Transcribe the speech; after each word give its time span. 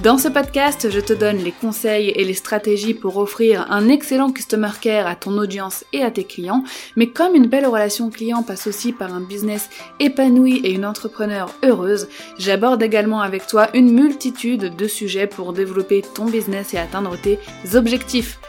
Dans 0.00 0.18
ce 0.18 0.26
podcast, 0.26 0.90
je 0.90 0.98
te 0.98 1.12
donne 1.12 1.36
les 1.36 1.52
conseils 1.52 2.08
et 2.08 2.24
les 2.24 2.34
stratégies 2.34 2.94
pour 2.94 3.18
offrir 3.18 3.70
un 3.70 3.88
excellent 3.88 4.32
customer 4.32 4.70
care 4.80 5.06
à 5.06 5.14
ton 5.14 5.38
audience 5.38 5.84
et 5.92 6.02
à 6.02 6.10
tes 6.10 6.24
clients, 6.24 6.64
mais 6.96 7.06
comme 7.06 7.36
une 7.36 7.46
belle 7.46 7.66
relation 7.66 8.10
client 8.10 8.42
passe 8.42 8.66
aussi 8.66 8.92
par 8.92 9.14
un 9.14 9.20
business 9.20 9.70
épanoui 10.00 10.60
et 10.64 10.72
une 10.72 10.86
entrepreneur 10.86 11.54
heureuse, 11.62 12.08
j'aborde 12.36 12.82
également 12.82 13.20
avec 13.20 13.46
toi 13.46 13.68
une 13.74 13.92
multitude 13.92 14.74
de 14.74 14.88
sujets 14.88 15.28
pour 15.28 15.52
développer 15.52 16.02
ton 16.02 16.24
business 16.24 16.74
et 16.74 16.78
atteindre 16.78 17.16
tes 17.16 17.38
objectifs. 17.74 18.40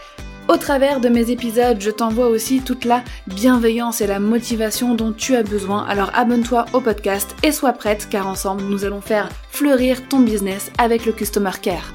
Au 0.49 0.57
travers 0.57 0.99
de 0.99 1.07
mes 1.07 1.31
épisodes, 1.31 1.79
je 1.79 1.89
t'envoie 1.89 2.27
aussi 2.27 2.59
toute 2.59 2.83
la 2.83 3.01
bienveillance 3.27 4.01
et 4.01 4.07
la 4.07 4.19
motivation 4.19 4.93
dont 4.93 5.13
tu 5.13 5.35
as 5.35 5.43
besoin. 5.43 5.85
Alors 5.85 6.11
abonne-toi 6.13 6.65
au 6.73 6.81
podcast 6.81 7.33
et 7.43 7.53
sois 7.53 7.71
prête 7.71 8.09
car 8.09 8.27
ensemble 8.27 8.63
nous 8.63 8.83
allons 8.83 8.99
faire 8.99 9.29
fleurir 9.53 10.07
ton 10.09 10.21
business 10.21 10.71
avec 10.79 11.05
le 11.05 11.11
Customer 11.11 11.51
Care. 11.61 11.93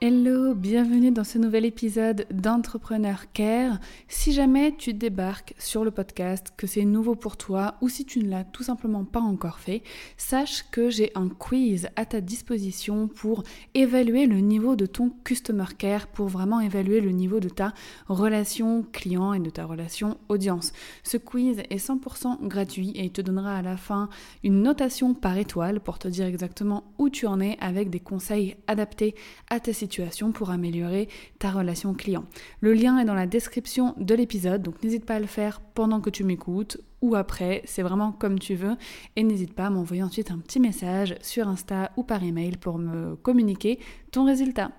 Hello, 0.00 0.43
bienvenue 0.54 1.10
dans 1.10 1.24
ce 1.24 1.36
nouvel 1.36 1.64
épisode 1.64 2.26
d'Entrepreneur 2.30 3.32
Care. 3.32 3.80
Si 4.06 4.32
jamais 4.32 4.72
tu 4.76 4.94
débarques 4.94 5.54
sur 5.58 5.84
le 5.84 5.90
podcast, 5.90 6.52
que 6.56 6.68
c'est 6.68 6.84
nouveau 6.84 7.16
pour 7.16 7.36
toi 7.36 7.74
ou 7.80 7.88
si 7.88 8.04
tu 8.04 8.20
ne 8.20 8.30
l'as 8.30 8.44
tout 8.44 8.62
simplement 8.62 9.04
pas 9.04 9.20
encore 9.20 9.58
fait, 9.58 9.82
sache 10.16 10.64
que 10.70 10.90
j'ai 10.90 11.10
un 11.16 11.28
quiz 11.28 11.88
à 11.96 12.06
ta 12.06 12.20
disposition 12.20 13.08
pour 13.08 13.42
évaluer 13.74 14.26
le 14.26 14.38
niveau 14.38 14.76
de 14.76 14.86
ton 14.86 15.10
Customer 15.24 15.64
Care, 15.76 16.06
pour 16.06 16.28
vraiment 16.28 16.60
évaluer 16.60 17.00
le 17.00 17.10
niveau 17.10 17.40
de 17.40 17.48
ta 17.48 17.74
relation 18.06 18.84
client 18.92 19.32
et 19.32 19.40
de 19.40 19.50
ta 19.50 19.64
relation 19.64 20.18
audience. 20.28 20.72
Ce 21.02 21.16
quiz 21.16 21.58
est 21.68 21.84
100% 21.84 22.46
gratuit 22.46 22.90
et 22.90 23.04
il 23.04 23.12
te 23.12 23.22
donnera 23.22 23.56
à 23.56 23.62
la 23.62 23.76
fin 23.76 24.08
une 24.44 24.62
notation 24.62 25.14
par 25.14 25.36
étoile 25.36 25.80
pour 25.80 25.98
te 25.98 26.06
dire 26.06 26.26
exactement 26.26 26.84
où 26.98 27.10
tu 27.10 27.26
en 27.26 27.40
es 27.40 27.56
avec 27.60 27.90
des 27.90 28.00
conseils 28.00 28.56
adaptés 28.68 29.16
à 29.50 29.58
ta 29.58 29.72
situation 29.72 30.30
pour 30.30 30.43
améliorer 30.50 31.08
ta 31.38 31.50
relation 31.50 31.94
client. 31.94 32.24
Le 32.60 32.72
lien 32.72 32.98
est 32.98 33.04
dans 33.04 33.14
la 33.14 33.26
description 33.26 33.94
de 33.98 34.14
l'épisode, 34.14 34.62
donc 34.62 34.82
n'hésite 34.82 35.04
pas 35.04 35.16
à 35.16 35.20
le 35.20 35.26
faire 35.26 35.60
pendant 35.60 36.00
que 36.00 36.10
tu 36.10 36.24
m'écoutes 36.24 36.78
ou 37.00 37.14
après, 37.16 37.60
c'est 37.66 37.82
vraiment 37.82 38.12
comme 38.12 38.38
tu 38.38 38.54
veux. 38.54 38.76
Et 39.16 39.22
n'hésite 39.22 39.52
pas 39.52 39.66
à 39.66 39.70
m'envoyer 39.70 40.02
ensuite 40.02 40.30
un 40.30 40.38
petit 40.38 40.58
message 40.58 41.16
sur 41.20 41.48
Insta 41.48 41.92
ou 41.96 42.02
par 42.02 42.24
email 42.24 42.56
pour 42.56 42.78
me 42.78 43.14
communiquer 43.16 43.78
ton 44.10 44.24
résultat. 44.24 44.70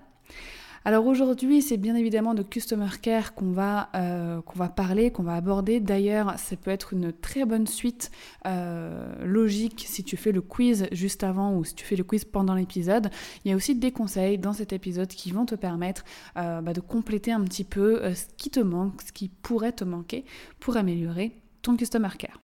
Alors 0.86 1.08
aujourd'hui, 1.08 1.62
c'est 1.62 1.78
bien 1.78 1.96
évidemment 1.96 2.32
de 2.32 2.44
Customer 2.44 2.86
Care 3.02 3.34
qu'on 3.34 3.50
va, 3.50 3.88
euh, 3.96 4.40
qu'on 4.42 4.56
va 4.56 4.68
parler, 4.68 5.10
qu'on 5.10 5.24
va 5.24 5.34
aborder. 5.34 5.80
D'ailleurs, 5.80 6.38
ça 6.38 6.54
peut 6.54 6.70
être 6.70 6.92
une 6.92 7.12
très 7.12 7.44
bonne 7.44 7.66
suite 7.66 8.12
euh, 8.46 9.12
logique 9.24 9.84
si 9.84 10.04
tu 10.04 10.16
fais 10.16 10.30
le 10.30 10.40
quiz 10.40 10.86
juste 10.92 11.24
avant 11.24 11.56
ou 11.56 11.64
si 11.64 11.74
tu 11.74 11.84
fais 11.84 11.96
le 11.96 12.04
quiz 12.04 12.24
pendant 12.24 12.54
l'épisode. 12.54 13.10
Il 13.44 13.50
y 13.50 13.52
a 13.52 13.56
aussi 13.56 13.74
des 13.74 13.90
conseils 13.90 14.38
dans 14.38 14.52
cet 14.52 14.72
épisode 14.72 15.08
qui 15.08 15.32
vont 15.32 15.44
te 15.44 15.56
permettre 15.56 16.04
euh, 16.38 16.60
bah, 16.60 16.72
de 16.72 16.80
compléter 16.80 17.32
un 17.32 17.42
petit 17.42 17.64
peu 17.64 18.14
ce 18.14 18.26
qui 18.36 18.50
te 18.50 18.60
manque, 18.60 19.02
ce 19.02 19.10
qui 19.10 19.28
pourrait 19.28 19.72
te 19.72 19.82
manquer 19.82 20.24
pour 20.60 20.76
améliorer 20.76 21.32
ton 21.62 21.76
Customer 21.76 22.10
Care. 22.16 22.38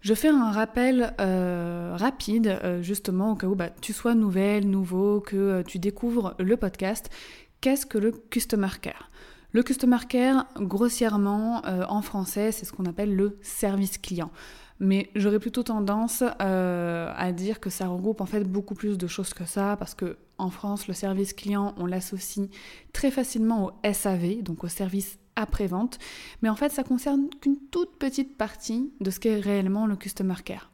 Je 0.00 0.14
fais 0.14 0.28
un 0.28 0.50
rappel 0.50 1.12
rapide, 1.18 2.60
justement, 2.82 3.32
au 3.32 3.34
cas 3.34 3.48
où 3.48 3.56
bah, 3.56 3.70
tu 3.80 3.92
sois 3.92 4.14
nouvelle, 4.14 4.68
nouveau, 4.70 5.20
que 5.20 5.62
tu 5.62 5.80
découvres 5.80 6.36
le 6.38 6.56
podcast. 6.56 7.10
Qu'est-ce 7.60 7.86
que 7.86 7.98
le 7.98 8.12
Customer 8.12 8.68
Care? 8.80 9.10
Le 9.52 9.62
Customer 9.62 9.98
Care, 10.08 10.46
grossièrement, 10.56 11.64
euh, 11.64 11.84
en 11.88 12.02
français, 12.02 12.52
c'est 12.52 12.64
ce 12.64 12.72
qu'on 12.72 12.86
appelle 12.86 13.16
le 13.16 13.38
service 13.42 13.98
client. 13.98 14.30
Mais 14.78 15.10
j'aurais 15.16 15.40
plutôt 15.40 15.64
tendance 15.64 16.22
euh, 16.40 17.12
à 17.16 17.32
dire 17.32 17.58
que 17.58 17.68
ça 17.68 17.88
regroupe 17.88 18.20
en 18.20 18.26
fait 18.26 18.44
beaucoup 18.44 18.74
plus 18.74 18.96
de 18.96 19.06
choses 19.08 19.34
que 19.34 19.44
ça, 19.44 19.76
parce 19.76 19.94
que 19.94 20.18
en 20.36 20.50
France, 20.50 20.86
le 20.86 20.94
service 20.94 21.32
client, 21.32 21.74
on 21.78 21.86
l'associe 21.86 22.48
très 22.92 23.10
facilement 23.10 23.66
au 23.66 23.92
SAV, 23.92 24.42
donc 24.42 24.62
au 24.62 24.68
service 24.68 25.18
après-vente, 25.34 25.98
mais 26.42 26.48
en 26.48 26.56
fait, 26.56 26.70
ça 26.70 26.84
concerne 26.84 27.28
qu'une 27.40 27.58
toute 27.70 27.96
petite 27.98 28.36
partie 28.36 28.92
de 29.00 29.10
ce 29.10 29.18
qu'est 29.18 29.40
réellement 29.40 29.86
le 29.86 29.96
Customer 29.96 30.34
Care. 30.44 30.70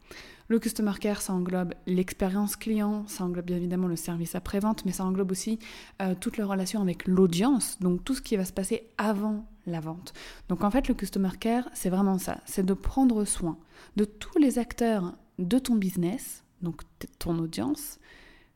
Le 0.48 0.58
Customer 0.58 0.92
Care, 1.00 1.22
ça 1.22 1.32
englobe 1.32 1.72
l'expérience 1.86 2.56
client, 2.56 3.04
ça 3.06 3.24
englobe 3.24 3.46
bien 3.46 3.56
évidemment 3.56 3.88
le 3.88 3.96
service 3.96 4.34
après-vente, 4.34 4.84
mais 4.84 4.92
ça 4.92 5.04
englobe 5.04 5.30
aussi 5.30 5.58
euh, 6.02 6.14
toute 6.14 6.36
la 6.36 6.44
relation 6.44 6.82
avec 6.82 7.06
l'audience, 7.06 7.78
donc 7.80 8.04
tout 8.04 8.14
ce 8.14 8.20
qui 8.20 8.36
va 8.36 8.44
se 8.44 8.52
passer 8.52 8.90
avant 8.98 9.46
la 9.66 9.80
vente. 9.80 10.12
Donc 10.50 10.62
en 10.62 10.70
fait, 10.70 10.86
le 10.88 10.94
Customer 10.94 11.30
Care, 11.40 11.70
c'est 11.72 11.88
vraiment 11.88 12.18
ça, 12.18 12.40
c'est 12.44 12.64
de 12.64 12.74
prendre 12.74 13.24
soin 13.24 13.56
de 13.96 14.04
tous 14.04 14.38
les 14.38 14.58
acteurs 14.58 15.14
de 15.38 15.58
ton 15.58 15.76
business, 15.76 16.44
donc 16.60 16.82
ton 17.18 17.38
audience, 17.38 17.98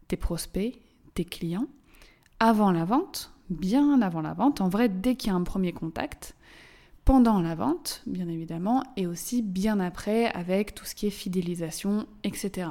tes 0.08 0.18
prospects, 0.18 0.78
tes 1.14 1.24
clients, 1.24 1.68
avant 2.38 2.70
la 2.70 2.84
vente, 2.84 3.32
bien 3.48 4.02
avant 4.02 4.20
la 4.20 4.34
vente, 4.34 4.60
en 4.60 4.68
vrai, 4.68 4.90
dès 4.90 5.16
qu'il 5.16 5.30
y 5.30 5.32
a 5.32 5.36
un 5.36 5.42
premier 5.42 5.72
contact, 5.72 6.36
pendant 7.08 7.40
la 7.40 7.54
vente, 7.54 8.02
bien 8.06 8.28
évidemment, 8.28 8.82
et 8.98 9.06
aussi 9.06 9.40
bien 9.40 9.80
après 9.80 10.26
avec 10.26 10.74
tout 10.74 10.84
ce 10.84 10.94
qui 10.94 11.06
est 11.06 11.10
fidélisation, 11.10 12.06
etc. 12.22 12.68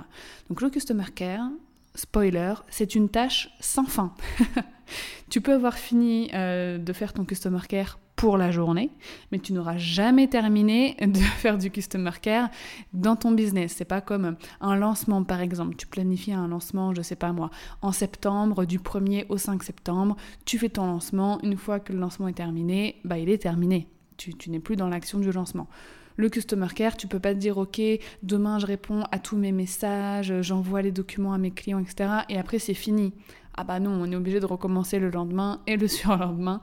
Donc 0.48 0.62
le 0.62 0.70
Customer 0.70 1.06
Care, 1.16 1.50
spoiler, 1.96 2.54
c'est 2.70 2.94
une 2.94 3.10
tâche 3.10 3.50
sans 3.60 3.86
fin. 3.86 4.14
tu 5.32 5.42
peux 5.42 5.54
avoir 5.54 5.74
fini 5.74 6.30
euh, 6.36 6.78
de 6.78 6.94
faire 6.94 7.14
ton 7.14 7.26
Customer 7.26 7.62
Care 7.68 7.98
pour 8.16 8.38
la 8.38 8.52
journée, 8.52 8.92
mais 9.32 9.40
tu 9.40 9.54
n'auras 9.54 9.78
jamais 9.78 10.28
terminé 10.28 10.96
de 11.02 11.18
faire 11.18 11.58
du 11.58 11.72
customer 11.72 12.12
care 12.22 12.50
dans 12.94 13.16
ton 13.16 13.32
business. 13.32 13.74
C'est 13.76 13.86
pas 13.86 14.02
comme 14.02 14.38
un 14.62 14.76
lancement 14.76 15.24
par 15.24 15.42
exemple. 15.42 15.76
Tu 15.78 15.88
planifies 15.88 16.34
un 16.34 16.48
lancement, 16.48 16.94
je 16.94 17.02
sais 17.02 17.16
pas 17.16 17.32
moi, 17.32 17.50
en 17.82 17.92
septembre, 17.92 18.66
du 18.66 18.78
1er 18.78 19.26
au 19.30 19.38
5 19.40 19.64
septembre, 19.64 20.16
tu 20.46 20.60
fais 20.60 20.70
ton 20.70 20.86
lancement, 20.86 21.40
une 21.42 21.58
fois 21.58 21.80
que 21.80 21.92
le 21.92 21.98
lancement 21.98 22.28
est 22.28 22.34
terminé, 22.34 23.02
bah 23.04 23.18
il 23.18 23.30
est 23.30 23.40
terminé 23.40 23.88
tu, 24.18 24.50
n'es 24.50 24.60
plus 24.60 24.76
dans 24.76 24.90
l'action 24.90 25.20
du 25.20 25.32
lancement. 25.32 25.68
Le 26.16 26.30
customer 26.30 26.68
care, 26.74 26.98
tu 26.98 27.08
peux 27.08 27.20
pas 27.20 27.34
te 27.34 27.40
dire 27.40 27.58
ok, 27.58 27.80
demain 28.24 28.58
je 28.60 28.66
réponds 28.66 29.04
à 29.12 29.20
tous 29.20 29.38
mes 29.38 29.52
messages, 29.52 30.34
j'envoie 30.42 30.82
les 30.82 30.92
documents 30.92 31.34
à 31.34 31.38
mes 31.38 31.52
clients, 31.52 31.80
etc. 31.80 32.10
Et 32.30 32.38
après 32.38 32.60
c'est 32.60 32.74
fini. 32.74 33.14
Ah 33.56 33.64
bah 33.64 33.80
non, 33.80 33.92
on 33.92 34.12
est 34.12 34.16
obligé 34.16 34.40
de 34.40 34.46
recommencer 34.46 35.00
le 35.00 35.10
lendemain 35.10 35.62
et 35.68 35.78
le 35.78 35.88
surlendemain, 35.88 36.62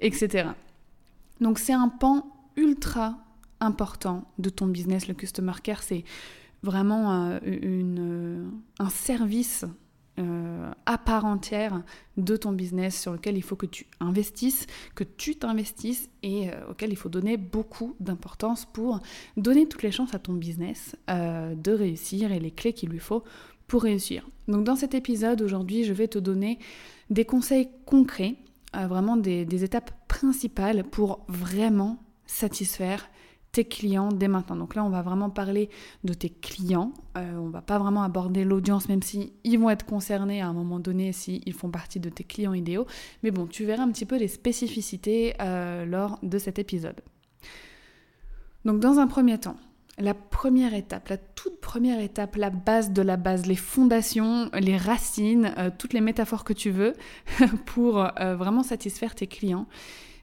etc. 0.00 0.48
Donc 1.40 1.58
c'est 1.58 1.72
un 1.72 1.88
pan 1.88 2.26
ultra 2.56 3.18
important 3.60 4.24
de 4.38 4.50
ton 4.50 4.66
business. 4.66 5.08
Le 5.08 5.14
customer 5.14 5.52
care, 5.62 5.82
c'est 5.82 6.04
vraiment 6.62 7.30
euh, 7.30 7.38
une, 7.44 8.50
un 8.78 8.88
service 8.88 9.64
euh, 10.18 10.70
à 10.86 10.96
part 10.96 11.26
entière 11.26 11.82
de 12.16 12.36
ton 12.36 12.52
business 12.52 12.98
sur 12.98 13.12
lequel 13.12 13.36
il 13.36 13.42
faut 13.42 13.56
que 13.56 13.66
tu 13.66 13.86
investisses, 14.00 14.66
que 14.94 15.04
tu 15.04 15.36
t'investisses 15.36 16.08
et 16.22 16.48
euh, 16.48 16.70
auquel 16.70 16.90
il 16.90 16.96
faut 16.96 17.10
donner 17.10 17.36
beaucoup 17.36 17.94
d'importance 18.00 18.64
pour 18.64 19.00
donner 19.36 19.68
toutes 19.68 19.82
les 19.82 19.90
chances 19.90 20.14
à 20.14 20.18
ton 20.18 20.32
business 20.32 20.96
euh, 21.10 21.54
de 21.54 21.72
réussir 21.72 22.32
et 22.32 22.40
les 22.40 22.50
clés 22.50 22.72
qu'il 22.72 22.88
lui 22.88 22.98
faut 22.98 23.24
pour 23.66 23.82
réussir. 23.82 24.26
Donc 24.48 24.64
dans 24.64 24.76
cet 24.76 24.94
épisode 24.94 25.42
aujourd'hui, 25.42 25.84
je 25.84 25.92
vais 25.92 26.08
te 26.08 26.18
donner 26.18 26.60
des 27.10 27.26
conseils 27.26 27.68
concrets, 27.84 28.36
vraiment 28.72 29.16
des 29.16 29.64
étapes 29.64 29.90
principales 30.06 30.84
pour 30.84 31.24
vraiment 31.28 31.98
satisfaire 32.26 33.08
tes 33.56 33.64
clients 33.64 34.12
dès 34.12 34.28
maintenant. 34.28 34.54
Donc 34.54 34.74
là, 34.74 34.84
on 34.84 34.90
va 34.90 35.00
vraiment 35.00 35.30
parler 35.30 35.70
de 36.04 36.12
tes 36.12 36.28
clients. 36.28 36.92
Euh, 37.16 37.36
on 37.38 37.48
va 37.48 37.62
pas 37.62 37.78
vraiment 37.78 38.02
aborder 38.02 38.44
l'audience, 38.44 38.86
même 38.90 39.00
si 39.00 39.32
ils 39.44 39.58
vont 39.58 39.70
être 39.70 39.86
concernés 39.86 40.42
à 40.42 40.46
un 40.46 40.52
moment 40.52 40.78
donné 40.78 41.12
s'ils 41.12 41.54
font 41.54 41.70
partie 41.70 41.98
de 41.98 42.10
tes 42.10 42.22
clients 42.22 42.52
idéaux. 42.52 42.86
Mais 43.22 43.30
bon, 43.30 43.46
tu 43.46 43.64
verras 43.64 43.84
un 43.84 43.90
petit 43.90 44.04
peu 44.04 44.18
les 44.18 44.28
spécificités 44.28 45.34
euh, 45.40 45.86
lors 45.86 46.18
de 46.22 46.36
cet 46.36 46.58
épisode. 46.58 47.00
Donc 48.66 48.80
dans 48.80 48.98
un 48.98 49.06
premier 49.06 49.38
temps, 49.38 49.56
la 49.96 50.12
première 50.12 50.74
étape, 50.74 51.08
la 51.08 51.16
toute 51.16 51.58
première 51.58 52.00
étape, 52.00 52.36
la 52.36 52.50
base 52.50 52.90
de 52.90 53.00
la 53.00 53.16
base, 53.16 53.46
les 53.46 53.56
fondations, 53.56 54.50
les 54.52 54.76
racines, 54.76 55.54
euh, 55.56 55.70
toutes 55.78 55.94
les 55.94 56.02
métaphores 56.02 56.44
que 56.44 56.52
tu 56.52 56.70
veux 56.70 56.92
pour 57.64 58.06
vraiment 58.18 58.62
satisfaire 58.62 59.14
tes 59.14 59.26
clients, 59.26 59.66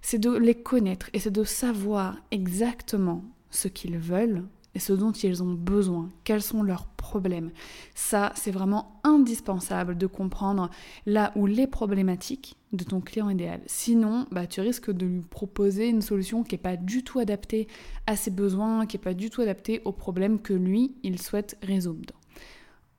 c'est 0.04 0.20
de 0.20 0.30
les 0.30 0.54
connaître 0.54 1.10
et 1.14 1.20
c'est 1.20 1.32
de 1.32 1.44
savoir 1.44 2.18
exactement 2.30 3.24
ce 3.50 3.68
qu'ils 3.68 3.98
veulent 3.98 4.44
et 4.76 4.80
ce 4.80 4.92
dont 4.94 5.12
ils 5.12 5.42
ont 5.42 5.54
besoin, 5.54 6.12
quels 6.24 6.42
sont 6.42 6.62
leurs 6.62 6.88
problèmes. 6.88 7.52
Ça, 7.96 8.34
c'est 8.36 8.52
vraiment 8.52 9.00
indispensable 9.04 9.98
de 9.98 10.08
comprendre 10.08 10.70
là 11.06 11.32
où 11.36 11.46
les 11.46 11.68
problématiques 11.68 12.58
de 12.74 12.84
ton 12.84 13.00
client 13.00 13.30
idéal. 13.30 13.62
Sinon, 13.68 14.26
bah, 14.32 14.48
tu 14.48 14.62
risques 14.62 14.92
de 14.92 15.06
lui 15.06 15.22
proposer 15.22 15.88
une 15.88 16.02
solution 16.02 16.44
qui 16.44 16.56
n'est 16.56 16.62
pas 16.62 16.76
du 16.76 17.04
tout 17.04 17.20
adaptée 17.20 17.68
à 18.08 18.16
ses 18.16 18.32
besoins, 18.32 18.86
qui 18.86 18.98
n'est 18.98 19.04
pas 19.04 19.14
du 19.14 19.30
tout 19.30 19.42
adaptée 19.42 19.82
aux 19.86 19.92
problèmes 19.92 20.40
que 20.40 20.54
lui, 20.54 20.96
il 21.04 21.22
souhaite 21.22 21.58
résoudre. 21.62 22.16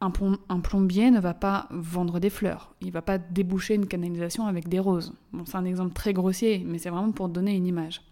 Un, 0.04 0.60
plombier 0.60 1.10
ne 1.10 1.18
va 1.18 1.32
pas 1.32 1.66
vendre 1.70 2.20
des 2.20 2.28
fleurs, 2.28 2.74
il 2.82 2.92
va 2.92 3.00
pas 3.00 3.16
déboucher 3.16 3.74
une 3.74 3.86
canalisation 3.86 4.46
avec 4.46 4.68
des 4.68 4.78
roses. 4.78 5.14
Bon, 5.32 5.44
c'est 5.46 5.56
un 5.56 5.64
exemple 5.64 5.94
très 5.94 6.12
grossier, 6.12 6.62
mais 6.66 6.78
c'est 6.78 6.90
vraiment 6.90 7.12
pour 7.12 7.28
donner 7.28 7.56
une 7.56 7.66
image. 7.66 8.02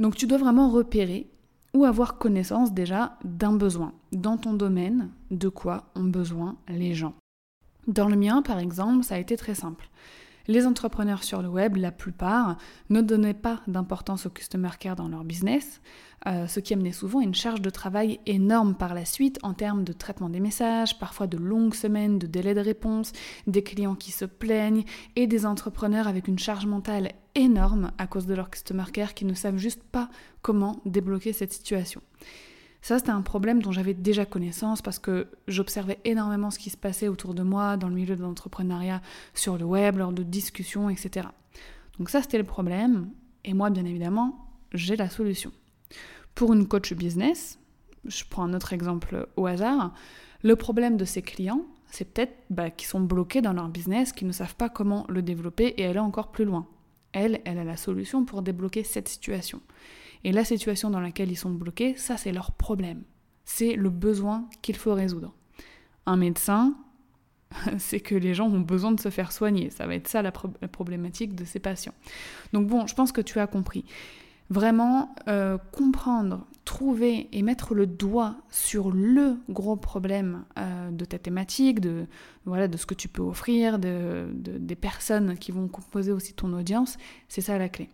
Donc 0.00 0.16
tu 0.16 0.26
dois 0.26 0.38
vraiment 0.38 0.70
repérer 0.70 1.26
ou 1.72 1.84
avoir 1.84 2.18
connaissance 2.18 2.72
déjà 2.72 3.18
d'un 3.24 3.54
besoin. 3.54 3.92
Dans 4.12 4.36
ton 4.36 4.52
domaine, 4.52 5.10
de 5.30 5.48
quoi 5.48 5.84
ont 5.94 6.04
besoin 6.04 6.56
les 6.68 6.94
gens. 6.94 7.14
Dans 7.86 8.08
le 8.08 8.16
mien, 8.16 8.42
par 8.42 8.58
exemple, 8.58 9.04
ça 9.04 9.14
a 9.14 9.18
été 9.18 9.36
très 9.36 9.54
simple. 9.54 9.88
Les 10.50 10.66
entrepreneurs 10.66 11.22
sur 11.22 11.42
le 11.42 11.48
web, 11.48 11.76
la 11.76 11.92
plupart, 11.92 12.56
ne 12.88 13.02
donnaient 13.02 13.34
pas 13.34 13.60
d'importance 13.68 14.26
au 14.26 14.30
customer 14.30 14.70
care 14.80 14.96
dans 14.96 15.06
leur 15.06 15.22
business, 15.22 15.80
euh, 16.26 16.48
ce 16.48 16.58
qui 16.58 16.74
amenait 16.74 16.90
souvent 16.90 17.20
une 17.20 17.36
charge 17.36 17.62
de 17.62 17.70
travail 17.70 18.18
énorme 18.26 18.74
par 18.74 18.92
la 18.92 19.04
suite 19.04 19.38
en 19.44 19.54
termes 19.54 19.84
de 19.84 19.92
traitement 19.92 20.28
des 20.28 20.40
messages, 20.40 20.98
parfois 20.98 21.28
de 21.28 21.36
longues 21.36 21.76
semaines 21.76 22.18
de 22.18 22.26
délai 22.26 22.52
de 22.52 22.60
réponse, 22.60 23.12
des 23.46 23.62
clients 23.62 23.94
qui 23.94 24.10
se 24.10 24.24
plaignent 24.24 24.82
et 25.14 25.28
des 25.28 25.46
entrepreneurs 25.46 26.08
avec 26.08 26.26
une 26.26 26.40
charge 26.40 26.66
mentale 26.66 27.12
énorme 27.36 27.92
à 27.98 28.08
cause 28.08 28.26
de 28.26 28.34
leur 28.34 28.50
customer 28.50 28.90
care 28.92 29.14
qui 29.14 29.26
ne 29.26 29.34
savent 29.34 29.56
juste 29.56 29.84
pas 29.84 30.10
comment 30.42 30.80
débloquer 30.84 31.32
cette 31.32 31.52
situation. 31.52 32.02
Ça, 32.82 32.98
c'était 32.98 33.10
un 33.10 33.20
problème 33.20 33.62
dont 33.62 33.72
j'avais 33.72 33.94
déjà 33.94 34.24
connaissance 34.24 34.80
parce 34.80 34.98
que 34.98 35.28
j'observais 35.48 35.98
énormément 36.04 36.50
ce 36.50 36.58
qui 36.58 36.70
se 36.70 36.76
passait 36.76 37.08
autour 37.08 37.34
de 37.34 37.42
moi 37.42 37.76
dans 37.76 37.88
le 37.88 37.94
milieu 37.94 38.16
de 38.16 38.22
l'entrepreneuriat, 38.22 39.02
sur 39.34 39.58
le 39.58 39.64
web, 39.64 39.98
lors 39.98 40.12
de 40.12 40.22
discussions, 40.22 40.88
etc. 40.88 41.28
Donc 41.98 42.08
ça, 42.08 42.22
c'était 42.22 42.38
le 42.38 42.44
problème. 42.44 43.10
Et 43.44 43.52
moi, 43.52 43.70
bien 43.70 43.84
évidemment, 43.84 44.48
j'ai 44.72 44.96
la 44.96 45.10
solution. 45.10 45.52
Pour 46.34 46.54
une 46.54 46.66
coach 46.66 46.94
business, 46.94 47.58
je 48.06 48.24
prends 48.28 48.44
un 48.44 48.54
autre 48.54 48.72
exemple 48.72 49.28
au 49.36 49.46
hasard, 49.46 49.92
le 50.42 50.56
problème 50.56 50.96
de 50.96 51.04
ses 51.04 51.20
clients, 51.20 51.66
c'est 51.90 52.06
peut-être 52.06 52.32
bah, 52.48 52.70
qu'ils 52.70 52.88
sont 52.88 53.00
bloqués 53.00 53.42
dans 53.42 53.52
leur 53.52 53.68
business, 53.68 54.12
qu'ils 54.12 54.28
ne 54.28 54.32
savent 54.32 54.54
pas 54.54 54.68
comment 54.68 55.04
le 55.08 55.22
développer 55.22 55.74
et 55.76 55.86
aller 55.86 55.98
encore 55.98 56.30
plus 56.30 56.44
loin. 56.44 56.66
Elle, 57.12 57.40
elle 57.44 57.58
a 57.58 57.64
la 57.64 57.76
solution 57.76 58.24
pour 58.24 58.42
débloquer 58.42 58.84
cette 58.84 59.08
situation. 59.08 59.60
Et 60.24 60.32
la 60.32 60.44
situation 60.44 60.90
dans 60.90 61.00
laquelle 61.00 61.30
ils 61.30 61.36
sont 61.36 61.50
bloqués, 61.50 61.96
ça 61.96 62.16
c'est 62.16 62.32
leur 62.32 62.52
problème. 62.52 63.02
C'est 63.44 63.74
le 63.74 63.90
besoin 63.90 64.48
qu'il 64.62 64.76
faut 64.76 64.94
résoudre. 64.94 65.34
Un 66.06 66.16
médecin, 66.16 66.76
c'est 67.78 68.00
que 68.00 68.14
les 68.14 68.34
gens 68.34 68.48
ont 68.48 68.60
besoin 68.60 68.92
de 68.92 69.00
se 69.00 69.10
faire 69.10 69.32
soigner. 69.32 69.70
Ça 69.70 69.86
va 69.86 69.94
être 69.94 70.08
ça 70.08 70.22
la, 70.22 70.32
problématique 70.32 71.34
de 71.34 71.44
ces 71.44 71.58
patients. 71.58 71.94
Donc 72.52 72.66
bon, 72.66 72.86
je 72.86 72.94
pense 72.94 73.12
que 73.12 73.20
tu 73.20 73.38
as 73.38 73.46
compris. 73.46 73.84
Vraiment 74.50 75.14
euh, 75.28 75.58
comprendre, 75.72 76.46
trouver 76.64 77.28
et 77.32 77.42
mettre 77.42 77.74
le 77.74 77.86
doigt 77.86 78.36
sur 78.50 78.90
le 78.90 79.36
gros 79.48 79.76
problème 79.76 80.44
euh, 80.58 80.90
de 80.90 81.04
ta 81.04 81.18
thématique, 81.18 81.80
de, 81.80 82.06
voilà, 82.46 82.66
de 82.66 82.76
ce 82.76 82.84
que 82.84 82.94
tu 82.94 83.08
peux 83.08 83.22
offrir, 83.22 83.78
de, 83.78 84.28
des 84.32 84.74
personnes 84.74 85.36
qui 85.38 85.52
vont 85.52 85.68
composer 85.68 86.10
aussi 86.10 86.34
ton 86.34 86.52
audience, 86.52 86.98
c'est 87.28 87.40
ça 87.40 87.58
la 87.58 87.68
clé. 87.68 87.90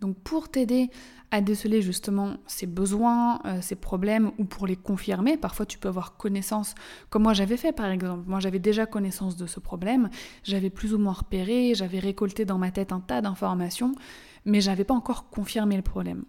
Donc 0.00 0.16
pour 0.18 0.48
t'aider 0.48 0.90
à 1.30 1.40
déceler 1.40 1.82
justement 1.82 2.36
ces 2.46 2.66
besoins, 2.66 3.40
euh, 3.44 3.58
ces 3.60 3.76
problèmes, 3.76 4.32
ou 4.38 4.44
pour 4.44 4.66
les 4.66 4.76
confirmer, 4.76 5.36
parfois 5.36 5.66
tu 5.66 5.78
peux 5.78 5.88
avoir 5.88 6.16
connaissance, 6.16 6.74
comme 7.10 7.24
moi 7.24 7.34
j'avais 7.34 7.56
fait 7.56 7.72
par 7.72 7.86
exemple. 7.86 8.22
Moi 8.26 8.40
j'avais 8.40 8.58
déjà 8.58 8.86
connaissance 8.86 9.36
de 9.36 9.46
ce 9.46 9.60
problème, 9.60 10.08
j'avais 10.42 10.70
plus 10.70 10.94
ou 10.94 10.98
moins 10.98 11.12
repéré, 11.12 11.74
j'avais 11.74 11.98
récolté 11.98 12.44
dans 12.44 12.58
ma 12.58 12.70
tête 12.70 12.92
un 12.92 13.00
tas 13.00 13.20
d'informations, 13.20 13.92
mais 14.44 14.60
j'avais 14.60 14.84
pas 14.84 14.94
encore 14.94 15.28
confirmé 15.28 15.76
le 15.76 15.82
problème. 15.82 16.24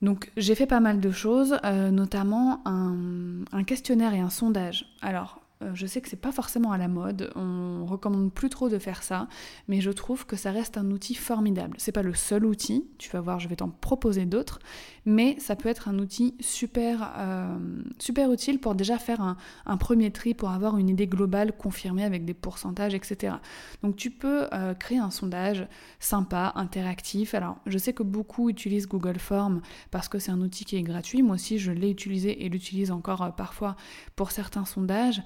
Donc 0.00 0.32
j'ai 0.36 0.54
fait 0.54 0.66
pas 0.66 0.80
mal 0.80 1.00
de 1.00 1.10
choses, 1.10 1.58
euh, 1.64 1.90
notamment 1.90 2.62
un, 2.64 3.44
un 3.52 3.64
questionnaire 3.64 4.14
et 4.14 4.20
un 4.20 4.30
sondage. 4.30 4.86
Alors 5.02 5.41
je 5.74 5.86
sais 5.86 6.00
que 6.00 6.08
c'est 6.08 6.16
pas 6.16 6.32
forcément 6.32 6.72
à 6.72 6.78
la 6.78 6.88
mode, 6.88 7.32
on 7.36 7.86
recommande 7.86 8.32
plus 8.32 8.50
trop 8.50 8.68
de 8.68 8.78
faire 8.78 9.02
ça, 9.02 9.28
mais 9.68 9.80
je 9.80 9.90
trouve 9.90 10.26
que 10.26 10.36
ça 10.36 10.50
reste 10.50 10.76
un 10.76 10.90
outil 10.90 11.14
formidable. 11.14 11.76
C'est 11.78 11.92
pas 11.92 12.02
le 12.02 12.14
seul 12.14 12.44
outil, 12.44 12.84
tu 12.98 13.10
vas 13.10 13.20
voir, 13.20 13.40
je 13.40 13.48
vais 13.48 13.56
t'en 13.56 13.68
proposer 13.68 14.26
d'autres, 14.26 14.58
mais 15.04 15.36
ça 15.38 15.56
peut 15.56 15.68
être 15.68 15.88
un 15.88 15.98
outil 15.98 16.34
super, 16.40 17.12
euh, 17.16 17.56
super 17.98 18.32
utile 18.32 18.60
pour 18.60 18.74
déjà 18.74 18.98
faire 18.98 19.36
un, 19.66 19.76
premier 19.76 20.10
tri, 20.10 20.34
pour 20.34 20.50
avoir 20.50 20.78
une 20.78 20.88
idée 20.88 21.06
globale 21.06 21.56
confirmée 21.56 22.04
avec 22.04 22.24
des 22.24 22.34
pourcentages, 22.34 22.94
etc. 22.94 23.34
Donc 23.82 23.96
tu 23.96 24.10
peux 24.10 24.46
euh, 24.52 24.74
créer 24.74 24.98
un 24.98 25.10
sondage 25.10 25.66
sympa, 25.98 26.52
interactif. 26.54 27.34
Alors 27.34 27.56
je 27.66 27.78
sais 27.78 27.92
que 27.92 28.02
beaucoup 28.02 28.48
utilisent 28.48 28.88
Google 28.88 29.18
Form 29.18 29.60
parce 29.90 30.08
que 30.08 30.18
c'est 30.18 30.30
un 30.30 30.40
outil 30.40 30.64
qui 30.64 30.76
est 30.76 30.82
gratuit. 30.82 31.22
Moi 31.22 31.34
aussi 31.34 31.58
je 31.58 31.72
l'ai 31.72 31.90
utilisé 31.90 32.44
et 32.44 32.48
l'utilise 32.48 32.90
encore 32.90 33.34
parfois 33.34 33.76
pour 34.14 34.30
certains 34.30 34.64
sondages. 34.64 35.22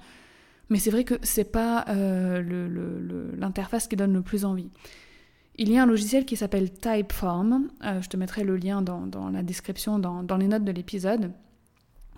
Mais 0.69 0.79
c'est 0.79 0.89
vrai 0.89 1.03
que 1.03 1.15
c'est 1.21 1.51
pas 1.51 1.85
euh, 1.89 3.33
l'interface 3.37 3.87
qui 3.87 3.95
donne 3.95 4.13
le 4.13 4.21
plus 4.21 4.45
envie. 4.45 4.69
Il 5.59 5.71
y 5.71 5.77
a 5.77 5.83
un 5.83 5.87
logiciel 5.87 6.25
qui 6.25 6.35
s'appelle 6.35 6.71
Typeform, 6.71 7.69
euh, 7.83 8.01
je 8.01 8.09
te 8.09 8.17
mettrai 8.17 8.43
le 8.43 8.57
lien 8.57 8.81
dans, 8.81 9.29
la 9.31 9.41
description, 9.41 9.97
dans, 9.97 10.37
les 10.37 10.47
notes 10.47 10.63
de 10.63 10.71
l'épisode, 10.71 11.31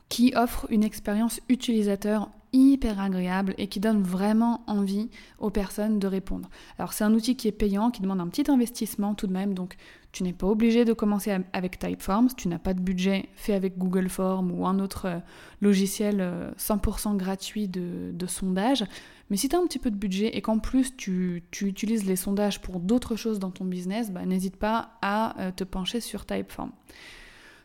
qui 0.09 0.33
offre 0.35 0.67
une 0.69 0.83
expérience 0.83 1.39
utilisateur 1.47 2.29
hyper 2.51 2.99
agréable 2.99 3.53
et 3.57 3.67
qui 3.67 3.79
donne 3.79 4.01
vraiment 4.01 4.63
envie 4.67 5.09
aux 5.37 5.51
personnes 5.51 5.99
de 5.99 6.07
répondre. 6.07 6.49
Alors 6.79 6.93
c'est 6.93 7.03
un 7.03 7.13
outil 7.13 7.37
qui 7.37 7.47
est 7.47 7.53
payant, 7.53 7.91
qui 7.91 8.01
demande 8.01 8.19
un 8.19 8.27
petit 8.27 8.49
investissement 8.51 9.13
tout 9.13 9.27
de 9.27 9.33
même, 9.33 9.53
donc 9.53 9.77
tu 10.11 10.23
n'es 10.23 10.33
pas 10.33 10.47
obligé 10.47 10.85
de 10.85 10.93
commencer 10.93 11.35
avec 11.53 11.77
Typeforms, 11.77 12.29
tu 12.35 12.47
n'as 12.47 12.57
pas 12.57 12.73
de 12.73 12.81
budget 12.81 13.29
fait 13.35 13.53
avec 13.53 13.77
Google 13.77 14.09
Forms 14.09 14.51
ou 14.51 14.65
un 14.65 14.79
autre 14.79 15.05
euh, 15.05 15.19
logiciel 15.61 16.53
100% 16.57 17.13
euh, 17.13 17.15
gratuit 17.15 17.67
de, 17.67 18.25
sondage. 18.27 18.85
Mais 19.29 19.37
si 19.37 19.49
tu 19.49 19.55
as 19.55 19.59
un 19.59 19.67
petit 19.67 19.77
peu 19.77 19.91
de 19.91 19.95
budget 19.95 20.35
et 20.35 20.41
qu'en 20.41 20.57
plus 20.57 20.95
tu, 20.97 21.43
utilises 21.61 22.05
les 22.05 22.15
sondages 22.15 22.59
pour 22.61 22.79
d'autres 22.79 23.15
choses 23.15 23.37
dans 23.37 23.51
ton 23.51 23.65
business, 23.65 24.11
bah, 24.11 24.25
n'hésite 24.25 24.57
pas 24.57 24.97
à 25.01 25.39
euh, 25.39 25.51
te 25.51 25.63
pencher 25.63 25.99
sur 25.99 26.25
Typeform. 26.25 26.71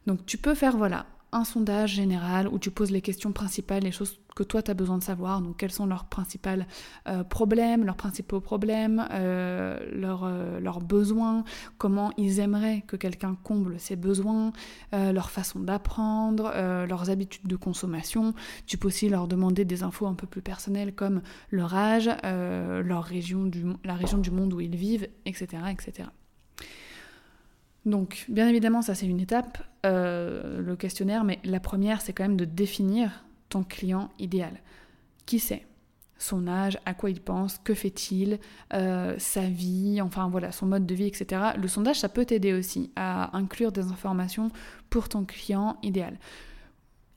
Donc 0.07 0.27
tu 0.27 0.37
peux 0.37 0.55
faire 0.55 0.77
voilà 0.77 1.07
un 1.35 1.45
sondage 1.45 1.91
général 1.91 2.49
où 2.49 2.59
tu 2.59 2.71
poses 2.71 2.91
les 2.91 3.01
questions 3.01 3.33
principales, 3.33 3.83
les 3.83 3.91
choses 3.91 4.21
que 4.35 4.43
toi 4.43 4.63
tu 4.63 4.71
as 4.71 4.75
besoin 4.75 4.99
de 4.99 5.03
savoir, 5.03 5.41
donc 5.43 5.57
quels 5.57 5.73
sont 5.73 5.87
leurs 5.87 6.05
principaux 6.05 6.51
euh, 7.09 7.25
problèmes, 7.25 7.85
leurs 7.85 7.97
principaux 7.97 8.41
problèmes, 8.41 9.07
euh, 9.11 9.79
euh, 9.93 10.61
leurs, 10.61 10.81
besoins, 10.81 11.45
comment 11.79 12.13
ils 12.17 12.41
aimeraient 12.41 12.83
que 12.87 12.97
quelqu'un 12.97 13.37
comble 13.43 13.79
ces 13.79 13.97
besoins, 13.97 14.53
leur 14.93 15.31
façon 15.31 15.61
d'apprendre, 15.61 16.53
leurs 16.87 17.11
habitudes 17.11 17.47
de 17.47 17.57
consommation. 17.57 18.35
Tu 18.67 18.77
peux 18.77 18.89
aussi 18.89 19.09
leur 19.09 19.29
demander 19.29 19.65
des 19.65 19.83
infos 19.83 20.07
un 20.07 20.15
peu 20.15 20.27
plus 20.27 20.43
personnelles 20.43 20.95
comme 20.95 21.23
leur 21.51 21.75
âge, 21.75 22.11
leur 22.23 23.05
région 23.05 23.45
du, 23.45 23.65
la 23.85 23.95
région 23.95 24.19
du 24.19 24.31
monde 24.31 24.53
où 24.53 24.61
ils 24.61 24.77
vivent, 24.77 25.09
etc. 25.27 25.63
etc. 25.71 26.09
Donc, 27.87 28.25
bien 28.29 28.49
évidemment, 28.49 28.83
ça 28.83 28.95
c'est 28.95 29.07
une 29.07 29.21
étape, 29.21 29.59
le 29.85 30.75
questionnaire, 30.77 31.25
mais 31.25 31.39
la 31.45 31.61
première, 31.61 32.01
c'est 32.01 32.13
quand 32.13 32.25
même 32.25 32.37
de 32.37 32.47
définir 32.47 33.25
ton 33.49 33.63
client 33.63 34.11
idéal. 34.19 34.61
Qui 35.27 35.39
c'est? 35.39 35.67
Son 36.19 36.47
âge, 36.47 36.79
à 36.87 36.95
quoi 36.95 37.11
il 37.11 37.21
pense, 37.21 37.59
que 37.59 37.75
fait-il, 37.75 38.39
euh, 38.73 39.15
sa 39.19 39.43
vie, 39.43 40.01
enfin 40.01 40.29
voilà, 40.29 40.53
son 40.53 40.67
mode 40.67 40.87
de 40.87 40.95
vie, 40.95 41.07
etc. 41.07 41.43
Le 41.57 41.69
sondage, 41.69 42.01
ça 42.01 42.09
peut 42.09 42.25
t'aider 42.25 42.53
aussi 42.53 42.91
à 42.97 43.37
inclure 43.37 43.73
des 43.73 43.87
informations 43.89 44.51
pour 44.91 45.09
ton 45.09 45.25
client 45.25 45.77
idéal. 45.83 46.19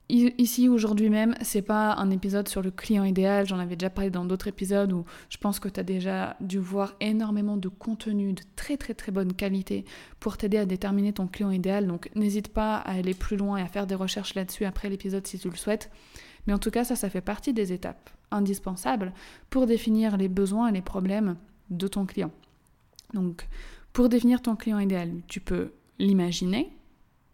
Ici, 0.09 0.69
aujourd'hui 0.69 1.09
même, 1.09 1.35
c'est 1.41 1.61
pas 1.61 1.93
un 1.95 2.11
épisode 2.11 2.47
sur 2.47 2.61
le 2.61 2.71
client 2.71 3.03
idéal, 3.03 3.45
j'en 3.45 3.59
avais 3.59 3.75
déjà 3.75 3.89
parlé 3.89 4.09
dans 4.09 4.23
d'autres 4.23 4.47
épisodes 4.47 4.93
où 4.93 5.03
je 5.29 5.37
pense 5.37 5.59
que 5.59 5.67
tu 5.67 5.81
as 5.81 5.83
déjà 5.83 6.37
dû 6.39 6.59
voir 6.59 6.95
énormément 7.01 7.57
de 7.57 7.67
contenu 7.67 8.31
de 8.31 8.41
très 8.55 8.77
très 8.77 8.93
très 8.93 9.11
bonne 9.11 9.33
qualité 9.33 9.83
pour 10.21 10.37
t'aider 10.37 10.59
à 10.59 10.65
déterminer 10.65 11.11
ton 11.11 11.27
client 11.27 11.51
idéal. 11.51 11.87
Donc 11.87 12.09
n'hésite 12.15 12.47
pas 12.47 12.77
à 12.77 12.93
aller 12.93 13.13
plus 13.13 13.35
loin 13.35 13.57
et 13.57 13.61
à 13.61 13.67
faire 13.67 13.85
des 13.85 13.95
recherches 13.95 14.33
là-dessus 14.33 14.63
après 14.63 14.89
l'épisode 14.89 15.27
si 15.27 15.39
tu 15.39 15.49
le 15.49 15.57
souhaites. 15.57 15.91
Mais 16.45 16.53
en 16.53 16.57
tout 16.57 16.71
cas, 16.71 16.85
ça, 16.85 16.95
ça 16.95 17.09
fait 17.09 17.19
partie 17.19 17.51
des 17.51 17.73
étapes 17.73 18.09
indispensables 18.31 19.11
pour 19.49 19.65
définir 19.65 20.15
les 20.15 20.29
besoins 20.29 20.69
et 20.69 20.71
les 20.71 20.81
problèmes 20.81 21.35
de 21.69 21.87
ton 21.89 22.05
client. 22.05 22.31
Donc, 23.13 23.49
pour 23.91 24.07
définir 24.07 24.41
ton 24.41 24.55
client 24.55 24.79
idéal, 24.79 25.11
tu 25.27 25.41
peux 25.41 25.73
l'imaginer, 25.99 26.71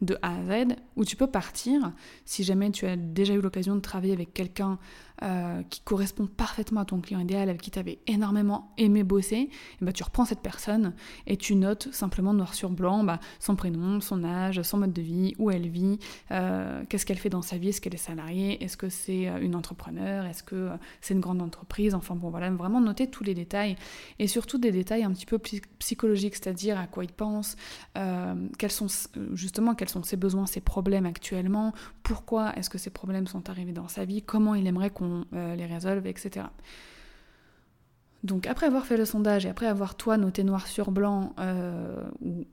de 0.06 0.18
A 0.22 0.36
à 0.36 0.44
Z, 0.44 0.76
ou 0.96 1.06
tu 1.06 1.16
peux 1.16 1.28
partir, 1.28 1.94
si 2.26 2.44
jamais 2.44 2.72
tu 2.72 2.86
as 2.86 2.96
déjà 2.96 3.34
eu 3.34 3.42
l'occasion 3.42 3.76
de 3.76 3.82
travailler 3.82 4.14
avec 4.14 4.34
quelqu'un 4.34 4.78
euh, 5.22 5.62
qui 5.70 5.82
correspond 5.82 6.26
parfaitement 6.26 6.82
à 6.82 6.86
ton 6.86 7.00
client 7.00 7.20
idéal, 7.20 7.48
avec 7.48 7.62
qui 7.62 7.72
tu 7.72 7.78
avais 7.78 8.00
énormément 8.08 8.74
aimé 8.78 9.04
bosser, 9.04 9.50
ben, 9.80 9.92
tu 9.92 10.04
reprends 10.04 10.26
cette 10.26 10.42
personne 10.42 10.94
et 11.28 11.38
tu 11.38 11.56
notes 11.56 11.94
simplement 11.94 12.34
noir 12.34 12.56
sur 12.56 12.72
blanc 12.72 13.04
bah, 13.04 13.20
son 13.40 13.56
prénom, 13.56 14.02
son 14.02 14.24
âge, 14.24 14.62
son 14.64 14.80
mode 14.80 14.92
de 14.92 15.02
vie, 15.02 15.36
où 15.38 15.52
elle 15.52 15.70
vit, 15.70 16.00
euh, 16.32 16.84
qu'est-ce 16.90 17.06
qu'elle 17.06 17.20
fait 17.20 17.30
dans 17.30 17.44
sa 17.44 17.58
vie, 17.58 17.70
est-ce 17.70 17.80
qu'elle 17.80 17.94
est 17.94 17.98
salariée, 17.98 18.64
est-ce 18.64 18.76
que 18.76 18.90
c'est 18.90 19.30
euh, 19.30 19.40
une 19.40 19.56
entrepreneur, 19.56 20.26
est-ce 20.26 20.42
que 20.42 20.70
c'est 21.00 21.14
une 21.14 21.20
grande 21.20 21.42
entreprise, 21.42 21.94
enfin 21.94 22.16
bon 22.16 22.30
voilà, 22.30 22.50
vraiment 22.50 22.82
noter 22.82 23.08
tous 23.08 23.24
les 23.24 23.36
détails 23.36 23.76
et 24.18 24.28
surtout 24.28 24.58
des 24.58 24.72
détails 24.72 25.04
un 25.04 25.12
petit 25.12 25.28
peu 25.28 25.40
psychologiques, 25.80 26.36
c'est-à-dire 26.36 26.80
à 26.80 26.88
quoi 26.88 27.04
il 27.04 27.12
pense, 27.12 27.56
quels 28.58 28.72
sont 28.72 28.88
justement 29.34 29.76
quels 29.76 29.90
sont 29.90 30.04
ses 30.04 30.18
besoins, 30.18 30.48
ses 30.48 30.62
problèmes 30.62 31.06
actuellement, 31.06 31.74
pourquoi 32.02 32.56
est-ce 32.58 32.70
que 32.70 32.78
ces 32.78 32.90
problèmes 32.90 33.28
sont 33.28 33.50
arrivés 33.50 33.72
dans 33.72 33.88
sa 33.88 34.06
vie, 34.06 34.22
comment 34.22 34.56
il 34.56 34.66
aimerait 34.68 34.90
qu'on 34.90 35.03
euh, 35.34 35.56
les 35.56 35.66
résolve, 35.66 36.06
etc. 36.08 36.46
Donc 38.24 38.48
après 38.48 38.68
avoir 38.68 38.86
fait 38.86 38.96
le 38.96 39.06
sondage 39.06 39.46
et 39.46 39.50
après 39.50 39.68
avoir 39.68 39.96
toi 39.96 40.18
noté 40.18 40.44
noir 40.44 40.68
sur 40.68 40.92
blanc 40.92 41.36
euh, 41.40 42.04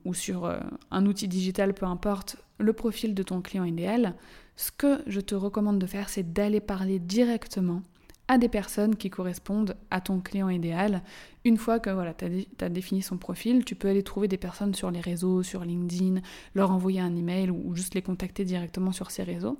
ou, 0.03 0.13
sur 0.13 0.45
euh, 0.45 0.59
un 0.91 1.05
outil 1.05 1.29
digital, 1.29 1.73
peu 1.73 1.85
importe, 1.85 2.35
le 2.57 2.73
profil 2.73 3.15
de 3.15 3.23
ton 3.23 3.41
client 3.41 3.63
idéal, 3.63 4.15
ce 4.57 4.71
que 4.71 5.01
je 5.07 5.21
te 5.21 5.33
recommande 5.33 5.79
de 5.79 5.85
faire, 5.85 6.09
c'est 6.09 6.33
d'aller 6.33 6.59
parler 6.59 6.99
directement 6.99 7.81
à 8.27 8.37
des 8.37 8.49
personnes 8.49 8.97
qui 8.97 9.09
correspondent 9.09 9.75
à 9.91 10.01
ton 10.01 10.19
client 10.19 10.49
idéal. 10.49 11.03
Une 11.45 11.57
fois 11.57 11.79
que 11.79 11.89
voilà, 11.89 12.13
tu 12.13 12.25
as, 12.59 12.69
défini 12.69 13.01
son 13.01 13.17
profil, 13.17 13.65
tu 13.65 13.75
peux 13.75 13.87
aller 13.87 14.03
trouver 14.03 14.27
des 14.27 14.37
personnes 14.37 14.73
sur 14.73 14.91
les 14.91 15.01
réseaux, 15.01 15.41
sur 15.41 15.63
LinkedIn, 15.63 16.21
leur 16.53 16.71
envoyer 16.71 16.99
un 16.99 17.15
email 17.15 17.49
ou 17.49 17.75
juste 17.75 17.95
les 17.95 18.01
contacter 18.01 18.45
directement 18.45 18.91
sur 18.91 19.09
ces 19.09 19.23
réseaux 19.23 19.57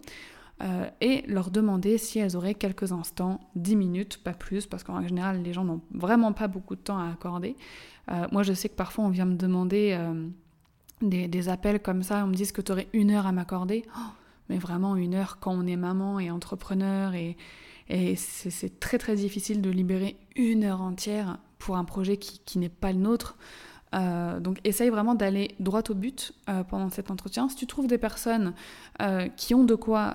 euh, 0.62 0.90
et 1.02 1.24
leur 1.28 1.50
demander 1.50 1.98
si 1.98 2.20
elles 2.20 2.36
auraient 2.38 2.54
quelques 2.54 2.92
instants, 2.92 3.40
10 3.56 3.76
minutes, 3.76 4.24
pas 4.24 4.34
plus, 4.34 4.68
parce 4.68 4.84
qu'en 4.84 5.02
général, 5.06 5.42
les 5.42 5.54
gens 5.54 5.64
n'ont 5.64 5.82
vraiment 5.92 6.34
pas 6.34 6.48
beaucoup 6.48 6.76
de 6.76 6.82
temps 6.82 7.00
à 7.00 7.10
accorder. 7.10 7.56
Euh, 8.12 8.28
moi, 8.32 8.44
je 8.44 8.54
sais 8.54 8.70
que 8.70 8.76
parfois, 8.76 9.06
on 9.06 9.10
vient 9.10 9.26
me 9.26 9.36
demander 9.36 9.98
euh, 10.00 10.28
des, 11.02 11.50
appels 11.50 11.82
comme 11.82 12.04
ça, 12.04 12.24
on 12.24 12.28
me 12.28 12.36
dit 12.36 12.52
que 12.52 12.62
tu 12.62 12.72
aurais 12.72 12.88
une 12.94 13.12
heure 13.12 13.26
à 13.26 13.32
m'accorder? 13.32 13.86
Oh, 13.98 14.12
mais 14.50 14.58
vraiment, 14.58 14.96
une 14.96 15.16
heure 15.16 15.40
quand 15.40 15.54
on 15.54 15.66
est 15.66 15.78
maman 15.78 16.20
et 16.20 16.30
entrepreneur, 16.30 17.16
et, 17.16 17.38
et 17.90 18.16
c'est 18.16 18.80
très 18.80 19.00
très 19.00 19.16
difficile 19.16 19.62
de 19.62 19.70
libérer 19.70 20.18
une 20.36 20.64
heure 20.64 20.82
entière 20.82 21.40
pour 21.58 21.78
un 21.78 21.86
projet 21.86 22.18
qui, 22.18 22.40
qui 22.46 22.60
n'est 22.60 22.70
pas 22.70 22.92
le 22.92 23.00
nôtre. 23.00 23.36
Euh, 23.94 24.40
donc 24.40 24.60
essaye 24.64 24.90
vraiment 24.90 25.16
d'aller 25.16 25.54
droit 25.60 25.82
au 25.90 25.94
but 25.94 26.34
euh, 26.50 26.64
pendant 26.64 26.90
cet 26.90 27.12
entretien. 27.12 27.50
Si 27.50 27.56
tu 27.56 27.68
trouves 27.68 27.88
des 27.88 27.98
personnes 27.98 28.54
euh, 29.02 29.28
qui 29.28 29.54
ont 29.54 29.64
de 29.64 29.76
quoi 29.76 30.14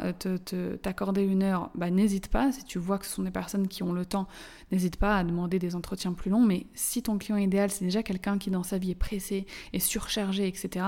t'accorder 0.83 1.23
une 1.23 1.43
heure, 1.43 1.71
bah, 1.75 1.91
n'hésite 1.91 2.29
pas. 2.29 2.53
Si 2.53 2.65
tu 2.65 2.79
vois 2.79 2.99
que 2.99 3.07
ce 3.07 3.13
sont 3.13 3.23
des 3.23 3.31
personnes 3.31 3.69
qui 3.69 3.83
ont 3.83 3.93
le 3.93 4.07
temps, 4.07 4.27
n'hésite 4.73 4.97
pas 4.97 5.19
à 5.19 5.25
demander 5.25 5.59
des 5.59 5.77
entretiens 5.77 6.13
plus 6.13 6.31
longs. 6.31 6.45
Mais 6.45 6.67
si 6.75 7.03
ton 7.03 7.19
client 7.19 7.37
idéal, 7.37 7.71
c'est 7.71 7.85
déjà 7.85 8.03
quelqu'un 8.03 8.39
qui 8.39 8.51
dans 8.51 8.63
sa 8.63 8.79
vie 8.79 8.93
est 8.93 8.95
pressé, 8.95 9.47
est 9.73 9.79
surchargé, 9.79 10.49
etc. 10.49 10.87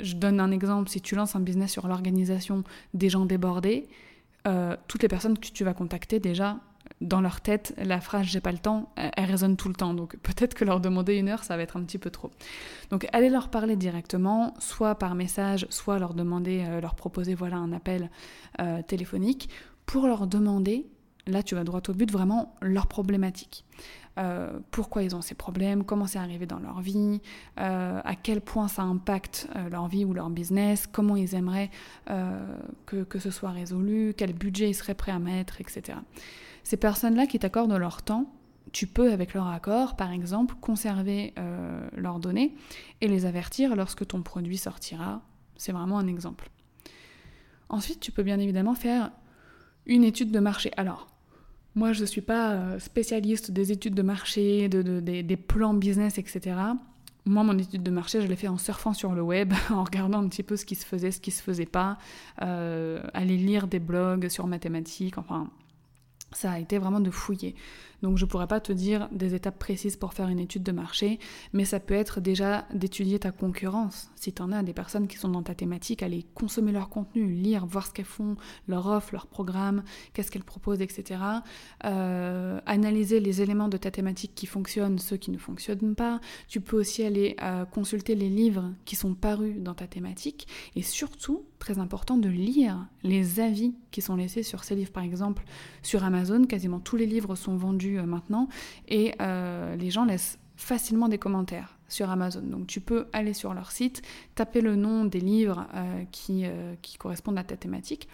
Je 0.00 0.14
donne 0.14 0.40
un 0.40 0.50
exemple, 0.50 0.88
si 0.88 1.00
tu 1.00 1.14
lances 1.14 1.36
un 1.36 1.40
business 1.40 1.70
sur 1.70 1.86
l'organisation 1.88 2.64
des 2.94 3.08
gens 3.08 3.26
débordés, 3.26 3.88
toutes 4.88 5.02
les 5.02 5.08
personnes 5.08 5.38
que 5.38 5.48
tu 5.48 5.62
vas 5.64 5.74
contacter 5.74 6.18
déjà 6.18 6.58
dans 7.02 7.20
leur 7.20 7.40
tête, 7.40 7.74
la 7.78 8.00
phrase 8.00 8.26
j'ai 8.26 8.40
pas 8.40 8.52
le 8.52 8.58
temps, 8.58 8.92
elle, 8.96 9.24
résonne 9.24 9.56
tout 9.56 9.68
le 9.68 9.74
temps. 9.74 9.92
Donc 9.92 10.16
peut-être 10.18 10.54
que 10.54 10.64
leur 10.64 10.80
demander 10.80 11.16
une 11.16 11.28
heure, 11.28 11.44
ça 11.44 11.56
va 11.56 11.62
être 11.62 11.76
un 11.76 11.82
petit 11.82 11.98
peu 11.98 12.10
trop. 12.10 12.30
Donc 12.90 13.06
allez 13.12 13.28
leur 13.28 13.48
parler 13.50 13.76
directement, 13.76 14.54
soit 14.58 14.94
par 14.94 15.14
message, 15.14 15.66
soit 15.68 15.98
leur 15.98 16.14
demander, 16.14 16.64
euh, 16.66 16.80
leur 16.80 16.94
proposer 16.94 17.34
voilà 17.34 17.56
un 17.56 17.72
appel 17.72 18.10
euh, 18.60 18.82
téléphonique 18.82 19.48
pour 19.84 20.06
leur 20.06 20.26
demander, 20.26 20.86
là 21.26 21.42
tu 21.42 21.54
vas 21.54 21.64
droit 21.64 21.82
au 21.88 21.92
but, 21.92 22.10
vraiment 22.10 22.54
leur 22.62 22.86
problématique. 22.86 23.64
Euh, 24.18 24.58
pourquoi 24.70 25.02
ils 25.02 25.16
ont 25.16 25.22
ces 25.22 25.34
problèmes, 25.34 25.84
comment 25.84 26.06
c'est 26.06 26.18
arrivé 26.18 26.44
dans 26.44 26.58
leur 26.58 26.82
vie, 26.82 27.20
à 27.56 28.14
quel 28.22 28.42
point 28.42 28.68
ça 28.68 28.82
impacte 28.82 29.48
leur 29.70 29.88
vie 29.88 30.04
ou 30.04 30.12
leur 30.12 30.28
business, 30.28 30.86
comment 30.86 31.16
ils 31.16 31.34
aimeraient 31.34 31.70
que, 32.86 33.04
que, 33.04 33.18
ce 33.18 33.30
soit 33.30 33.50
résolu, 33.50 34.14
quel 34.14 34.34
budget 34.34 34.68
ils 34.68 34.74
seraient 34.74 34.94
prêts 34.94 35.12
à 35.12 35.18
mettre, 35.18 35.62
etc. 35.62 35.98
Ces 36.64 36.76
personnes-là 36.76 37.26
qui 37.26 37.38
t'accordent 37.38 37.72
leur 37.72 38.02
temps, 38.02 38.32
tu 38.72 38.86
peux, 38.86 39.12
avec 39.12 39.34
leur 39.34 39.48
accord, 39.48 39.96
par 39.96 40.12
exemple, 40.12 40.54
conserver 40.60 41.34
euh, 41.38 41.88
leurs 41.96 42.18
données 42.18 42.54
et 43.00 43.08
les 43.08 43.26
avertir 43.26 43.76
lorsque 43.76 44.06
ton 44.06 44.22
produit 44.22 44.56
sortira. 44.56 45.22
C'est 45.56 45.72
vraiment 45.72 45.98
un 45.98 46.06
exemple. 46.06 46.48
Ensuite, 47.68 48.00
tu 48.00 48.12
peux 48.12 48.22
bien 48.22 48.38
évidemment 48.38 48.74
faire 48.74 49.10
une 49.86 50.04
étude 50.04 50.30
de 50.30 50.38
marché. 50.38 50.70
Alors, 50.76 51.08
moi, 51.74 51.92
je 51.92 52.02
ne 52.02 52.06
suis 52.06 52.20
pas 52.20 52.52
euh, 52.52 52.78
spécialiste 52.78 53.50
des 53.50 53.72
études 53.72 53.94
de 53.94 54.02
marché, 54.02 54.68
des, 54.68 55.36
plans 55.36 55.74
business, 55.74 56.18
etc. 56.18 56.56
Moi, 57.24 57.42
mon 57.44 57.56
étude 57.56 57.82
de 57.82 57.90
marché, 57.90 58.20
je 58.20 58.26
l'ai 58.26 58.36
fait 58.36 58.48
en 58.48 58.58
surfant 58.58 58.92
sur 58.92 59.12
le 59.12 59.22
web, 59.22 59.52
en 59.70 59.84
regardant 59.84 60.22
un 60.22 60.28
petit 60.28 60.42
peu 60.42 60.56
ce 60.56 60.64
qui 60.64 60.74
se 60.74 60.84
faisait, 60.84 61.10
ce 61.10 61.20
qui 61.20 61.30
se 61.30 61.42
faisait 61.42 61.66
pas, 61.66 61.98
euh, 62.42 63.02
aller 63.14 63.36
lire 63.36 63.68
des 63.68 63.78
blogs 63.78 64.28
sur 64.28 64.46
mathématiques, 64.46 65.18
enfin, 65.18 65.48
ça 66.34 66.52
a 66.52 66.58
été 66.58 66.78
vraiment 66.78 67.00
de 67.00 67.10
fouiller. 67.10 67.54
Donc 68.02 68.18
je 68.18 68.24
ne 68.24 68.30
pourrais 68.30 68.48
pas 68.48 68.60
te 68.60 68.72
dire 68.72 69.08
des 69.12 69.34
étapes 69.34 69.58
précises 69.58 69.96
pour 69.96 70.12
faire 70.12 70.28
une 70.28 70.40
étude 70.40 70.62
de 70.62 70.72
marché, 70.72 71.18
mais 71.52 71.64
ça 71.64 71.80
peut 71.80 71.94
être 71.94 72.20
déjà 72.20 72.66
d'étudier 72.74 73.18
ta 73.18 73.30
concurrence. 73.30 74.10
Si 74.16 74.32
tu 74.32 74.42
en 74.42 74.52
as 74.52 74.62
des 74.62 74.72
personnes 74.72 75.06
qui 75.06 75.16
sont 75.16 75.28
dans 75.28 75.42
ta 75.42 75.54
thématique, 75.54 76.02
aller 76.02 76.26
consommer 76.34 76.72
leur 76.72 76.88
contenu, 76.88 77.26
lire, 77.32 77.64
voir 77.64 77.86
ce 77.86 77.92
qu'elles 77.92 78.04
font, 78.04 78.36
leur 78.66 78.86
offre, 78.86 79.10
leur 79.12 79.26
programme, 79.26 79.84
qu'est-ce 80.12 80.30
qu'elles 80.30 80.44
proposent, 80.44 80.82
etc. 80.82 81.20
Euh, 81.84 82.60
analyser 82.66 83.20
les 83.20 83.40
éléments 83.40 83.68
de 83.68 83.76
ta 83.76 83.90
thématique 83.90 84.32
qui 84.34 84.46
fonctionnent, 84.46 84.98
ceux 84.98 85.16
qui 85.16 85.30
ne 85.30 85.38
fonctionnent 85.38 85.94
pas. 85.94 86.20
Tu 86.48 86.60
peux 86.60 86.78
aussi 86.78 87.04
aller 87.04 87.36
euh, 87.42 87.64
consulter 87.64 88.14
les 88.14 88.28
livres 88.28 88.72
qui 88.84 88.96
sont 88.96 89.14
parus 89.14 89.56
dans 89.58 89.74
ta 89.74 89.86
thématique 89.86 90.48
et 90.74 90.82
surtout, 90.82 91.44
très 91.58 91.78
important, 91.78 92.16
de 92.16 92.28
lire 92.28 92.88
les 93.04 93.38
avis 93.40 93.74
qui 93.90 94.00
sont 94.00 94.16
laissés 94.16 94.42
sur 94.42 94.64
ces 94.64 94.74
livres. 94.74 94.90
Par 94.90 95.04
exemple, 95.04 95.44
sur 95.82 96.02
Amazon, 96.02 96.44
quasiment 96.44 96.80
tous 96.80 96.96
les 96.96 97.06
livres 97.06 97.36
sont 97.36 97.56
vendus 97.56 97.91
euh, 97.98 98.04
maintenant, 98.04 98.48
et 98.88 99.14
euh, 99.20 99.76
les 99.76 99.90
gens 99.90 100.04
laissent 100.04 100.38
facilement 100.56 101.08
des 101.08 101.18
commentaires 101.18 101.78
sur 101.88 102.10
Amazon. 102.10 102.42
Donc 102.42 102.66
tu 102.66 102.80
peux 102.80 103.06
aller 103.12 103.34
sur 103.34 103.52
leur 103.52 103.72
site, 103.72 104.02
taper 104.34 104.60
le 104.60 104.76
nom 104.76 105.04
des 105.04 105.20
livres 105.20 105.66
euh, 105.74 106.04
qui, 106.12 106.44
correspondent 106.98 107.38
à 107.38 107.44
ta 107.44 107.56
thématique 107.56 108.08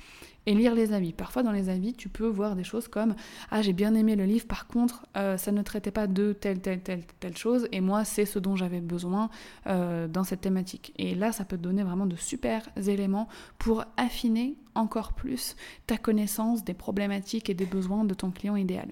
et 0.47 0.55
lire 0.55 0.75
les 0.75 0.93
avis. 0.95 1.13
Parfois 1.13 1.43
dans 1.43 1.53
les 1.53 1.69
avis, 1.69 1.93
tu 1.93 2.09
peux 2.09 2.27
voir 2.27 2.57
des 2.57 2.65
choses 2.65 2.89
comme 2.89 3.15
Ah 3.51 3.61
j'ai 3.61 3.75
bien 3.75 3.95
aimé 3.95 4.17
le 4.17 4.25
livre, 4.25 4.47
par 4.47 4.67
contre 4.67 5.07
ça 5.15 5.53
ne 5.53 5.63
traitait 5.63 5.91
pas 5.91 6.07
de 6.07 6.33
telle, 6.33 6.61
telle, 6.61 6.81
telle, 6.81 7.05
telle 7.21 7.37
chose, 7.37 7.69
et 7.71 7.83
moi 7.83 8.05
c'est 8.05 8.25
ce 8.25 8.39
dont 8.39 8.57
j'avais 8.57 8.81
besoin 8.81 9.29
dans 9.67 10.25
cette 10.25 10.41
thématique. 10.41 10.95
Et 10.97 11.15
là, 11.15 11.33
ça 11.33 11.45
peut 11.45 11.59
te 11.59 11.63
donner 11.63 11.83
vraiment 11.83 12.07
de 12.07 12.17
super 12.17 12.67
éléments 12.77 13.29
pour 13.59 13.85
affiner 13.99 14.57
encore 14.75 15.13
plus 15.13 15.57
ta 15.87 15.99
connaissance 15.99 16.65
des 16.65 16.75
problématiques 16.75 17.51
et 17.51 17.55
des 17.55 17.67
besoins 17.67 18.05
de 18.05 18.15
ton 18.15 18.31
client 18.31 18.57
idéal. 18.57 18.89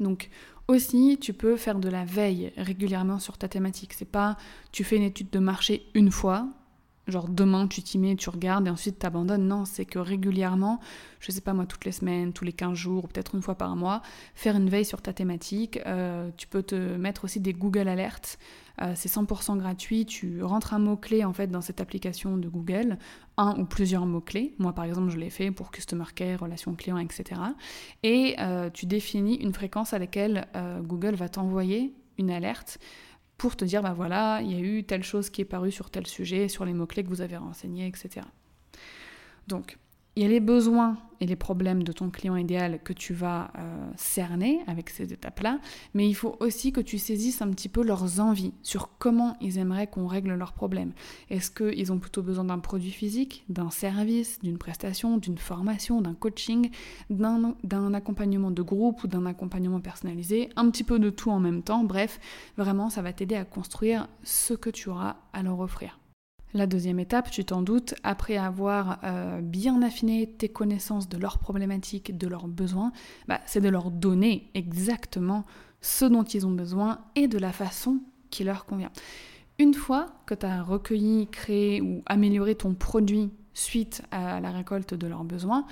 Donc 0.00 0.30
aussi, 0.68 1.18
tu 1.20 1.32
peux 1.32 1.56
faire 1.56 1.78
de 1.78 1.88
la 1.88 2.04
veille 2.04 2.52
régulièrement 2.56 3.18
sur 3.18 3.38
ta 3.38 3.48
thématique. 3.48 3.94
C'est 3.94 4.04
pas 4.04 4.36
tu 4.72 4.84
fais 4.84 4.96
une 4.96 5.02
étude 5.02 5.30
de 5.30 5.38
marché 5.38 5.86
une 5.94 6.10
fois, 6.10 6.48
genre 7.08 7.28
demain 7.28 7.66
tu 7.66 7.82
t'y 7.82 7.98
mets, 7.98 8.16
tu 8.16 8.30
regardes 8.30 8.66
et 8.66 8.70
ensuite 8.70 8.98
tu 8.98 9.06
abandonnes. 9.06 9.48
Non, 9.48 9.64
c'est 9.64 9.84
que 9.84 9.98
régulièrement, 9.98 10.80
je 11.20 11.32
sais 11.32 11.40
pas 11.40 11.52
moi, 11.52 11.66
toutes 11.66 11.84
les 11.84 11.92
semaines, 11.92 12.32
tous 12.32 12.44
les 12.44 12.52
15 12.52 12.74
jours, 12.74 13.04
ou 13.04 13.06
peut-être 13.06 13.34
une 13.34 13.42
fois 13.42 13.54
par 13.54 13.74
mois, 13.76 14.02
faire 14.34 14.56
une 14.56 14.68
veille 14.68 14.84
sur 14.84 15.02
ta 15.02 15.12
thématique. 15.12 15.80
Euh, 15.86 16.30
tu 16.36 16.46
peux 16.46 16.62
te 16.62 16.74
mettre 16.74 17.24
aussi 17.24 17.40
des 17.40 17.52
Google 17.52 17.88
Alerts. 17.88 18.36
Euh, 18.80 18.92
c'est 18.94 19.10
100% 19.10 19.58
gratuit. 19.58 20.06
Tu 20.06 20.42
rentres 20.42 20.74
un 20.74 20.78
mot-clé 20.78 21.24
en 21.24 21.32
fait 21.32 21.48
dans 21.48 21.60
cette 21.60 21.80
application 21.80 22.36
de 22.36 22.48
Google, 22.48 22.98
un 23.36 23.58
ou 23.58 23.64
plusieurs 23.64 24.06
mots-clés. 24.06 24.54
Moi 24.58 24.72
par 24.72 24.84
exemple, 24.84 25.10
je 25.10 25.16
l'ai 25.16 25.30
fait 25.30 25.50
pour 25.50 25.70
Customer 25.70 26.04
Care, 26.14 26.40
relations 26.40 26.74
clients, 26.74 26.98
etc. 26.98 27.40
Et 28.02 28.36
euh, 28.38 28.70
tu 28.70 28.86
définis 28.86 29.36
une 29.36 29.52
fréquence 29.52 29.92
à 29.92 29.98
laquelle 29.98 30.46
Google 30.82 31.14
va 31.14 31.28
t'envoyer 31.28 31.92
une 32.18 32.30
alerte 32.30 32.78
pour 33.38 33.56
te 33.56 33.64
dire, 33.64 33.82
bah 33.82 33.94
voilà, 33.94 34.40
il 34.42 34.52
y 34.52 34.56
a 34.56 34.58
eu 34.58 34.84
telle 34.84 35.04
chose 35.04 35.30
qui 35.30 35.40
est 35.40 35.46
parue 35.46 35.70
sur 35.70 35.90
tel 35.90 36.06
sujet, 36.06 36.48
sur 36.48 36.64
les 36.64 36.74
mots-clés 36.74 37.04
que 37.04 37.08
vous 37.08 37.20
avez 37.20 37.36
renseignés, 37.36 37.86
etc. 37.86 38.26
Donc, 39.46 39.78
il 40.18 40.22
y 40.22 40.24
a 40.24 40.28
les 40.28 40.40
besoins 40.40 40.96
et 41.20 41.26
les 41.26 41.36
problèmes 41.36 41.84
de 41.84 41.92
ton 41.92 42.10
client 42.10 42.34
idéal 42.34 42.80
que 42.82 42.92
tu 42.92 43.14
vas 43.14 43.52
euh, 43.56 43.88
cerner 43.94 44.58
avec 44.66 44.90
ces 44.90 45.12
étapes-là, 45.12 45.60
mais 45.94 46.08
il 46.08 46.14
faut 46.14 46.36
aussi 46.40 46.72
que 46.72 46.80
tu 46.80 46.98
saisisses 46.98 47.40
un 47.40 47.48
petit 47.50 47.68
peu 47.68 47.84
leurs 47.84 48.18
envies 48.18 48.52
sur 48.64 48.90
comment 48.98 49.36
ils 49.40 49.58
aimeraient 49.58 49.86
qu'on 49.86 50.08
règle 50.08 50.34
leurs 50.34 50.54
problèmes. 50.54 50.90
Est-ce 51.30 51.52
qu'ils 51.52 51.92
ont 51.92 52.00
plutôt 52.00 52.24
besoin 52.24 52.42
d'un 52.42 52.58
produit 52.58 52.90
physique, 52.90 53.44
d'un 53.48 53.70
service, 53.70 54.40
d'une 54.40 54.58
prestation, 54.58 55.18
d'une 55.18 55.38
formation, 55.38 56.00
d'un 56.00 56.14
coaching, 56.14 56.70
d'un 57.10 57.94
accompagnement 57.94 58.50
de 58.50 58.62
groupe 58.62 59.04
ou 59.04 59.06
d'un 59.06 59.24
accompagnement 59.24 59.78
personnalisé, 59.78 60.50
un 60.56 60.68
petit 60.68 60.82
peu 60.82 60.98
de 60.98 61.10
tout 61.10 61.30
en 61.30 61.38
même 61.38 61.62
temps, 61.62 61.84
bref, 61.84 62.18
vraiment 62.56 62.90
ça 62.90 63.02
va 63.02 63.12
t'aider 63.12 63.36
à 63.36 63.44
construire 63.44 64.08
ce 64.24 64.52
que 64.52 64.70
tu 64.70 64.88
auras 64.88 65.14
à 65.32 65.44
leur 65.44 65.60
offrir. 65.60 65.96
La 66.54 66.66
deuxième 66.66 66.98
étape, 66.98 67.30
tu 67.30 67.44
t'en 67.44 67.60
doutes, 67.60 67.94
après 68.02 68.38
avoir 68.38 69.00
euh, 69.04 69.40
bien 69.42 69.82
affiné 69.82 70.26
tes 70.26 70.48
connaissances 70.48 71.08
de 71.08 71.18
leurs 71.18 71.38
problématiques, 71.38 72.16
de 72.16 72.26
leurs 72.26 72.48
besoins, 72.48 72.92
bah, 73.26 73.40
c'est 73.44 73.60
de 73.60 73.68
leur 73.68 73.90
donner 73.90 74.50
exactement 74.54 75.44
ce 75.82 76.06
dont 76.06 76.22
ils 76.22 76.46
ont 76.46 76.50
besoin 76.50 77.00
et 77.16 77.28
de 77.28 77.38
la 77.38 77.52
façon 77.52 78.00
qui 78.30 78.44
leur 78.44 78.64
convient. 78.64 78.90
Une 79.58 79.74
fois 79.74 80.06
que 80.24 80.34
tu 80.34 80.46
as 80.46 80.62
recueilli, 80.62 81.26
créé 81.26 81.82
ou 81.82 82.02
amélioré 82.06 82.54
ton 82.54 82.74
produit 82.74 83.30
suite 83.52 84.02
à 84.10 84.40
la 84.40 84.50
récolte 84.50 84.94
de 84.94 85.06
leurs 85.06 85.24
besoins, 85.24 85.66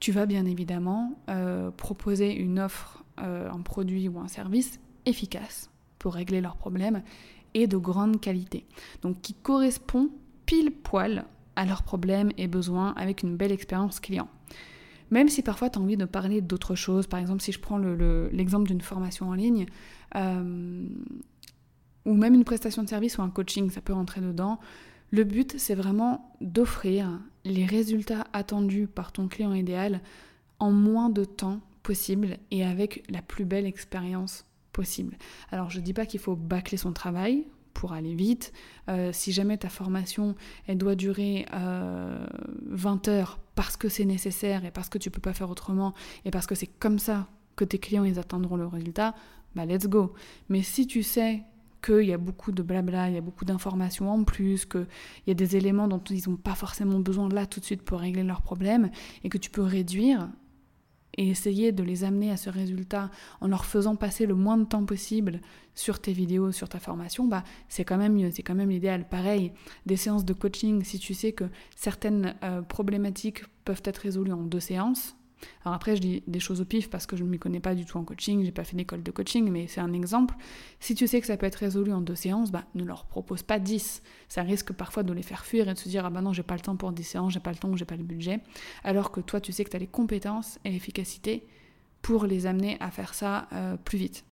tu 0.00 0.10
vas 0.10 0.26
bien 0.26 0.44
évidemment 0.44 1.20
euh, 1.28 1.70
proposer 1.70 2.34
une 2.34 2.58
offre, 2.58 3.04
euh, 3.20 3.50
un 3.50 3.60
produit 3.60 4.08
ou 4.08 4.18
un 4.18 4.28
service 4.28 4.80
efficace 5.04 5.70
pour 5.98 6.14
régler 6.14 6.40
leurs 6.40 6.56
problèmes 6.56 7.02
de 7.66 7.78
grande 7.78 8.20
qualité. 8.20 8.66
Donc 9.00 9.22
qui 9.22 9.32
correspond 9.32 10.10
pile 10.44 10.70
poil 10.70 11.24
à 11.56 11.64
leurs 11.64 11.82
problèmes 11.82 12.30
et 12.36 12.46
besoins 12.46 12.92
avec 12.96 13.22
une 13.22 13.36
belle 13.36 13.52
expérience 13.52 13.98
client. 13.98 14.28
Même 15.10 15.28
si 15.28 15.42
parfois 15.42 15.70
tu 15.70 15.78
as 15.78 15.82
envie 15.82 15.96
de 15.96 16.04
parler 16.04 16.40
d'autre 16.42 16.74
chose, 16.74 17.06
par 17.06 17.20
exemple 17.20 17.42
si 17.42 17.52
je 17.52 17.60
prends 17.60 17.78
l'exemple 17.78 18.66
d'une 18.66 18.80
formation 18.80 19.30
en 19.30 19.34
ligne, 19.34 19.66
euh, 20.14 20.86
ou 22.04 22.14
même 22.14 22.34
une 22.34 22.44
prestation 22.44 22.82
de 22.82 22.88
service 22.88 23.18
ou 23.18 23.22
un 23.22 23.30
coaching, 23.30 23.70
ça 23.70 23.80
peut 23.80 23.92
rentrer 23.92 24.20
dedans, 24.20 24.60
le 25.10 25.24
but 25.24 25.54
c'est 25.58 25.74
vraiment 25.74 26.36
d'offrir 26.40 27.20
les 27.44 27.64
résultats 27.64 28.26
attendus 28.32 28.88
par 28.88 29.12
ton 29.12 29.28
client 29.28 29.54
idéal 29.54 30.00
en 30.58 30.72
moins 30.72 31.10
de 31.10 31.24
temps 31.24 31.60
possible 31.82 32.38
et 32.50 32.64
avec 32.64 33.04
la 33.08 33.22
plus 33.22 33.44
belle 33.44 33.66
expérience 33.66 34.44
Alors 35.50 35.70
je 35.70 35.80
dis 35.80 35.92
pas 35.92 36.06
qu'il 36.06 36.20
faut 36.20 36.36
bâcler 36.36 36.78
son 36.78 36.92
travail 36.92 37.46
pour 37.74 37.92
aller 37.92 38.14
vite. 38.14 38.52
Euh, 38.88 39.10
si 39.12 39.32
jamais 39.32 39.58
ta 39.58 39.68
formation 39.68 40.34
elle 40.66 40.78
doit 40.78 40.94
durer 40.94 41.46
20 41.52 41.58
euh, 41.58 43.10
heures 43.10 43.38
parce 43.54 43.76
que 43.76 43.88
c'est 43.88 44.04
nécessaire 44.04 44.64
et 44.64 44.70
parce 44.70 44.88
que 44.88 44.98
tu 44.98 45.10
peux 45.10 45.20
pas 45.20 45.34
faire 45.34 45.50
autrement 45.50 45.94
et 46.24 46.30
parce 46.30 46.46
que 46.46 46.54
c'est 46.54 46.66
comme 46.66 46.98
ça 46.98 47.28
que 47.54 47.64
tes 47.64 47.78
clients 47.78 48.04
ils 48.04 48.18
attendront 48.18 48.56
le 48.56 48.66
résultat, 48.66 49.14
bah 49.54 49.64
let's 49.64 49.86
go. 49.86 50.12
Mais 50.48 50.62
si 50.62 50.86
tu 50.86 51.02
sais 51.02 51.42
qu'il 51.82 52.02
y 52.02 52.12
a 52.12 52.18
beaucoup 52.18 52.52
de 52.52 52.62
blabla, 52.62 53.08
il 53.08 53.14
y 53.14 53.18
a 53.18 53.22
beaucoup 53.22 53.44
d'informations 53.44 54.10
en 54.10 54.24
plus, 54.24 54.66
qu'il 54.66 54.86
y 55.26 55.30
a 55.30 55.34
des 55.34 55.56
éléments 55.56 55.88
dont 55.88 56.02
ils 56.10 56.28
n'ont 56.28 56.36
pas 56.36 56.54
forcément 56.54 56.98
besoin 56.98 57.28
là 57.28 57.46
tout 57.46 57.60
de 57.60 57.64
suite 57.64 57.82
pour 57.82 58.00
régler 58.00 58.24
leurs 58.24 58.42
problèmes, 58.42 58.90
et 59.24 59.28
que 59.28 59.38
tu 59.38 59.50
peux 59.50 59.62
réduire, 59.62 60.28
et 61.16 61.28
essayer 61.28 61.72
de 61.72 61.82
les 61.82 62.04
amener 62.04 62.30
à 62.30 62.36
ce 62.36 62.50
résultat 62.50 63.10
en 63.40 63.48
leur 63.48 63.64
faisant 63.64 63.96
passer 63.96 64.26
le 64.26 64.34
moins 64.34 64.56
de 64.58 64.64
temps 64.64 64.84
possible 64.84 65.40
sur 65.74 66.00
tes 66.00 66.12
vidéos, 66.12 66.52
sur 66.52 66.68
ta 66.68 66.80
formation, 66.80 67.26
bah, 67.26 67.44
c'est 67.68 67.84
quand 67.84 67.98
même 67.98 68.14
mieux, 68.14 68.30
c'est 68.30 68.42
quand 68.42 68.54
même 68.54 68.70
l'idéal. 68.70 69.08
Pareil, 69.08 69.52
des 69.84 69.96
séances 69.96 70.24
de 70.24 70.32
coaching, 70.32 70.82
si 70.84 70.98
tu 70.98 71.14
sais 71.14 71.32
que 71.32 71.44
certaines 71.76 72.34
euh, 72.42 72.62
problématiques 72.62 73.44
peuvent 73.64 73.82
être 73.84 73.98
résolues 73.98 74.32
en 74.32 74.42
deux 74.42 74.60
séances, 74.60 75.16
alors 75.64 75.74
après, 75.74 75.96
je 75.96 76.00
dis 76.00 76.22
des 76.26 76.40
choses 76.40 76.60
au 76.60 76.64
pif 76.64 76.88
parce 76.88 77.06
que 77.06 77.16
je 77.16 77.24
ne 77.24 77.28
m'y 77.28 77.38
connais 77.38 77.60
pas 77.60 77.74
du 77.74 77.84
tout 77.84 77.98
en 77.98 78.04
coaching, 78.04 78.44
j'ai 78.44 78.52
pas 78.52 78.64
fait 78.64 78.76
d'école 78.76 79.02
de 79.02 79.10
coaching, 79.10 79.50
mais 79.50 79.66
c'est 79.66 79.80
un 79.80 79.92
exemple. 79.92 80.34
Si 80.80 80.94
tu 80.94 81.06
sais 81.06 81.20
que 81.20 81.26
ça 81.26 81.36
peut 81.36 81.46
être 81.46 81.56
résolu 81.56 81.92
en 81.92 82.00
deux 82.00 82.14
séances, 82.14 82.50
bah, 82.50 82.64
ne 82.74 82.84
leur 82.84 83.06
propose 83.06 83.42
pas 83.42 83.58
10. 83.58 84.02
Ça 84.28 84.42
risque 84.42 84.72
parfois 84.72 85.02
de 85.02 85.12
les 85.12 85.22
faire 85.22 85.44
fuir 85.44 85.68
et 85.68 85.74
de 85.74 85.78
se 85.78 85.88
dire 85.88 86.06
Ah 86.06 86.10
bah 86.10 86.22
non, 86.22 86.32
j'ai 86.32 86.42
pas 86.42 86.54
le 86.54 86.60
temps 86.60 86.76
pour 86.76 86.92
10 86.92 87.04
séances, 87.04 87.32
j'ai 87.32 87.40
pas 87.40 87.50
le 87.50 87.58
temps 87.58 87.74
j'ai 87.76 87.84
pas 87.84 87.96
le 87.96 88.04
budget. 88.04 88.40
Alors 88.84 89.10
que 89.10 89.20
toi, 89.20 89.40
tu 89.40 89.52
sais 89.52 89.64
que 89.64 89.70
tu 89.70 89.76
as 89.76 89.80
les 89.80 89.86
compétences 89.86 90.58
et 90.64 90.70
l'efficacité 90.70 91.46
pour 92.02 92.26
les 92.26 92.46
amener 92.46 92.76
à 92.80 92.90
faire 92.90 93.14
ça 93.14 93.48
euh, 93.52 93.76
plus 93.76 93.98
vite. 93.98 94.24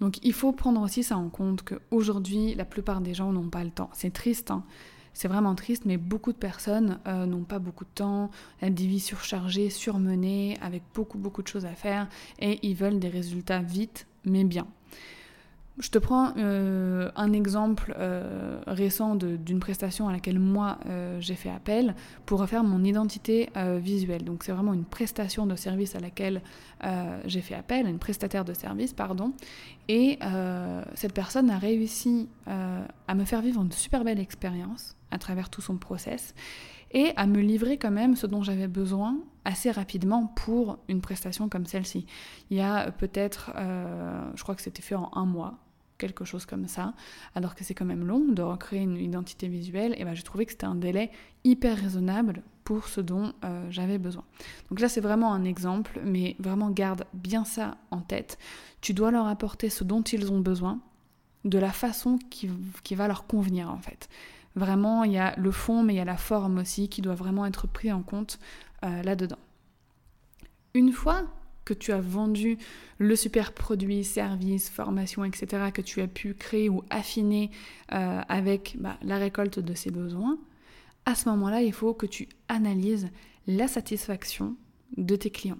Donc 0.00 0.18
il 0.22 0.32
faut 0.32 0.52
prendre 0.52 0.80
aussi 0.80 1.02
ça 1.02 1.16
en 1.16 1.28
compte 1.28 1.62
qu'aujourd'hui, 1.62 2.54
la 2.54 2.64
plupart 2.64 3.00
des 3.00 3.14
gens 3.14 3.32
n'ont 3.32 3.48
pas 3.48 3.64
le 3.64 3.70
temps. 3.70 3.90
C'est 3.92 4.12
triste, 4.12 4.50
hein 4.50 4.64
c'est 5.14 5.28
vraiment 5.28 5.54
triste, 5.54 5.84
mais 5.84 5.96
beaucoup 5.96 6.32
de 6.32 6.38
personnes 6.38 6.98
euh, 7.06 7.26
n'ont 7.26 7.44
pas 7.44 7.58
beaucoup 7.58 7.84
de 7.84 7.90
temps, 7.94 8.30
elles 8.60 8.74
des 8.74 8.86
vies 8.86 9.00
surchargées, 9.00 9.70
surmenées, 9.70 10.56
avec 10.62 10.82
beaucoup 10.94 11.18
beaucoup 11.18 11.42
de 11.42 11.48
choses 11.48 11.66
à 11.66 11.74
faire, 11.74 12.08
et 12.38 12.58
ils 12.66 12.74
veulent 12.74 12.98
des 12.98 13.08
résultats 13.08 13.60
vite, 13.60 14.06
mais 14.24 14.44
bien. 14.44 14.66
Je 15.78 15.88
te 15.88 15.98
prends 15.98 16.34
euh, 16.36 17.10
un 17.16 17.32
exemple 17.32 17.94
euh, 17.98 18.60
récent 18.66 19.16
d'une 19.16 19.58
prestation 19.58 20.06
à 20.06 20.12
laquelle 20.12 20.38
moi 20.38 20.78
j'ai 21.18 21.34
fait 21.34 21.48
appel 21.48 21.94
pour 22.26 22.40
refaire 22.40 22.62
mon 22.62 22.84
identité 22.84 23.48
visuelle. 23.78 24.22
Donc 24.22 24.44
c'est 24.44 24.52
vraiment 24.52 24.74
une 24.74 24.84
prestation 24.84 25.46
de 25.46 25.56
service 25.56 25.96
à 25.96 26.00
laquelle 26.00 26.42
j'ai 27.24 27.40
fait 27.40 27.54
appel, 27.54 27.86
une 27.86 27.98
prestataire 27.98 28.44
de 28.44 28.52
service, 28.52 28.92
pardon. 28.92 29.32
Et 29.88 30.18
cette 30.94 31.14
personne 31.14 31.48
a 31.48 31.56
réussi 31.56 32.28
à 32.46 33.14
me 33.14 33.24
faire 33.24 33.40
vivre 33.40 33.62
une 33.62 33.72
super 33.72 34.04
belle 34.04 34.20
expérience 34.20 34.94
à 35.12 35.18
travers 35.18 35.50
tout 35.50 35.60
son 35.60 35.76
process 35.76 36.34
et 36.92 37.12
à 37.16 37.26
me 37.26 37.40
livrer 37.40 37.78
quand 37.78 37.90
même 37.90 38.16
ce 38.16 38.26
dont 38.26 38.42
j'avais 38.42 38.68
besoin 38.68 39.18
assez 39.44 39.70
rapidement 39.70 40.26
pour 40.26 40.78
une 40.88 41.00
prestation 41.00 41.48
comme 41.48 41.66
celle-ci. 41.66 42.06
Il 42.50 42.56
y 42.56 42.60
a 42.60 42.90
peut-être, 42.92 43.52
euh, 43.56 44.30
je 44.34 44.42
crois 44.42 44.54
que 44.54 44.62
c'était 44.62 44.82
fait 44.82 44.94
en 44.94 45.10
un 45.14 45.24
mois, 45.24 45.58
quelque 45.98 46.24
chose 46.24 46.46
comme 46.46 46.66
ça, 46.68 46.94
alors 47.34 47.54
que 47.54 47.64
c'est 47.64 47.74
quand 47.74 47.84
même 47.84 48.04
long 48.04 48.28
de 48.28 48.42
recréer 48.42 48.80
une 48.80 48.96
identité 48.96 49.48
visuelle, 49.48 49.94
et 49.98 50.04
ben 50.04 50.14
j'ai 50.14 50.22
trouvé 50.22 50.44
que 50.46 50.52
c'était 50.52 50.66
un 50.66 50.74
délai 50.74 51.10
hyper 51.44 51.76
raisonnable 51.76 52.42
pour 52.64 52.88
ce 52.88 53.00
dont 53.00 53.32
euh, 53.44 53.66
j'avais 53.70 53.98
besoin. 53.98 54.24
Donc 54.68 54.80
là 54.80 54.88
c'est 54.88 55.00
vraiment 55.00 55.32
un 55.32 55.44
exemple, 55.44 56.00
mais 56.04 56.36
vraiment 56.38 56.70
garde 56.70 57.04
bien 57.14 57.44
ça 57.44 57.76
en 57.90 58.00
tête. 58.00 58.38
Tu 58.80 58.94
dois 58.94 59.10
leur 59.10 59.26
apporter 59.26 59.70
ce 59.70 59.84
dont 59.84 60.02
ils 60.02 60.30
ont 60.32 60.40
besoin 60.40 60.80
de 61.44 61.58
la 61.58 61.70
façon 61.70 62.18
qui, 62.30 62.50
qui 62.82 62.94
va 62.94 63.08
leur 63.08 63.26
convenir 63.26 63.70
en 63.70 63.78
fait. 63.78 64.08
Vraiment, 64.54 65.04
il 65.04 65.12
y 65.12 65.18
a 65.18 65.34
le 65.36 65.50
fond, 65.50 65.82
mais 65.82 65.94
il 65.94 65.96
y 65.96 66.00
a 66.00 66.04
la 66.04 66.16
forme 66.16 66.58
aussi 66.58 66.88
qui 66.88 67.00
doit 67.00 67.14
vraiment 67.14 67.46
être 67.46 67.66
pris 67.66 67.90
en 67.90 68.02
compte 68.02 68.38
euh, 68.84 69.02
là-dedans. 69.02 69.38
Une 70.74 70.92
fois 70.92 71.24
que 71.64 71.74
tu 71.74 71.92
as 71.92 72.00
vendu 72.00 72.58
le 72.98 73.14
super 73.16 73.52
produit, 73.52 74.04
service, 74.04 74.68
formation, 74.68 75.24
etc., 75.24 75.70
que 75.72 75.82
tu 75.82 76.00
as 76.00 76.08
pu 76.08 76.34
créer 76.34 76.68
ou 76.68 76.82
affiner 76.90 77.50
euh, 77.92 78.20
avec 78.28 78.76
bah, 78.78 78.98
la 79.02 79.18
récolte 79.18 79.58
de 79.58 79.74
ces 79.74 79.90
besoins, 79.90 80.38
à 81.04 81.14
ce 81.14 81.28
moment-là, 81.30 81.62
il 81.62 81.72
faut 81.72 81.94
que 81.94 82.06
tu 82.06 82.28
analyses 82.48 83.10
la 83.46 83.68
satisfaction 83.68 84.56
de 84.96 85.16
tes 85.16 85.30
clients. 85.30 85.58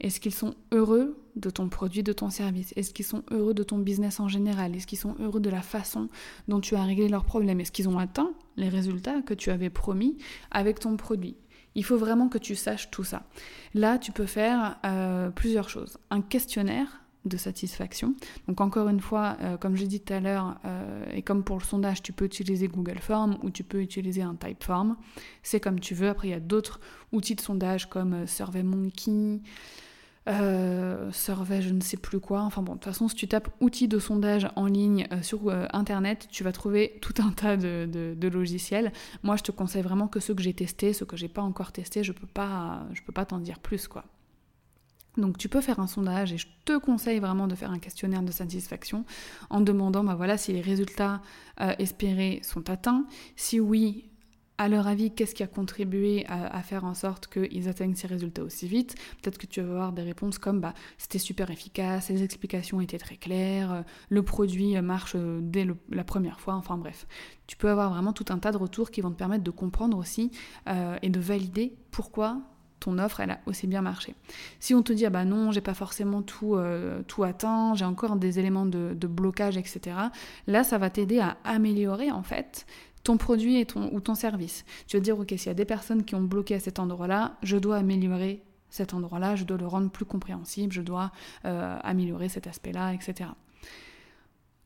Est-ce 0.00 0.20
qu'ils 0.20 0.34
sont 0.34 0.54
heureux 0.72 1.22
de 1.36 1.50
ton 1.50 1.68
produit, 1.68 2.02
de 2.02 2.12
ton 2.12 2.30
service? 2.30 2.72
Est-ce 2.76 2.92
qu'ils 2.92 3.04
sont 3.04 3.22
heureux 3.30 3.54
de 3.54 3.62
ton 3.62 3.78
business 3.78 4.20
en 4.20 4.28
général? 4.28 4.74
Est-ce 4.74 4.86
qu'ils 4.86 4.98
sont 4.98 5.16
heureux 5.20 5.40
de 5.40 5.50
la 5.50 5.62
façon 5.62 6.08
dont 6.48 6.60
tu 6.60 6.74
as 6.74 6.82
réglé 6.82 7.08
leurs 7.08 7.24
problèmes? 7.24 7.60
Est-ce 7.60 7.72
qu'ils 7.72 7.88
ont 7.88 7.98
atteint 7.98 8.32
les 8.56 8.68
résultats 8.68 9.22
que 9.22 9.34
tu 9.34 9.50
avais 9.50 9.70
promis 9.70 10.16
avec 10.50 10.80
ton 10.80 10.96
produit? 10.96 11.36
Il 11.74 11.84
faut 11.84 11.96
vraiment 11.96 12.28
que 12.28 12.38
tu 12.38 12.54
saches 12.54 12.90
tout 12.90 13.04
ça. 13.04 13.24
Là, 13.74 13.98
tu 13.98 14.12
peux 14.12 14.26
faire 14.26 14.78
euh, 14.84 15.30
plusieurs 15.30 15.68
choses. 15.68 15.98
Un 16.10 16.22
questionnaire 16.22 17.03
de 17.24 17.36
satisfaction. 17.36 18.14
Donc 18.48 18.60
encore 18.60 18.88
une 18.88 19.00
fois, 19.00 19.36
euh, 19.40 19.56
comme 19.56 19.76
j'ai 19.76 19.86
dit 19.86 20.00
tout 20.00 20.12
à 20.12 20.20
l'heure, 20.20 20.56
euh, 20.64 21.04
et 21.12 21.22
comme 21.22 21.44
pour 21.44 21.58
le 21.58 21.64
sondage, 21.64 22.02
tu 22.02 22.12
peux 22.12 22.24
utiliser 22.24 22.68
Google 22.68 22.98
Form 22.98 23.38
ou 23.42 23.50
tu 23.50 23.64
peux 23.64 23.80
utiliser 23.80 24.22
un 24.22 24.34
Typeform. 24.34 24.96
C'est 25.42 25.60
comme 25.60 25.80
tu 25.80 25.94
veux. 25.94 26.08
Après, 26.08 26.28
il 26.28 26.32
y 26.32 26.34
a 26.34 26.40
d'autres 26.40 26.80
outils 27.12 27.34
de 27.34 27.40
sondage 27.40 27.88
comme 27.88 28.26
SurveyMonkey, 28.26 29.40
euh, 30.26 31.12
survey 31.12 31.60
je 31.60 31.70
ne 31.70 31.80
sais 31.80 31.96
plus 31.96 32.20
quoi. 32.20 32.40
Enfin 32.40 32.62
bon, 32.62 32.74
de 32.74 32.78
toute 32.78 32.86
façon, 32.86 33.08
si 33.08 33.14
tu 33.14 33.28
tapes 33.28 33.48
outils 33.60 33.88
de 33.88 33.98
sondage 33.98 34.48
en 34.56 34.66
ligne 34.66 35.06
euh, 35.12 35.20
sur 35.22 35.48
euh, 35.48 35.66
Internet, 35.72 36.28
tu 36.30 36.44
vas 36.44 36.52
trouver 36.52 36.98
tout 37.02 37.14
un 37.18 37.30
tas 37.30 37.56
de, 37.56 38.28
logiciels. 38.28 38.92
Moi, 39.22 39.36
je 39.36 39.42
te 39.42 39.52
conseille 39.52 39.82
vraiment 39.82 40.08
que 40.08 40.20
ceux 40.20 40.34
que 40.34 40.42
j'ai 40.42 40.54
testés, 40.54 40.92
ceux 40.92 41.06
que 41.06 41.16
j'ai 41.16 41.28
pas 41.28 41.42
encore 41.42 41.72
testés, 41.72 42.02
je 42.02 42.12
peux 42.12 42.26
peux 42.26 43.12
pas 43.12 43.24
t'en 43.26 43.38
dire 43.38 43.58
plus, 43.58 43.86
quoi. 43.86 44.04
Donc 45.16 45.38
tu 45.38 45.48
peux 45.48 45.60
faire 45.60 45.80
un 45.80 45.86
sondage 45.86 46.32
et 46.32 46.38
je 46.38 46.48
te 46.64 46.78
conseille 46.78 47.20
vraiment 47.20 47.46
de 47.46 47.54
faire 47.54 47.70
un 47.70 47.78
questionnaire 47.78 48.22
de 48.22 48.32
satisfaction 48.32 49.04
en 49.50 49.60
demandant 49.60 50.02
bah 50.02 50.14
voilà, 50.14 50.36
si 50.36 50.52
les 50.52 50.60
résultats 50.60 51.22
espérés 51.78 52.40
sont 52.42 52.68
atteints. 52.68 53.06
Si 53.36 53.60
oui, 53.60 54.10
à 54.56 54.68
leur 54.68 54.86
avis, 54.86 55.12
qu'est-ce 55.12 55.34
qui 55.34 55.42
a 55.42 55.46
contribué 55.48 56.24
à, 56.28 56.62
faire 56.62 56.84
en 56.84 56.94
sorte 56.94 57.26
qu'ils 57.26 57.68
atteignent 57.68 57.96
ces 57.96 58.06
résultats 58.06 58.44
aussi 58.44 58.68
vite? 58.68 58.94
Peut-être 59.20 59.38
que 59.38 59.46
tu 59.46 59.60
vas 59.60 59.70
avoir 59.70 59.92
des 59.92 60.02
réponses 60.02 60.38
comme 60.38 60.60
bah, 60.60 60.74
c'était 60.96 61.18
super 61.18 61.50
efficace, 61.50 62.08
les 62.08 62.22
explications 62.22 62.80
étaient 62.80 62.98
très 62.98 63.16
claires, 63.16 63.72
euh, 63.72 63.82
le 64.08 64.22
produit 64.22 64.80
marche 64.80 65.14
euh, 65.16 65.40
dès 65.42 65.66
la 65.90 66.04
première 66.04 66.38
fois, 66.38 66.54
enfin 66.54 66.76
bref. 66.76 67.06
Tu 67.46 67.56
peux 67.56 67.68
avoir 67.68 67.90
vraiment 67.90 68.12
tout 68.12 68.26
un 68.28 68.38
tas 68.38 68.52
de 68.52 68.56
retours 68.56 68.90
qui 68.90 69.00
vont 69.00 69.10
te 69.10 69.16
permettre 69.16 69.44
de 69.44 69.50
comprendre 69.50 69.98
aussi 69.98 70.30
euh, 70.68 70.96
et 71.02 71.10
de 71.10 71.18
valider 71.18 71.74
pourquoi 71.90 72.40
ton 72.80 72.98
offre 72.98 73.20
elle 73.20 73.30
a 73.30 73.38
aussi 73.46 73.66
bien 73.66 73.82
marché. 73.82 74.14
Si 74.60 74.74
on 74.74 74.82
te 74.82 74.92
dit 74.92 75.06
ah 75.06 75.10
bah 75.10 75.24
non 75.24 75.52
j'ai 75.52 75.60
pas 75.60 75.74
forcément 75.74 76.22
tout, 76.22 76.58
tout 77.08 77.24
atteint, 77.24 77.74
j'ai 77.74 77.84
encore 77.84 78.16
des 78.16 78.38
éléments 78.38 78.66
de, 78.66 79.06
blocage 79.06 79.56
etc. 79.56 79.96
Là 80.46 80.64
ça 80.64 80.78
va 80.78 80.90
t'aider 80.90 81.20
à 81.20 81.36
améliorer 81.44 82.10
en 82.10 82.22
fait 82.22 82.66
ton 83.04 83.18
produit 83.18 83.60
et 83.60 83.66
ton, 83.66 83.90
ou 83.92 84.00
ton 84.00 84.14
service. 84.14 84.64
Tu 84.88 84.96
vas 84.96 85.02
dire, 85.02 85.18
ok, 85.18 85.28
s'il 85.28 85.46
y 85.46 85.50
a 85.50 85.54
des 85.54 85.66
personnes 85.66 86.04
qui 86.04 86.14
ont 86.14 86.22
bloqué 86.22 86.54
à 86.54 86.60
cet 86.60 86.78
endroit-là, 86.78 87.36
je 87.42 87.58
dois 87.58 87.76
améliorer 87.76 88.42
cet 88.70 88.92
endroit-là, 88.92 89.36
je 89.36 89.44
dois 89.44 89.58
le 89.58 89.66
rendre 89.66 89.90
plus 89.90 90.04
compréhensible, 90.04 90.72
je 90.72 90.82
dois 90.82 91.12
euh, 91.44 91.78
améliorer 91.84 92.28
cet 92.28 92.48
aspect-là, 92.48 92.92
etc. 92.92 93.30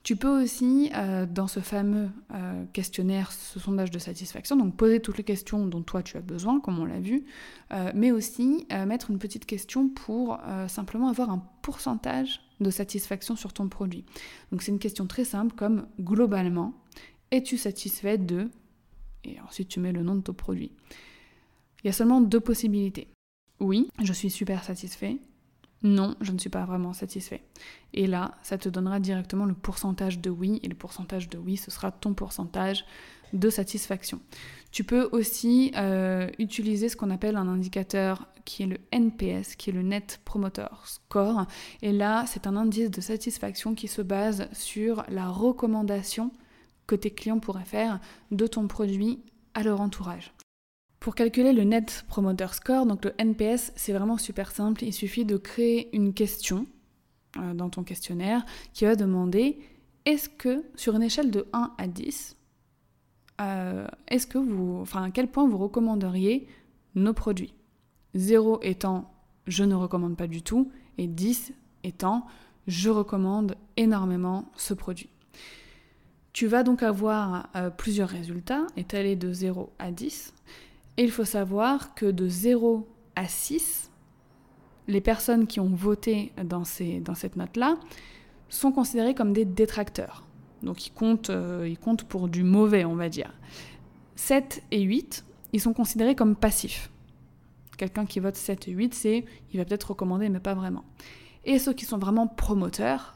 Tu 0.09 0.17
peux 0.17 0.43
aussi, 0.43 0.91
euh, 0.95 1.27
dans 1.27 1.49
ce 1.49 1.61
fameux 1.61 2.09
euh, 2.33 2.65
questionnaire, 2.73 3.31
ce 3.31 3.61
sondage 3.61 3.91
de 3.91 3.99
satisfaction, 3.99 4.57
donc 4.57 4.75
poser 4.75 5.01
toutes 5.01 5.19
les 5.19 5.23
questions 5.23 5.67
dont 5.67 5.83
toi 5.83 6.03
tu 6.03 6.17
as 6.17 6.23
besoin, 6.23 6.61
comme 6.61 6.79
on 6.79 6.87
l'a 6.87 6.99
vu, 6.99 7.27
euh, 7.73 7.93
mais 7.95 8.11
aussi 8.11 8.67
mettre 8.87 9.11
une 9.11 9.19
petite 9.19 9.45
question 9.45 9.91
pour 9.91 10.41
simplement 10.67 11.09
avoir 11.09 11.29
un 11.29 11.47
pourcentage 11.61 12.41
de 12.59 12.71
satisfaction 12.71 13.37
sur 13.37 13.53
ton 13.53 13.69
produit. 13.69 14.07
Donc 14.51 14.63
c'est 14.63 14.73
une 14.73 14.79
question 14.79 15.07
très 15.07 15.27
simple 15.27 15.55
comme 15.55 15.87
globalement, 16.01 16.73
es-tu 17.31 17.59
satisfait 17.59 18.17
de... 18.17 18.49
Et 19.25 19.39
ensuite 19.47 19.69
tu 19.69 19.79
mets 19.79 19.93
le 19.93 20.03
nom 20.03 20.15
de 20.15 20.23
ton 20.23 20.33
produit. 20.33 20.73
Il 21.85 21.89
y 21.89 21.91
a 21.91 21.93
seulement 21.93 22.23
deux 22.23 22.41
possibilités. 22.41 23.09
Oui, 23.61 23.91
je 24.03 24.15
suis 24.15 24.31
super 24.31 24.65
satisfait 24.65 25.19
non, 25.83 26.17
je 26.21 26.33
ne 26.33 26.39
suis 26.39 26.51
pas 26.51 26.65
vraiment 26.65 26.93
satisfait. 26.93 27.43
Et 27.93 28.07
là, 28.07 28.35
ça 28.43 28.59
te 28.59 28.69
donnera 28.69 28.99
directement 28.99 29.45
le 29.45 29.55
pourcentage 29.55 30.19
de 30.19 30.31
oui, 30.31 30.61
et 30.63 30.69
le 30.69 30.75
pourcentage 30.75 31.29
de 31.29 31.39
oui, 31.39 31.57
ce 31.57 31.71
sera 31.71 31.93
ton 31.93 32.15
pourcentage 32.15 32.85
de 33.33 33.51
satisfaction. 33.51 34.21
Tu 34.71 34.85
peux 34.85 35.09
aussi 35.13 35.73
euh, 35.77 36.29
utiliser 36.39 36.89
ce 36.89 36.97
qu'on 36.97 37.11
appelle 37.11 37.37
un 37.37 37.49
indicateur 37.49 38.27
qui 38.45 38.63
est 38.63 38.67
le 38.67 38.79
NPS, 38.93 39.57
qui 39.57 39.71
est 39.71 39.73
le 39.73 39.83
Net 39.83 40.21
Promoter 40.25 40.67
Score. 40.85 41.47
Et 41.83 41.93
là, 41.93 42.25
c'est 42.27 42.47
un 42.47 42.57
indice 42.57 42.91
de 42.91 43.01
satisfaction 43.01 43.75
qui 43.75 43.89
se 43.89 44.03
base 44.03 44.49
sur 44.53 45.05
la 45.09 45.29
recommandation 45.29 46.33
que 46.87 46.95
tes 46.97 47.11
clients 47.11 47.41
pourraient 47.41 47.65
faire 47.65 48.01
de 48.31 48.47
ton 48.47 48.67
produit 48.67 49.21
à 49.55 49.63
leur 49.63 49.81
entourage. 49.81 50.33
Pour 51.01 51.15
calculer 51.15 51.53
le 51.53 51.63
Net 51.63 52.05
Promoter 52.09 52.49
Score, 52.53 52.85
donc 52.85 53.05
le 53.05 53.15
NPS, 53.19 53.73
c'est 53.77 53.93
vraiment 53.93 54.19
super 54.19 54.51
simple. 54.51 54.83
Il 54.85 54.93
suffit 54.93 55.25
de 55.25 55.37
créer 55.37 55.95
une 55.97 56.13
question 56.13 56.67
euh, 57.39 57.55
dans 57.55 57.71
ton 57.71 57.85
questionnaire 57.85 58.45
qui 58.73 58.85
va 58.85 58.97
demander 58.97 59.61
est-ce 60.07 60.29
que 60.29 60.65
sur 60.75 60.97
une 60.97 61.03
échelle 61.03 61.31
de 61.31 61.47
1 61.53 61.75
à 61.79 61.87
10, 61.87 62.37
euh, 63.41 63.87
est-ce 64.09 64.27
que 64.27 64.39
vous, 64.39 64.79
enfin, 64.81 65.05
à 65.05 65.11
quel 65.11 65.29
point 65.29 65.47
vous 65.47 65.59
recommanderiez 65.59 66.49
nos 66.95 67.13
produits? 67.13 67.55
0 68.15 68.61
étant 68.63 69.13
je 69.47 69.65
ne 69.65 69.75
recommande 69.75 70.17
pas 70.17 70.27
du 70.27 70.43
tout 70.43 70.71
et 70.99 71.07
10 71.07 71.53
étant 71.85 72.27
je 72.67 72.91
recommande 72.91 73.55
énormément 73.77 74.51
ce 74.57 74.75
produit. 74.75 75.11
Tu 76.33 76.47
vas 76.47 76.63
donc 76.63 76.83
avoir 76.83 77.49
euh, 77.57 77.71
plusieurs 77.71 78.09
résultats 78.09 78.67
étalés 78.77 79.17
de 79.17 79.33
0 79.33 79.73
à 79.79 79.91
10 79.91 80.35
il 81.05 81.11
faut 81.11 81.25
savoir 81.25 81.95
que 81.95 82.07
de 82.07 82.29
0 82.29 82.89
à 83.15 83.29
6, 83.29 83.91
les 84.89 85.01
personnes 85.01 85.47
qui 85.47 85.61
ont 85.61 85.69
voté 85.69 86.33
dans, 86.45 86.65
cette 86.65 87.37
note-là 87.37 87.77
sont 88.49 88.73
considérées 88.73 89.15
comme 89.15 89.33
des 89.33 89.45
détracteurs. 89.45 90.25
Donc 90.63 90.87
ils 90.87 90.91
comptent, 90.91 91.31
euh, 91.31 91.73
pour 92.09 92.29
du 92.29 92.43
mauvais, 92.43 92.85
on 92.85 92.97
va 92.97 93.09
dire. 93.09 93.33
7 94.17 94.63
et 94.73 94.81
8, 94.81 95.25
ils 95.53 95.61
sont 95.61 95.73
considérés 95.73 96.17
comme 96.17 96.35
passifs. 96.35 96.91
Quelqu'un 97.77 98.07
qui 98.07 98.19
vote 98.19 98.35
7 98.35 98.67
et 98.67 98.73
8, 98.73 98.95
c'est 98.95 99.25
il 99.53 99.59
va 99.59 99.65
peut-être 99.65 99.91
recommander, 99.91 100.29
mais 100.29 100.41
pas 100.41 100.55
vraiment. 100.55 100.85
Et 101.45 101.59
ceux 101.59 101.73
qui 101.73 101.85
sont 101.85 101.99
vraiment 101.99 102.27
promoteurs, 102.27 103.15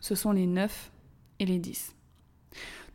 ce 0.00 0.14
sont 0.14 0.32
les 0.32 0.46
9 0.46 0.90
et 1.38 1.46
les 1.46 1.58
10. 1.58 1.94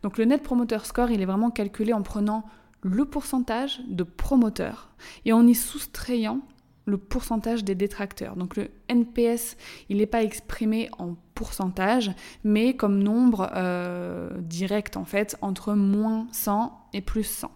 Donc 0.02 0.18
le 0.18 0.24
net 0.24 0.42
promoter 0.42 0.84
score, 0.84 1.10
il 1.10 1.22
est 1.22 1.26
vraiment 1.26 1.50
calculé 1.50 1.92
en 1.92 2.02
prenant 2.02 2.44
le 2.82 3.04
pourcentage 3.04 3.80
de 3.88 4.02
promoteurs 4.04 4.90
et 5.24 5.32
en 5.32 5.46
y 5.46 5.54
soustrayant 5.54 6.40
le 6.86 6.98
pourcentage 6.98 7.64
des 7.64 7.74
détracteurs. 7.74 8.36
Donc 8.36 8.56
le 8.56 8.70
NPS, 8.88 9.56
il 9.88 9.98
n'est 9.98 10.06
pas 10.06 10.22
exprimé 10.22 10.90
en 10.98 11.14
pourcentage, 11.34 12.10
mais 12.44 12.74
comme 12.74 13.02
nombre 13.02 13.50
euh, 13.54 14.30
direct 14.40 14.96
en 14.96 15.04
fait, 15.04 15.36
entre 15.40 15.74
moins 15.74 16.26
100 16.32 16.88
et 16.92 17.00
plus 17.00 17.24
100. 17.24 17.50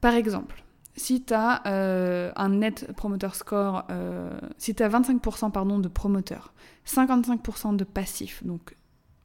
Par 0.00 0.14
exemple, 0.14 0.64
si 0.96 1.24
tu 1.24 1.34
as 1.34 1.66
euh, 1.66 2.32
un 2.36 2.50
net 2.50 2.92
promoter 2.96 3.34
score, 3.34 3.84
euh, 3.90 4.30
si 4.58 4.74
tu 4.74 4.82
as 4.82 4.88
25% 4.88 5.50
pardon, 5.50 5.78
de 5.78 5.88
promoteurs, 5.88 6.52
55% 6.86 7.76
de 7.76 7.84
passifs, 7.84 8.44
donc 8.44 8.76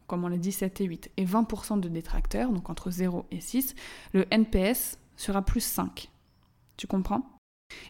comme 0.10 0.26
on 0.26 0.28
l'a 0.28 0.38
dit 0.38 0.52
7 0.52 0.82
et 0.82 0.86
8, 0.86 1.12
et 1.16 1.26
20% 1.26 1.80
de 1.80 1.88
détracteurs, 1.88 2.52
donc 2.52 2.70
entre 2.70 2.92
0 2.92 3.26
et 3.32 3.40
6, 3.40 3.76
le 4.14 4.26
NPS 4.32 4.98
sera 5.16 5.42
plus 5.44 5.62
5. 5.62 6.10
Tu 6.76 6.88
comprends? 6.88 7.38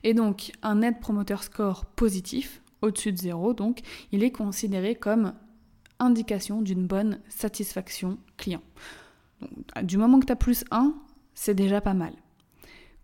Et 0.04 0.14
donc, 0.14 0.52
un 0.62 0.76
net 0.76 1.00
promoter 1.00 1.42
score 1.42 1.86
positif, 1.86 2.62
au-dessus 2.82 3.14
de 3.14 3.18
0, 3.18 3.54
donc, 3.54 3.82
il 4.12 4.24
est 4.24 4.32
considéré 4.32 4.96
comme 4.96 5.34
indication 6.00 6.62
d'une 6.62 6.86
bonne 6.86 7.20
satisfaction 7.30 8.18
client. 8.38 8.62
du 9.84 9.98
moment 9.98 10.20
que 10.20 10.26
tu 10.26 10.34
as 10.34 10.36
plus 10.36 10.66
1, 10.72 10.94
c'est 11.34 11.56
déjà 11.56 11.80
pas 11.80 11.94
mal. 11.94 12.14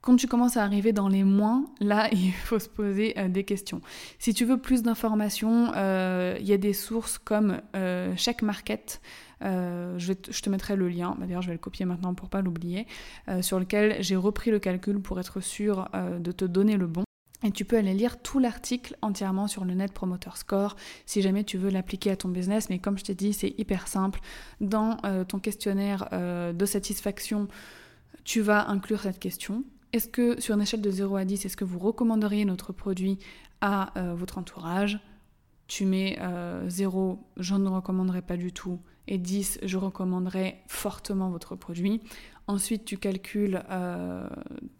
Quand 0.05 0.17
tu 0.17 0.27
commences 0.27 0.55
à 0.55 0.63
arriver 0.63 0.93
dans 0.93 1.07
les 1.07 1.23
moins, 1.23 1.65
là, 1.79 2.09
il 2.13 2.31
faut 2.31 2.59
se 2.59 2.69
poser 2.69 3.17
euh, 3.17 3.27
des 3.27 3.43
questions. 3.43 3.81
Si 4.19 4.35
tu 4.35 4.45
veux 4.45 4.57
plus 4.57 4.83
d'informations, 4.83 5.71
euh, 5.75 6.37
il 6.39 6.45
y 6.45 6.53
a 6.53 6.57
des 6.57 6.73
sources 6.73 7.17
comme 7.17 7.59
euh, 7.75 8.15
Check 8.15 8.43
Market. 8.43 9.01
Je, 9.41 10.13
te 10.13 10.49
mettrai 10.49 10.75
le 10.75 10.87
lien, 10.87 11.15
d'ailleurs 11.19 11.41
je 11.41 11.47
vais 11.47 11.53
le 11.53 11.59
copier 11.59 11.85
maintenant 11.85 12.15
pour 12.15 12.29
pas 12.29 12.41
l'oublier, 12.41 12.87
sur 13.41 13.59
lequel 13.59 13.97
j'ai 13.99 14.15
repris 14.15 14.49
le 14.49 14.57
calcul 14.57 14.99
pour 14.99 15.19
être 15.19 15.39
sûr 15.39 15.87
de 16.19 16.31
te 16.31 16.45
donner 16.45 16.77
le 16.77 16.87
bon. 16.87 17.03
Et 17.43 17.51
tu 17.51 17.63
peux 17.63 17.77
aller 17.77 17.93
lire 17.93 18.19
tout 18.23 18.39
l'article 18.39 18.97
entièrement 19.03 19.47
sur 19.47 19.63
le 19.63 19.75
Net 19.75 19.93
Promoter 19.93 20.31
Score 20.33 20.75
si 21.05 21.21
jamais 21.21 21.43
tu 21.43 21.59
veux 21.59 21.69
l'appliquer 21.69 22.11
à 22.11 22.15
ton 22.15 22.29
business. 22.29 22.71
Mais 22.71 22.79
comme 22.79 22.97
je 22.97 23.03
t'ai 23.03 23.13
dit, 23.13 23.33
c'est 23.33 23.53
hyper 23.59 23.87
simple. 23.87 24.19
Dans 24.61 24.97
ton 25.27 25.37
questionnaire 25.37 26.09
de 26.11 26.65
satisfaction, 26.65 27.47
tu 28.23 28.41
vas 28.41 28.67
inclure 28.67 29.01
cette 29.01 29.19
question. 29.19 29.63
Est-ce 29.95 30.09
que 30.09 30.41
sur 30.41 30.55
une 30.55 30.61
échelle 30.61 30.81
de 30.81 30.91
0 30.91 31.15
à 31.15 31.23
10, 31.23 31.45
est-ce 31.45 31.55
que 31.55 31.63
vous 31.63 31.79
recommanderiez 31.79 32.43
notre 32.43 32.73
produit 32.73 33.17
à 33.61 33.97
euh, 33.97 34.13
votre 34.13 34.37
entourage? 34.37 34.99
Tu 35.67 35.85
mets 35.85 36.19
0, 36.67 37.11
euh, 37.11 37.41
je 37.41 37.55
ne 37.55 37.69
recommanderais 37.69 38.21
pas 38.21 38.35
du 38.35 38.51
tout, 38.51 38.81
et 39.07 39.17
10, 39.17 39.59
je 39.63 39.77
recommanderais 39.77 40.61
fortement 40.67 41.29
votre 41.29 41.55
produit. 41.55 42.01
Ensuite, 42.47 42.83
tu 42.83 42.97
calcules 42.97 43.63
euh, 43.69 44.27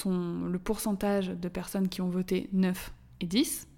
le 0.05 0.57
pourcentage 0.57 1.29
de 1.29 1.47
personnes 1.47 1.87
qui 1.87 2.01
ont 2.01 2.09
voté 2.09 2.49
9 2.51 2.91
et 3.21 3.25
10. 3.25 3.69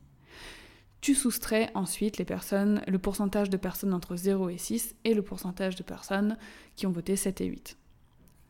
Tu 1.02 1.14
soustrais 1.14 1.70
ensuite 1.76 2.18
les 2.18 2.26
personnes, 2.26 2.82
le 2.88 2.98
pourcentage 2.98 3.52
de 3.52 3.58
personnes 3.58 3.94
entre 3.94 4.16
0 4.16 4.50
et 4.50 4.58
6 4.58 4.96
et 5.04 5.14
le 5.14 5.22
pourcentage 5.22 5.76
de 5.76 5.84
personnes 5.84 6.36
qui 6.76 6.88
ont 6.88 6.92
voté 6.92 7.16
7 7.16 7.42
et 7.42 7.46
8. 7.46 7.78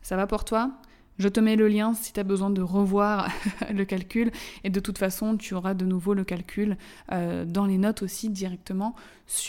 Ça 0.02 0.15
va 0.15 0.26
pour 0.26 0.45
toi? 0.45 0.71
Je 1.17 1.27
te 1.27 1.39
mets 1.39 1.56
le 1.56 1.67
lien 1.67 1.93
si 1.93 2.13
tu 2.13 2.19
as 2.19 2.23
besoin 2.23 2.49
de 2.49 2.62
revoir 2.62 3.30
le 3.73 3.86
calcul 3.86 4.32
et 4.63 4.69
de 4.69 4.80
toute 4.80 4.97
façon 4.97 5.38
tu 5.38 5.53
auras 5.53 5.73
de 5.73 5.86
nouveau 5.86 6.13
le 6.13 6.23
calcul 6.23 6.77
euh, 7.12 7.45
dans 7.45 7.65
les 7.65 7.77
notes 7.77 8.01
aussi 8.03 8.30
directement 8.30 8.95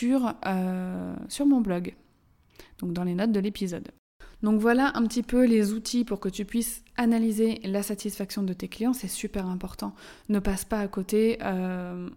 euh, 0.03 1.15
sur 1.27 1.45
mon 1.45 1.61
blog, 1.61 1.95
donc 2.79 2.93
dans 2.93 3.03
les 3.03 3.15
notes 3.15 3.31
de 3.31 3.39
l'épisode. 3.39 3.89
Donc 4.41 4.59
voilà 4.59 4.91
un 4.95 5.05
petit 5.05 5.23
peu 5.23 5.45
les 5.45 5.73
outils 5.73 6.05
pour 6.05 6.19
que 6.19 6.29
tu 6.29 6.45
puisses 6.45 6.83
analyser 6.95 7.61
la 7.63 7.81
satisfaction 7.81 8.43
de 8.43 8.51
tes 8.51 8.67
clients, 8.67 8.93
c'est 8.93 9.07
super 9.07 9.45
important. 9.45 9.93
Ne 10.27 10.39
passe 10.39 10.65
pas 10.65 10.79
à 10.79 10.87
côté. 10.87 11.37
Euh, 11.41 12.09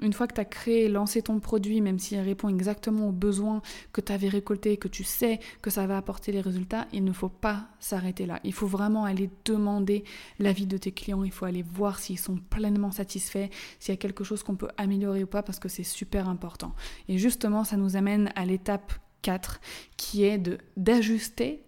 une 0.00 0.12
fois 0.12 0.28
que 0.28 0.34
tu 0.34 0.40
as 0.40 0.44
créé, 0.44 0.88
lancé 0.88 1.22
ton 1.22 1.40
produit, 1.40 1.80
même 1.80 1.98
s'il 1.98 2.20
répond 2.20 2.48
exactement 2.48 3.08
aux 3.08 3.12
besoins 3.12 3.62
que 3.92 4.00
tu 4.00 4.12
avais 4.12 4.28
récoltés, 4.28 4.76
que 4.76 4.88
tu 4.88 5.02
sais 5.02 5.40
que 5.60 5.70
ça 5.70 5.86
va 5.86 5.96
apporter 5.96 6.30
les 6.30 6.40
résultats, 6.40 6.86
il 6.92 7.04
ne 7.04 7.12
faut 7.12 7.28
pas 7.28 7.68
s'arrêter 7.80 8.26
là. 8.26 8.38
Il 8.44 8.52
faut 8.52 8.68
vraiment 8.68 9.04
aller 9.04 9.28
demander 9.44 10.04
l'avis 10.38 10.66
de 10.66 10.76
tes 10.76 10.92
clients, 10.92 11.24
il 11.24 11.32
faut 11.32 11.44
aller 11.44 11.62
voir 11.62 11.98
s'ils 11.98 12.18
sont 12.18 12.36
pleinement 12.36 12.92
satisfaits, 12.92 13.48
s'il 13.80 13.92
y 13.92 13.94
a 13.94 13.98
quelque 13.98 14.22
chose 14.22 14.44
qu'on 14.44 14.56
peut 14.56 14.70
améliorer 14.76 15.24
ou 15.24 15.28
pas, 15.28 15.42
parce 15.42 15.58
que 15.58 15.68
c'est 15.68 15.82
super 15.82 16.28
important. 16.28 16.74
Et 17.08 17.18
justement, 17.18 17.64
ça 17.64 17.76
nous 17.76 17.96
amène 17.96 18.32
à 18.36 18.44
l'étape 18.44 18.92
4, 19.22 19.60
qui 19.96 20.24
est 20.24 20.38
d'ajuster 20.76 21.64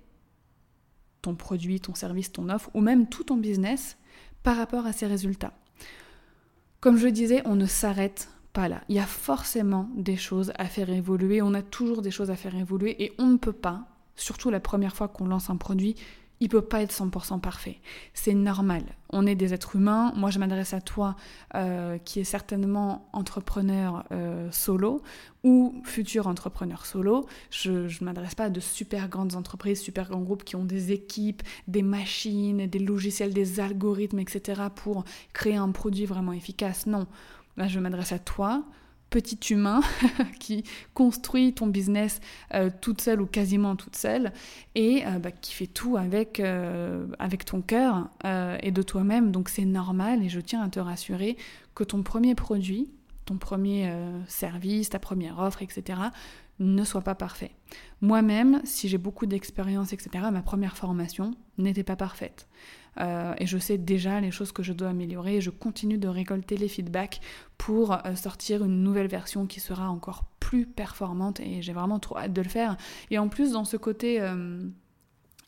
ton 1.22 1.34
produit, 1.34 1.80
ton 1.80 1.94
service, 1.94 2.32
ton 2.32 2.48
offre, 2.50 2.70
ou 2.74 2.80
même 2.80 3.08
tout 3.08 3.24
ton 3.24 3.36
business 3.36 3.96
par 4.42 4.56
rapport 4.56 4.86
à 4.86 4.92
ces 4.92 5.06
résultats. 5.06 5.54
Comme 6.80 6.98
je 6.98 7.08
disais, 7.08 7.42
on 7.46 7.54
ne 7.54 7.66
s'arrête 7.66 8.28
pas 8.52 8.68
là. 8.68 8.82
Il 8.88 8.96
y 8.96 9.00
a 9.00 9.06
forcément 9.06 9.88
des 9.96 10.16
choses 10.16 10.52
à 10.56 10.66
faire 10.66 10.90
évoluer, 10.90 11.40
on 11.40 11.54
a 11.54 11.62
toujours 11.62 12.02
des 12.02 12.10
choses 12.10 12.30
à 12.30 12.36
faire 12.36 12.54
évoluer, 12.54 13.02
et 13.02 13.12
on 13.18 13.26
ne 13.26 13.38
peut 13.38 13.52
pas, 13.52 13.88
surtout 14.16 14.50
la 14.50 14.60
première 14.60 14.94
fois 14.94 15.08
qu'on 15.08 15.26
lance 15.26 15.48
un 15.48 15.56
produit, 15.56 15.96
il 16.44 16.50
peut 16.50 16.60
pas 16.60 16.82
être 16.82 16.92
100% 16.92 17.40
parfait. 17.40 17.80
C'est 18.12 18.34
normal. 18.34 18.82
On 19.08 19.26
est 19.26 19.34
des 19.34 19.54
êtres 19.54 19.76
humains. 19.76 20.12
Moi, 20.14 20.28
je 20.28 20.38
m'adresse 20.38 20.74
à 20.74 20.82
toi 20.82 21.16
euh, 21.54 21.96
qui 21.96 22.20
est 22.20 22.24
certainement 22.24 23.08
entrepreneur 23.14 24.04
euh, 24.12 24.50
solo 24.52 25.00
ou 25.42 25.80
futur 25.84 26.26
entrepreneur 26.26 26.84
solo. 26.84 27.24
Je 27.48 27.70
ne 27.70 28.04
m'adresse 28.04 28.34
pas 28.34 28.44
à 28.44 28.50
de 28.50 28.60
super 28.60 29.08
grandes 29.08 29.36
entreprises, 29.36 29.80
super 29.80 30.10
grands 30.10 30.20
groupes 30.20 30.44
qui 30.44 30.54
ont 30.54 30.66
des 30.66 30.92
équipes, 30.92 31.42
des 31.66 31.82
machines, 31.82 32.66
des 32.66 32.78
logiciels, 32.78 33.32
des 33.32 33.58
algorithmes, 33.58 34.18
etc. 34.18 34.64
pour 34.74 35.04
créer 35.32 35.56
un 35.56 35.70
produit 35.70 36.04
vraiment 36.04 36.34
efficace. 36.34 36.84
Non. 36.84 37.06
Là, 37.56 37.68
je 37.68 37.80
m'adresse 37.80 38.12
à 38.12 38.18
toi 38.18 38.64
petit 39.10 39.38
humain 39.52 39.80
qui 40.40 40.64
construit 40.92 41.52
ton 41.52 41.66
business 41.66 42.20
euh, 42.54 42.70
toute 42.80 43.00
seule 43.00 43.20
ou 43.20 43.26
quasiment 43.26 43.76
toute 43.76 43.96
seule 43.96 44.32
et 44.74 45.04
euh, 45.06 45.18
bah, 45.18 45.30
qui 45.30 45.54
fait 45.54 45.66
tout 45.66 45.96
avec, 45.96 46.40
euh, 46.40 47.06
avec 47.18 47.44
ton 47.44 47.60
cœur 47.60 48.08
et 48.24 48.70
de 48.70 48.82
toi-même. 48.82 49.30
Donc 49.30 49.48
c'est 49.48 49.64
normal 49.64 50.22
et 50.22 50.28
je 50.28 50.40
tiens 50.40 50.62
à 50.62 50.68
te 50.68 50.80
rassurer 50.80 51.36
que 51.74 51.84
ton 51.84 52.02
premier 52.02 52.34
produit, 52.34 52.90
ton 53.24 53.36
premier 53.36 53.90
service, 54.26 54.90
ta 54.90 54.98
première 54.98 55.38
offre, 55.38 55.62
etc., 55.62 55.98
ne 56.60 56.84
soit 56.84 57.02
pas 57.02 57.14
parfait. 57.14 57.50
Moi-même, 58.00 58.60
si 58.64 58.88
j'ai 58.88 58.98
beaucoup 58.98 59.26
d'expérience, 59.26 59.92
etc., 59.92 60.26
ma 60.32 60.42
première 60.42 60.76
formation 60.76 61.34
n'était 61.58 61.82
pas 61.82 61.96
parfaite. 61.96 62.48
Euh, 63.00 63.34
et 63.38 63.46
je 63.46 63.58
sais 63.58 63.78
déjà 63.78 64.20
les 64.20 64.30
choses 64.30 64.52
que 64.52 64.62
je 64.62 64.72
dois 64.72 64.88
améliorer 64.88 65.36
et 65.36 65.40
je 65.40 65.50
continue 65.50 65.98
de 65.98 66.08
récolter 66.08 66.56
les 66.56 66.68
feedbacks 66.68 67.20
pour 67.58 67.92
euh, 67.92 68.14
sortir 68.14 68.64
une 68.64 68.82
nouvelle 68.82 69.08
version 69.08 69.46
qui 69.46 69.60
sera 69.60 69.90
encore 69.90 70.24
plus 70.40 70.66
performante 70.66 71.40
et 71.40 71.62
j'ai 71.62 71.72
vraiment 71.72 71.98
trop 71.98 72.16
hâte 72.16 72.32
de 72.32 72.42
le 72.42 72.48
faire. 72.48 72.76
Et 73.10 73.18
en 73.18 73.28
plus, 73.28 73.52
dans 73.52 73.64
ce 73.64 73.76
côté... 73.76 74.20
Euh, 74.20 74.60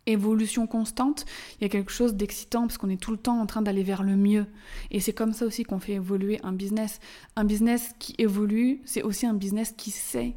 évolution 0.09 0.69
constante, 0.69 1.25
il 1.59 1.65
y 1.65 1.67
a 1.67 1.69
quelque 1.69 1.91
chose 1.91 2.15
d'excitant 2.15 2.63
parce 2.63 2.79
qu'on 2.79 2.89
est 2.89 3.01
tout 3.01 3.11
le 3.11 3.17
temps 3.17 3.41
en 3.41 3.47
train 3.47 3.61
d'aller 3.61 3.83
vers 3.83 4.05
le 4.05 4.15
mieux. 4.15 4.47
Et 4.93 5.01
c'est 5.01 5.13
comme 5.13 5.33
ça 5.33 5.45
aussi 5.45 5.65
qu'on 5.65 5.81
fait 5.81 5.95
évoluer 5.95 6.39
un 6.45 6.53
business. 6.53 7.01
Un 7.35 7.45
business 7.45 7.93
qui 7.99 8.15
évolue, 8.19 8.81
c'est 8.85 9.03
aussi 9.03 9.27
un 9.27 9.35
business 9.35 9.75
qui 9.77 9.91
sait 9.91 10.37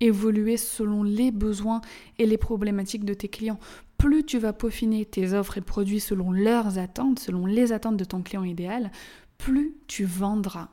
évoluer 0.00 0.56
selon 0.56 1.02
les 1.02 1.30
besoins 1.30 1.82
et 2.18 2.26
les 2.26 2.38
problématiques 2.38 3.04
de 3.04 3.14
tes 3.14 3.28
clients. 3.28 3.60
Plus 4.00 4.24
tu 4.24 4.38
vas 4.38 4.54
peaufiner 4.54 5.04
tes 5.04 5.34
offres 5.34 5.58
et 5.58 5.60
produits 5.60 6.00
selon 6.00 6.32
leurs 6.32 6.78
attentes, 6.78 7.18
selon 7.18 7.44
les 7.44 7.70
attentes 7.70 7.98
de 7.98 8.04
ton 8.04 8.22
client 8.22 8.44
idéal, 8.44 8.90
plus 9.36 9.74
tu 9.88 10.04
vendras 10.04 10.70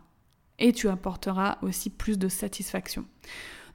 et 0.60 0.72
tu 0.72 0.88
apporteras 0.88 1.58
aussi 1.62 1.90
plus 1.90 2.18
de 2.18 2.30
satisfaction. 2.30 3.04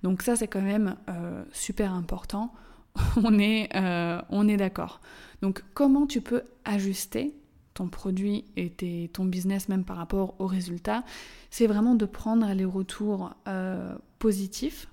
Donc 0.02 0.22
ça 0.22 0.36
c'est 0.36 0.48
quand 0.48 0.62
même 0.62 0.96
euh, 1.10 1.44
super 1.52 1.92
important. 1.92 2.54
on 3.22 3.38
est, 3.38 3.68
euh, 3.76 4.48
est 4.48 4.56
d'accord. 4.56 5.02
Donc 5.42 5.62
comment 5.74 6.06
tu 6.06 6.22
peux 6.22 6.44
ajuster 6.64 7.34
ton 7.74 7.88
produit 7.88 8.46
et 8.56 9.10
ton 9.12 9.26
business 9.26 9.68
même 9.68 9.84
par 9.84 9.98
rapport 9.98 10.34
aux 10.40 10.46
résultats, 10.46 11.04
c'est 11.50 11.66
vraiment 11.66 11.94
de 11.94 12.06
prendre 12.06 12.50
les 12.54 12.64
retours 12.64 13.34
euh, 13.48 13.94
positifs 14.18 14.88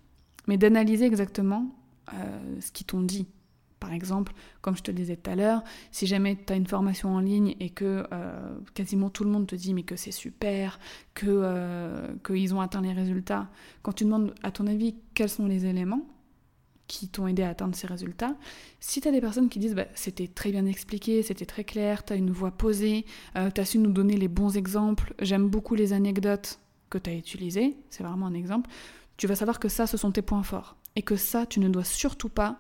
mais 0.48 0.58
d'analyser 0.58 1.06
exactement 1.06 1.74
ce 2.60 2.72
qu'ils 2.72 2.88
t'ont 2.88 3.04
dit. 3.04 3.28
Par 3.80 3.94
exemple, 3.94 4.34
comme 4.62 4.76
je 4.76 4.84
te 4.84 4.92
disais 4.92 5.16
tout 5.16 5.30
à 5.30 5.36
l'heure, 5.36 5.64
si 5.92 6.06
jamais 6.06 6.38
tu 6.46 6.52
as 6.52 6.56
une 6.56 6.68
formation 6.68 7.10
en 7.16 7.20
ligne 7.20 7.56
et 7.60 7.70
que 7.70 8.06
euh, 8.12 8.58
quasiment 8.74 9.10
tout 9.10 9.24
le 9.24 9.30
monde 9.30 9.48
te 9.48 9.56
dit 9.56 9.74
mais 9.74 9.84
que 9.84 9.96
c'est 9.96 10.12
super, 10.12 10.80
que 11.14 11.28
euh, 11.28 12.08
qu'ils 12.26 12.54
ont 12.54 12.62
atteint 12.62 12.82
les 12.82 12.94
résultats, 12.94 13.50
quand 13.82 13.94
tu 13.94 14.04
demandes 14.04 14.34
à 14.44 14.52
ton 14.52 14.68
avis 14.68 14.96
quels 15.14 15.30
sont 15.30 15.48
les 15.48 15.66
éléments 15.66 16.06
qui 16.88 17.08
t'ont 17.08 17.28
aidé 17.28 17.44
à 17.44 17.50
atteindre 17.50 17.76
ces 17.76 17.86
résultats, 17.86 18.36
si 18.80 19.00
tu 19.00 19.08
as 19.08 19.12
des 19.12 19.22
personnes 19.22 19.48
qui 19.48 19.60
disent 19.60 19.76
bah, 19.76 19.86
c'était 19.94 20.28
très 20.28 20.52
bien 20.52 20.66
expliqué, 20.66 21.22
c'était 21.22 21.46
très 21.46 21.64
clair, 21.64 22.04
tu 22.04 22.14
as 22.14 22.16
une 22.16 22.32
voix 22.32 22.52
posée, 22.52 23.06
tu 23.36 23.62
as 23.62 23.66
su 23.66 23.78
nous 23.78 23.92
donner 23.92 24.18
les 24.18 24.28
bons 24.28 24.58
exemples, 24.58 25.14
j'aime 25.20 25.48
beaucoup 25.50 25.76
les 25.76 25.94
anecdotes 25.94 26.60
que 26.90 26.98
tu 26.98 27.12
as 27.12 27.14
utilisées, 27.14 27.78
c'est 27.92 28.04
vraiment 28.04 28.26
un 28.26 28.34
exemple, 28.34 28.70
tu 29.18 29.28
vas 29.28 29.36
savoir 29.36 29.60
que 29.60 29.68
ça, 29.68 29.86
ce 29.86 29.98
sont 29.98 30.12
tes 30.12 30.22
points 30.22 30.44
forts. 30.44 30.78
Et 30.96 31.02
que 31.02 31.16
ça, 31.16 31.46
tu 31.46 31.60
ne 31.60 31.70
dois 31.70 31.84
surtout 31.84 32.30
pas 32.30 32.60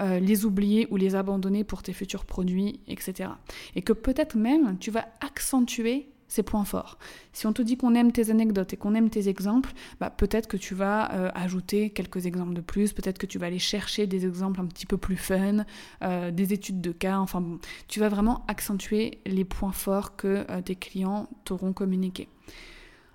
euh, 0.00 0.20
les 0.20 0.44
oublier 0.44 0.86
ou 0.90 0.96
les 0.96 1.14
abandonner 1.14 1.64
pour 1.64 1.82
tes 1.82 1.92
futurs 1.92 2.24
produits, 2.24 2.80
etc. 2.88 3.30
Et 3.74 3.82
que 3.82 3.92
peut-être 3.92 4.36
même, 4.36 4.78
tu 4.78 4.90
vas 4.90 5.06
accentuer 5.20 6.08
ces 6.30 6.42
points 6.42 6.64
forts. 6.64 6.98
Si 7.32 7.46
on 7.46 7.54
te 7.54 7.62
dit 7.62 7.78
qu'on 7.78 7.94
aime 7.94 8.12
tes 8.12 8.30
anecdotes 8.30 8.74
et 8.74 8.76
qu'on 8.76 8.94
aime 8.94 9.08
tes 9.08 9.28
exemples, 9.28 9.72
bah, 9.98 10.10
peut-être 10.10 10.46
que 10.46 10.58
tu 10.58 10.74
vas 10.74 11.12
euh, 11.14 11.30
ajouter 11.34 11.88
quelques 11.88 12.26
exemples 12.26 12.52
de 12.52 12.60
plus, 12.60 12.92
peut-être 12.92 13.16
que 13.16 13.24
tu 13.24 13.38
vas 13.38 13.46
aller 13.46 13.58
chercher 13.58 14.06
des 14.06 14.26
exemples 14.26 14.60
un 14.60 14.66
petit 14.66 14.84
peu 14.84 14.98
plus 14.98 15.16
fun, 15.16 15.64
euh, 16.02 16.30
des 16.30 16.52
études 16.52 16.82
de 16.82 16.92
cas, 16.92 17.18
enfin 17.18 17.40
bon, 17.40 17.58
tu 17.88 17.98
vas 17.98 18.10
vraiment 18.10 18.44
accentuer 18.46 19.20
les 19.24 19.46
points 19.46 19.72
forts 19.72 20.16
que 20.16 20.44
tes 20.60 20.74
clients 20.74 21.28
t'auront 21.44 21.72
communiqués. 21.72 22.28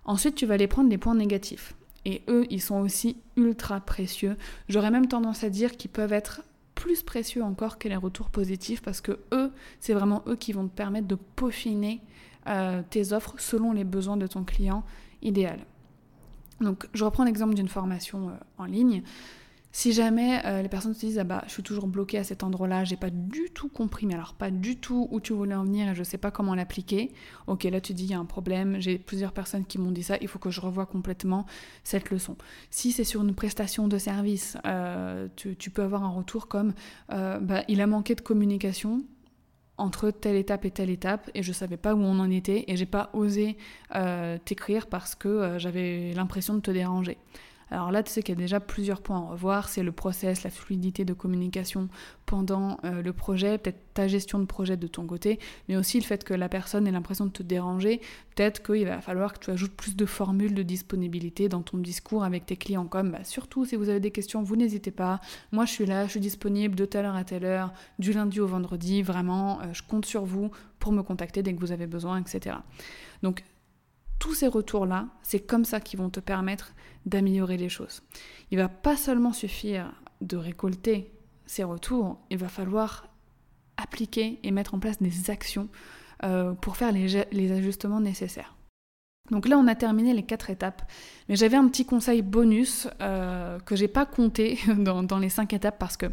Ensuite, 0.05 0.35
tu 0.35 0.45
vas 0.45 0.55
aller 0.55 0.67
prendre 0.67 0.89
les 0.89 0.97
points 0.97 1.15
négatifs. 1.15 1.75
Et 2.05 2.23
eux, 2.27 2.45
ils 2.49 2.61
sont 2.61 2.81
aussi 2.81 3.17
ultra 3.37 3.79
précieux. 3.79 4.35
J'aurais 4.67 4.91
même 4.91 5.07
tendance 5.07 5.43
à 5.43 5.49
dire 5.49 5.77
qu'ils 5.77 5.91
peuvent 5.91 6.13
être 6.13 6.41
plus 6.83 7.01
précieux 7.01 7.41
encore 7.41 7.77
que 7.77 7.87
les 7.87 7.95
retours 7.95 8.29
positifs 8.29 8.81
parce 8.81 8.99
que 8.99 9.17
eux, 9.31 9.53
c'est 9.79 9.93
vraiment 9.93 10.21
eux 10.27 10.35
qui 10.35 10.51
vont 10.51 10.67
te 10.67 10.75
permettre 10.75 11.07
de 11.07 11.15
peaufiner 11.15 12.01
euh, 12.47 12.81
tes 12.89 13.13
offres 13.13 13.35
selon 13.37 13.71
les 13.71 13.85
besoins 13.85 14.17
de 14.17 14.27
ton 14.27 14.43
client 14.43 14.83
idéal. 15.21 15.59
Donc, 16.59 16.89
je 16.93 17.05
reprends 17.05 17.23
l'exemple 17.23 17.53
d'une 17.53 17.69
formation 17.69 18.27
euh, 18.27 18.33
en 18.57 18.65
ligne. 18.65 19.01
Si 19.75 19.91
jamais 19.91 20.39
euh, 20.45 20.61
les 20.61 20.69
personnes 20.69 20.93
se 20.93 20.99
disent 20.99 21.17
ah 21.17 21.23
bah 21.23 21.43
je 21.47 21.51
suis 21.51 21.63
toujours 21.63 21.87
bloquée 21.87 22.19
à 22.19 22.23
cet 22.23 22.43
endroit-là, 22.43 22.83
j'ai 22.83 22.95
pas 22.95 23.09
du 23.09 23.49
tout 23.55 23.69
compris, 23.69 24.05
mais 24.05 24.13
alors 24.13 24.35
pas 24.35 24.51
du 24.51 24.75
tout 24.77 25.07
où 25.09 25.19
tu 25.19 25.33
voulais 25.33 25.55
en 25.55 25.63
venir 25.63 25.89
et 25.89 25.95
je 25.95 26.03
sais 26.03 26.19
pas 26.19 26.29
comment 26.29 26.53
l'appliquer. 26.53 27.11
Ok, 27.47 27.63
là 27.63 27.81
tu 27.81 27.95
dis 27.95 28.03
il 28.03 28.11
y 28.11 28.13
a 28.13 28.19
un 28.19 28.25
problème, 28.25 28.79
j'ai 28.79 28.99
plusieurs 28.99 29.31
personnes 29.31 29.65
qui 29.65 29.79
m'ont 29.79 29.89
dit 29.89 30.03
ça, 30.03 30.17
il 30.21 30.27
faut 30.27 30.37
que 30.37 30.51
je 30.51 30.61
revoie 30.61 30.85
complètement 30.85 31.47
cette 31.83 32.11
leçon. 32.11 32.37
Si 32.69 32.91
c'est 32.91 33.03
sur 33.03 33.23
une 33.23 33.33
prestation 33.33 33.87
de 33.87 33.97
service, 33.97 34.57
euh, 34.67 35.27
tu, 35.35 35.55
peux 35.71 35.81
avoir 35.81 36.03
un 36.03 36.11
retour 36.11 36.47
comme 36.47 36.73
euh, 37.11 37.39
bah, 37.39 37.63
il 37.67 37.81
a 37.81 37.87
manqué 37.87 38.13
de 38.13 38.21
communication, 38.21 39.03
entre 39.77 40.11
telle 40.11 40.35
étape 40.35 40.65
et 40.65 40.71
telle 40.71 40.91
étape 40.91 41.31
et 41.33 41.41
je 41.41 41.51
savais 41.51 41.77
pas 41.77 41.95
où 41.95 41.99
on 41.99 42.19
en 42.19 42.29
était 42.29 42.63
et 42.67 42.77
j'ai 42.77 42.85
pas 42.85 43.09
osé 43.13 43.57
t'écrire 44.45 44.85
parce 44.85 45.15
que 45.15 45.55
j'avais 45.57 46.13
l'impression 46.13 46.53
de 46.53 46.59
te 46.59 46.69
déranger. 46.69 47.17
Alors 47.73 47.91
là, 47.91 48.03
tu 48.03 48.11
sais 48.11 48.21
qu'il 48.21 48.35
y 48.35 48.37
a 48.37 48.41
déjà 48.41 48.59
plusieurs 48.59 49.01
points 49.01 49.17
à 49.17 49.31
revoir. 49.31 49.67
C'est 49.67 49.81
le 49.81 49.91
process, 49.91 50.43
la 50.43 50.51
fluidité 50.51 51.05
de 51.05 51.13
communication 51.13 51.89
pendant 52.27 52.77
euh, 52.83 53.01
le 53.01 53.13
projet, 53.13 53.57
peut-être 53.57 53.93
ta 53.95 54.07
gestion 54.07 54.37
de 54.37 54.45
projet 54.45 54.77
de 54.77 54.85
ton 54.85 55.07
côté, 55.07 55.39
mais 55.67 55.75
aussi 55.75 55.99
le 55.99 56.05
fait 56.05 56.23
que 56.23 56.35
la 56.35 56.49
personne 56.49 56.87
ait 56.87 56.91
l'impression 56.91 57.25
de 57.25 57.31
te 57.31 57.41
déranger. 57.41 57.99
Peut-être 58.35 58.61
qu'il 58.61 58.85
va 58.85 59.01
falloir 59.01 59.33
que 59.33 59.39
tu 59.39 59.49
ajoutes 59.49 59.73
plus 59.73 59.95
de 59.95 60.05
formules 60.05 60.53
de 60.53 60.61
disponibilité 60.61 61.49
dans 61.49 61.63
ton 61.63 61.79
discours 61.79 62.23
avec 62.23 62.45
tes 62.45 62.57
clients, 62.57 62.85
comme 62.85 63.11
bah, 63.11 63.23
surtout 63.23 63.65
si 63.65 63.75
vous 63.75 63.89
avez 63.89 63.99
des 63.99 64.11
questions, 64.11 64.43
vous 64.43 64.55
n'hésitez 64.55 64.91
pas. 64.91 65.19
Moi, 65.51 65.65
je 65.65 65.71
suis 65.71 65.85
là, 65.87 66.05
je 66.05 66.11
suis 66.11 66.19
disponible 66.19 66.75
de 66.75 66.85
telle 66.85 67.05
heure 67.05 67.15
à 67.15 67.23
telle 67.23 67.43
heure, 67.43 67.73
du 67.97 68.13
lundi 68.13 68.39
au 68.39 68.47
vendredi. 68.47 69.01
Vraiment, 69.01 69.61
euh, 69.61 69.73
je 69.73 69.81
compte 69.81 70.05
sur 70.05 70.25
vous 70.25 70.51
pour 70.77 70.91
me 70.91 71.01
contacter 71.01 71.41
dès 71.41 71.55
que 71.55 71.59
vous 71.59 71.71
avez 71.71 71.87
besoin, 71.87 72.21
etc. 72.21 72.57
Donc 73.23 73.43
tous 74.23 74.35
ces 74.35 74.47
retours-là, 74.47 75.07
c'est 75.21 75.41
comme 75.41 75.65
ça 75.65 75.81
qu'ils 75.81 75.99
vont 75.99 76.09
te 76.09 76.21
permettre 76.21 76.71
d'améliorer 77.05 77.57
les 77.57 77.67
choses. 77.67 78.03
Il 78.51 78.57
va 78.57 78.69
pas 78.69 78.95
seulement 78.95 79.33
suffire 79.33 79.91
de 80.21 80.37
récolter 80.37 81.11
ces 81.45 81.65
retours, 81.65 82.21
il 82.29 82.37
va 82.37 82.47
falloir 82.47 83.09
appliquer 83.75 84.39
et 84.43 84.51
mettre 84.51 84.75
en 84.75 84.79
place 84.79 85.01
des 85.01 85.29
actions 85.29 85.67
euh, 86.23 86.53
pour 86.53 86.77
faire 86.77 86.93
les, 86.93 87.51
ajustements 87.51 87.99
nécessaires. 87.99 88.55
Donc 89.29 89.45
là, 89.45 89.57
on 89.57 89.67
a 89.67 89.75
terminé 89.75 90.13
les 90.13 90.23
quatre 90.23 90.49
étapes, 90.49 90.89
mais 91.27 91.35
j'avais 91.35 91.57
un 91.57 91.67
petit 91.67 91.85
conseil 91.85 92.21
bonus 92.21 92.87
euh, 93.01 93.59
que 93.59 93.75
j'ai 93.75 93.89
pas 93.89 94.05
compté 94.05 94.57
dans, 94.77 95.03
dans 95.03 95.19
les 95.19 95.27
cinq 95.27 95.51
étapes 95.51 95.77
parce 95.77 95.97
que 95.97 96.05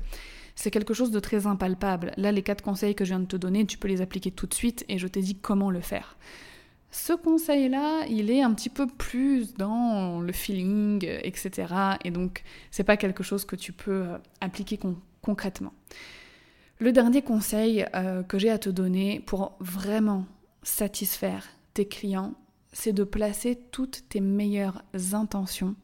c'est 0.57 0.73
quelque 0.73 0.95
chose 0.95 1.13
de 1.13 1.21
très 1.21 1.47
impalpable. 1.47 2.13
Là, 2.17 2.33
les 2.33 2.43
quatre 2.43 2.65
conseils 2.65 2.97
que 2.97 3.05
je 3.05 3.11
viens 3.11 3.21
de 3.21 3.27
te 3.27 3.37
donner, 3.37 3.67
tu 3.67 3.79
peux 3.79 3.87
les 3.87 4.01
appliquer 4.01 4.33
tout 4.33 4.49
de 4.49 4.55
suite 4.55 4.85
et 4.89 4.99
je 4.99 5.07
t'ai 5.07 5.21
dit 5.21 5.37
comment 5.37 5.71
le 5.71 5.81
faire. 5.81 6.17
Ce 6.91 7.13
conseil-là, 7.13 8.05
il 8.09 8.31
est 8.31 8.43
un 8.43 8.53
petit 8.53 8.69
peu 8.69 8.87
plus 8.87 9.55
dans 9.55 10.21
le 10.21 10.33
feeling, 10.33 11.05
etc. 11.23 11.73
Et 12.05 12.11
donc, 12.11 12.43
c'est 12.71 12.85
pas 12.85 12.97
quelque 12.97 13.23
chose 13.23 13.45
que 13.45 13.55
tu 13.55 13.73
peux 13.73 14.03
euh, 14.03 14.19
appliquer 14.41 14.79
concrètement. 15.23 15.73
Le 16.81 16.93
dernier 16.93 17.23
conseil 17.23 17.87
euh, 17.95 18.23
que 18.23 18.39
j'ai 18.39 18.51
à 18.51 18.59
te 18.59 18.71
donner 18.71 19.21
pour 19.21 19.53
vraiment 19.61 20.27
satisfaire 20.63 21.47
tes 21.75 21.87
clients, 21.87 22.35
c'est 22.73 22.93
de 22.93 23.05
placer 23.05 23.57
toutes 23.71 24.09
tes 24.09 24.21
meilleures 24.21 24.83
intentions 25.13 25.77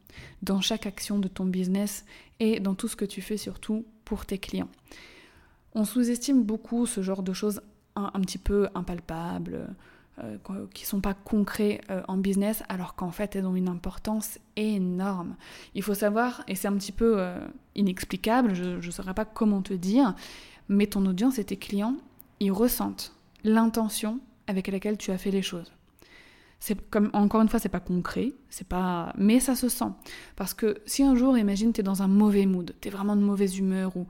dans 0.42 0.60
chaque 0.60 0.86
action 0.86 1.18
de 1.18 1.28
ton 1.28 1.44
business 1.44 2.04
et 2.40 2.60
dans 2.60 2.74
tout 2.74 2.88
ce 2.88 2.96
que 2.96 3.04
tu 3.04 3.22
fais 3.22 3.36
surtout 3.36 3.84
pour 4.04 4.26
tes 4.26 4.38
clients. 4.38 4.70
On 5.74 5.84
sous-estime 5.84 6.42
beaucoup 6.42 6.86
ce 6.86 7.02
genre 7.02 7.22
de 7.22 7.32
choses 7.32 7.60
un 7.94 8.20
petit 8.20 8.38
peu 8.38 8.68
impalpables, 8.74 9.68
euh, 10.24 10.38
qui 10.72 10.86
sont 10.86 11.02
pas 11.02 11.12
concrets 11.12 11.82
euh, 11.90 12.02
en 12.08 12.16
business 12.16 12.62
alors 12.70 12.94
qu'en 12.94 13.10
fait 13.10 13.36
elles 13.36 13.44
ont 13.44 13.54
une 13.54 13.68
importance 13.68 14.38
énorme. 14.56 15.36
Il 15.74 15.82
faut 15.82 15.92
savoir, 15.92 16.42
et 16.48 16.54
c'est 16.54 16.68
un 16.68 16.76
petit 16.76 16.92
peu 16.92 17.16
euh, 17.18 17.38
inexplicable, 17.74 18.54
je 18.54 18.86
ne 18.86 18.90
saurais 18.90 19.12
pas 19.12 19.26
comment 19.26 19.60
te 19.60 19.74
dire, 19.74 20.14
mais 20.70 20.86
ton 20.86 21.04
audience 21.04 21.38
et 21.38 21.44
tes 21.44 21.58
clients, 21.58 21.96
ils 22.40 22.50
ressentent 22.50 23.14
l'intention 23.44 24.20
avec 24.46 24.68
laquelle 24.68 24.96
tu 24.96 25.10
as 25.10 25.18
fait 25.18 25.30
les 25.30 25.42
choses. 25.42 25.75
C'est 26.58 26.80
comme 26.90 27.10
encore 27.12 27.42
une 27.42 27.48
fois, 27.48 27.60
c'est 27.60 27.68
pas 27.68 27.80
concret, 27.80 28.32
c'est 28.48 28.66
pas, 28.66 29.12
mais 29.16 29.40
ça 29.40 29.54
se 29.54 29.68
sent. 29.68 29.92
Parce 30.36 30.54
que 30.54 30.78
si 30.86 31.02
un 31.02 31.14
jour, 31.14 31.36
imagine, 31.36 31.72
tu 31.72 31.80
es 31.80 31.84
dans 31.84 32.02
un 32.02 32.08
mauvais 32.08 32.46
mood, 32.46 32.74
tu 32.80 32.88
es 32.88 32.90
vraiment 32.90 33.14
de 33.14 33.20
mauvaise 33.20 33.58
humeur 33.58 33.96
ou 33.96 34.06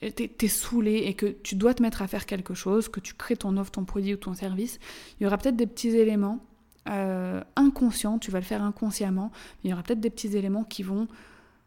tu 0.00 0.24
es, 0.24 0.48
saoulé 0.48 1.02
et 1.06 1.14
que 1.14 1.26
tu 1.26 1.56
dois 1.56 1.74
te 1.74 1.82
mettre 1.82 2.02
à 2.02 2.08
faire 2.08 2.26
quelque 2.26 2.54
chose, 2.54 2.88
que 2.88 3.00
tu 3.00 3.14
crées 3.14 3.36
ton 3.36 3.56
offre, 3.58 3.70
ton 3.70 3.84
produit 3.84 4.14
ou 4.14 4.16
ton 4.16 4.34
service, 4.34 4.78
il 5.18 5.24
y 5.24 5.26
aura 5.26 5.36
peut-être 5.36 5.56
des 5.56 5.66
petits 5.66 5.90
éléments 5.90 6.40
euh, 6.88 7.42
inconscient, 7.56 8.18
tu 8.18 8.30
vas 8.30 8.38
le 8.38 8.44
faire 8.44 8.62
inconsciemment, 8.62 9.30
mais 9.62 9.68
il 9.68 9.70
y 9.70 9.72
aura 9.74 9.82
peut-être 9.82 10.00
des 10.00 10.10
petits 10.10 10.34
éléments 10.36 10.64
qui 10.64 10.82
vont 10.82 11.06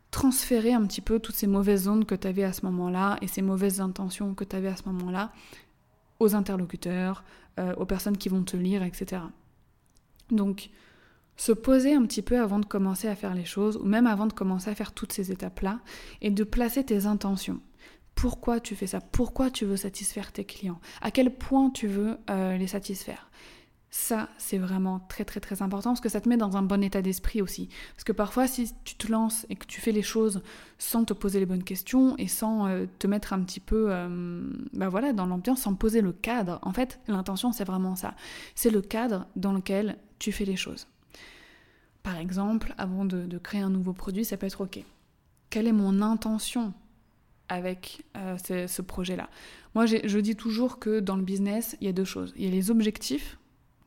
transférer 0.10 0.74
un 0.74 0.86
petit 0.86 1.02
peu 1.02 1.20
toutes 1.20 1.36
ces 1.36 1.48
mauvaises 1.48 1.88
ondes 1.88 2.06
que 2.06 2.16
tu 2.16 2.28
avais 2.28 2.44
à 2.44 2.54
ce 2.54 2.66
moment-là 2.66 3.18
et 3.22 3.28
ces 3.28 3.42
mauvaises 3.42 3.82
intentions 3.82 4.34
que 4.34 4.44
tu 4.44 4.56
avais 4.56 4.68
à 4.68 4.76
ce 4.76 4.84
moment-là 4.88 5.32
aux 6.20 6.36
interlocuteurs, 6.36 7.24
euh, 7.60 7.74
aux 7.76 7.86
personnes 7.86 8.18
qui 8.18 8.30
vont 8.30 8.44
te 8.44 8.58
lire, 8.58 8.84
etc. 8.84 9.22
Donc, 10.32 10.70
se 11.36 11.52
poser 11.52 11.96
un 11.96 12.06
petit 12.06 12.22
peu 12.22 12.40
avant 12.40 12.60
de 12.60 12.66
commencer 12.66 13.08
à 13.08 13.16
faire 13.16 13.34
les 13.34 13.46
choses, 13.46 13.78
ou 13.78 13.86
même 13.86 14.08
avant 14.08 14.28
de 14.28 14.34
commencer 14.34 14.70
à 14.70 14.76
faire 14.76 14.94
toutes 14.94 15.14
ces 15.14 15.32
étapes-là, 15.32 15.80
et 16.22 16.30
de 16.30 16.44
placer 16.44 16.84
tes 16.84 17.06
intentions. 17.06 17.60
Pourquoi 18.16 18.60
tu 18.60 18.76
fais 18.76 18.88
ça? 18.88 19.02
Pourquoi 19.02 19.50
tu 19.50 19.66
veux 19.66 19.78
satisfaire 19.78 20.32
tes 20.32 20.46
clients? 20.46 20.80
À 21.02 21.12
quel 21.12 21.36
point 21.36 21.72
tu 21.72 21.88
veux 21.88 22.18
euh, 22.30 22.58
les 22.58 22.68
satisfaire? 22.68 23.30
Ça, 23.90 24.30
c'est 24.40 24.58
vraiment 24.58 25.02
très 25.08 25.24
très 25.24 25.40
très 25.40 25.62
important 25.62 25.92
parce 25.92 26.02
que 26.02 26.10
ça 26.10 26.20
te 26.20 26.28
met 26.28 26.38
dans 26.38 26.58
un 26.58 26.64
bon 26.64 26.82
état 26.84 27.04
d'esprit 27.04 27.44
aussi. 27.44 27.70
Parce 27.96 28.04
que 28.04 28.12
parfois, 28.12 28.48
si 28.48 28.72
tu 28.84 28.96
te 28.96 29.12
lances 29.12 29.46
et 29.50 29.56
que 29.56 29.68
tu 29.68 29.82
fais 29.82 29.92
les 29.92 30.02
choses 30.02 30.42
sans 30.80 31.06
te 31.06 31.14
poser 31.14 31.40
les 31.40 31.46
bonnes 31.46 31.64
questions 31.64 32.16
et 32.18 32.28
sans 32.28 32.66
euh, 32.66 32.86
te 32.98 33.06
mettre 33.06 33.34
un 33.34 33.42
petit 33.44 33.60
peu 33.60 33.88
euh, 33.90 34.52
bah 34.74 34.90
voilà, 34.90 35.14
dans 35.14 35.28
l'ambiance, 35.28 35.62
sans 35.62 35.76
poser 35.76 36.02
le 36.02 36.12
cadre, 36.12 36.58
en 36.64 36.74
fait, 36.74 37.00
l'intention, 37.08 37.52
c'est 37.52 37.66
vraiment 37.66 37.96
ça. 37.96 38.16
C'est 38.56 38.72
le 38.72 38.82
cadre 38.82 39.28
dans 39.36 39.54
lequel 39.54 39.98
tu 40.24 40.32
fais 40.32 40.46
les 40.46 40.56
choses. 40.56 40.88
Par 42.02 42.18
exemple, 42.18 42.74
avant 42.78 43.04
de, 43.04 43.38
créer 43.38 43.60
un 43.60 43.70
nouveau 43.70 43.92
produit, 43.92 44.24
ça 44.24 44.38
peut 44.38 44.46
être 44.46 44.62
OK. 44.62 44.80
Quelle 45.50 45.68
est 45.68 45.74
mon 45.74 46.02
intention 46.02 46.74
avec 47.50 48.04
euh, 48.16 48.38
ce, 48.38 48.82
projet-là? 48.82 49.30
Moi, 49.76 49.86
je 49.86 50.20
dis 50.20 50.38
toujours 50.38 50.80
que 50.80 51.02
dans 51.02 51.18
le 51.18 51.24
business, 51.24 51.76
il 51.82 51.88
y 51.88 51.90
a 51.90 51.92
deux 51.92 52.06
choses. 52.06 52.34
Il 52.38 52.46
y 52.46 52.48
a 52.48 52.52
les 52.52 52.72
objectifs 52.72 53.38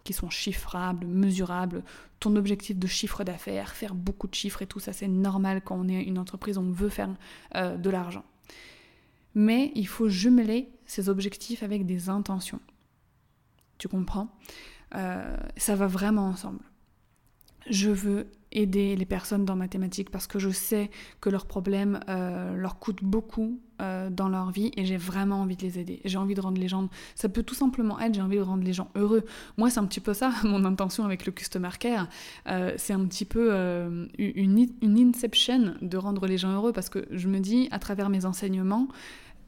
qui 0.05 0.13
sont 0.13 0.29
chiffrables, 0.29 1.07
mesurables, 1.07 1.83
ton 2.21 2.37
objectif 2.37 2.79
de 2.79 2.87
chiffre 2.87 3.25
d'affaires, 3.25 3.71
faire 3.71 3.95
beaucoup 3.95 4.29
de 4.29 4.35
chiffres 4.35 4.61
et 4.61 4.67
tout 4.67 4.79
ça, 4.79 4.93
c'est 4.93 5.09
normal 5.09 5.63
quand 5.65 5.77
on 5.77 5.89
est 5.89 6.03
une 6.03 6.19
entreprise, 6.19 6.59
on 6.59 6.71
veut 6.71 6.91
faire 6.91 7.09
euh, 7.55 7.79
de 7.79 7.89
l'argent. 7.89 8.25
Mais 9.35 9.73
il 9.75 9.89
faut 9.89 10.11
jumeler 10.11 10.69
ces 10.85 11.09
objectifs 11.09 11.63
avec 11.63 11.87
des 11.87 12.11
intentions. 12.11 12.61
Tu 13.79 13.89
comprends? 13.89 14.29
Euh, 14.95 15.37
Ça 15.57 15.75
va 15.75 15.87
vraiment 15.87 16.27
ensemble. 16.27 16.61
Je 17.69 17.91
veux 17.91 18.29
aider 18.53 18.95
les 18.95 19.05
personnes 19.05 19.45
dans 19.45 19.57
mathématiques 19.57 20.11
parce 20.11 20.29
que 20.29 20.39
je 20.39 20.51
sais 20.51 20.91
que 21.21 21.29
leurs 21.29 21.47
problèmes 21.47 22.01
euh, 22.09 22.55
leur 22.55 22.79
coûtent 22.79 23.03
beaucoup 23.03 23.61
euh, 23.83 24.09
dans 24.09 24.29
leur 24.29 24.51
vie 24.53 24.71
et 24.77 24.85
j'ai 24.87 24.97
vraiment 24.97 25.43
envie 25.43 25.57
de 25.57 25.63
les 25.63 25.79
aider. 25.81 26.01
J'ai 26.05 26.17
envie 26.17 26.35
de 26.35 26.41
rendre 26.41 26.61
les 26.61 26.69
gens... 26.69 26.89
Ça 27.17 27.29
peut 27.29 27.43
tout 27.43 27.57
simplement 27.57 27.99
être, 27.99 28.15
j'ai 28.15 28.23
envie 28.23 28.37
de 28.37 28.43
rendre 28.43 28.63
les 28.63 28.73
gens 28.73 28.89
heureux. 28.95 29.25
Moi, 29.57 29.69
c'est 29.69 29.81
un 29.81 29.85
petit 29.85 30.01
peu 30.01 30.15
ça, 30.15 30.33
mon 30.45 30.65
intention 30.65 31.05
avec 31.05 31.27
le 31.27 31.33
Customer 31.33 31.71
Care. 31.79 32.09
C'est 32.77 32.93
un 32.93 33.05
petit 33.05 33.25
peu 33.25 33.53
une 34.17 34.99
inception 34.99 35.75
de 35.83 35.97
rendre 35.97 36.27
les 36.27 36.39
gens 36.39 36.53
heureux 36.53 36.73
parce 36.73 36.89
que 36.89 37.07
je 37.11 37.29
me 37.29 37.41
dis, 37.41 37.69
à 37.73 37.81
travers 37.81 38.09
mes 38.09 38.25
enseignements, 38.25 38.89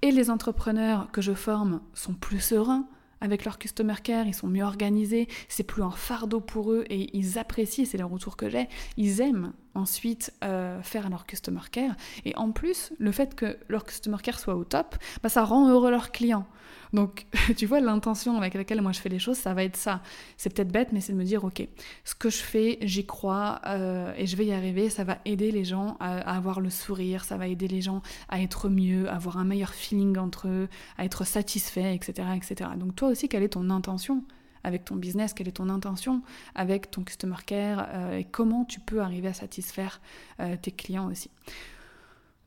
et 0.03 0.12
les 0.12 0.31
entrepreneurs 0.31 1.11
que 1.11 1.20
je 1.20 1.33
forme 1.33 1.81
sont 1.94 2.14
plus 2.14 2.40
sereins, 2.40 2.87
avec 3.20 3.44
leur 3.44 3.59
customer 3.59 3.94
care, 4.02 4.26
ils 4.26 4.35
sont 4.35 4.46
mieux 4.46 4.64
organisés, 4.64 5.28
c'est 5.48 5.64
plus 5.64 5.83
un 5.83 5.90
fardeau 5.90 6.40
pour 6.40 6.72
eux 6.72 6.85
et 6.88 7.16
ils 7.16 7.38
apprécient, 7.38 7.85
c'est 7.85 7.98
le 7.98 8.04
retour 8.04 8.37
que 8.37 8.48
j'ai, 8.48 8.68
ils 8.96 9.20
aiment 9.20 9.52
ensuite 9.74 10.33
euh, 10.44 10.83
faire 10.83 11.09
leur 11.09 11.26
customer 11.26 11.61
care. 11.70 11.94
Et 12.24 12.35
en 12.37 12.50
plus, 12.50 12.92
le 12.98 13.12
fait 13.12 13.35
que 13.35 13.59
leur 13.68 13.85
customer 13.85 14.18
care 14.22 14.38
soit 14.38 14.57
au 14.57 14.64
top, 14.64 14.96
bah, 15.22 15.28
ça 15.28 15.44
rend 15.44 15.70
heureux 15.70 15.90
leurs 15.90 16.12
clients. 16.12 16.46
Donc, 16.92 17.27
tu 17.57 17.66
vois, 17.66 17.81
l'intention 17.81 18.37
avec 18.37 18.55
laquelle 18.55 18.81
moi 18.83 18.92
je 18.92 19.01
fais 19.01 19.09
les 19.09 19.18
choses, 19.18 19.37
ça 19.37 19.55
va 19.55 19.64
être 19.64 19.77
ça. 19.77 20.03
C'est 20.37 20.53
peut-être 20.53 20.72
bête, 20.72 20.88
mais 20.92 21.01
c'est 21.01 21.12
de 21.12 21.18
me 21.18 21.24
dire, 21.24 21.44
ok, 21.44 21.66
ce 22.05 22.14
que 22.14 22.31
je 22.31 22.38
fais, 22.38 22.79
j'y 22.83 23.07
crois 23.07 23.61
euh, 23.66 24.12
et 24.16 24.27
je 24.27 24.37
vais 24.37 24.46
y 24.46 24.53
arriver. 24.53 24.90
Ça 24.90 25.05
va 25.05 25.18
aider 25.24 25.51
les 25.51 25.64
gens 25.64 25.96
à, 26.01 26.18
avoir 26.37 26.61
le 26.61 26.70
sourire, 26.70 27.24
ça 27.24 27.37
va 27.37 27.48
aider 27.48 27.68
les 27.68 27.81
gens 27.81 28.03
à 28.29 28.40
être 28.40 28.68
mieux, 28.68 29.09
à 29.09 29.16
avoir 29.16 29.38
un 29.38 29.44
meilleur 29.44 29.74
feeling 29.74 30.18
entre 30.18 30.48
eux, 30.48 30.68
à 30.96 31.05
être 31.05 31.24
satisfaits, 31.24 31.94
etc., 31.94 32.29
etc. 32.37 32.70
Donc, 32.77 32.96
toi 32.96 33.09
aussi, 33.09 33.29
quelle 33.29 33.42
est 33.42 33.51
ton 33.51 33.70
intention 33.70 34.24
avec 34.64 34.85
ton 34.85 34.96
business, 34.96 35.33
quelle 35.35 35.48
est 35.48 35.53
ton 35.53 35.68
intention 35.68 36.22
avec 36.55 36.90
ton 36.90 37.03
customer 37.05 37.37
care 37.46 37.88
euh, 37.92 38.18
et 38.18 38.24
comment 38.24 38.64
tu 38.64 38.81
peux 38.81 39.01
arriver 39.01 39.29
à 39.29 39.33
satisfaire 39.33 40.01
euh, 40.40 40.57
tes 40.61 40.72
clients 40.72 41.11
aussi? 41.11 41.31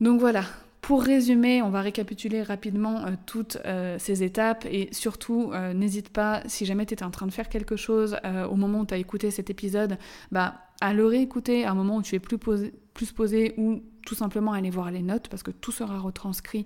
Donc 0.01 0.19
voilà, 0.19 0.43
pour 0.81 1.03
résumer, 1.03 1.61
on 1.61 1.69
va 1.69 1.81
récapituler 1.81 2.41
rapidement 2.41 3.05
euh, 3.05 3.11
toutes 3.27 3.57
euh, 3.65 3.97
ces 3.99 4.23
étapes 4.23 4.65
et 4.65 4.89
surtout 4.91 5.51
euh, 5.53 5.73
n'hésite 5.73 6.09
pas, 6.09 6.41
si 6.47 6.65
jamais 6.65 6.87
tu 6.87 6.95
étais 6.95 7.03
en 7.03 7.11
train 7.11 7.27
de 7.27 7.31
faire 7.31 7.49
quelque 7.49 7.75
chose 7.75 8.17
au 8.49 8.55
moment 8.55 8.81
où 8.81 8.85
tu 8.85 8.93
as 8.93 8.97
écouté 8.97 9.29
cet 9.29 9.49
épisode, 9.49 9.97
bah, 10.31 10.55
à 10.81 10.93
le 10.93 11.05
réécouter 11.05 11.65
à 11.65 11.71
un 11.71 11.75
moment 11.75 11.97
où 11.97 12.01
tu 12.01 12.15
es 12.15 12.19
plus 12.19 12.39
posé, 12.39 12.73
plus 12.95 13.11
posé 13.11 13.53
ou 13.57 13.83
tout 14.05 14.15
simplement 14.15 14.53
aller 14.53 14.71
voir 14.71 14.89
les 14.89 15.03
notes 15.03 15.27
parce 15.29 15.43
que 15.43 15.51
tout 15.51 15.71
sera 15.71 15.99
retranscrit 15.99 16.65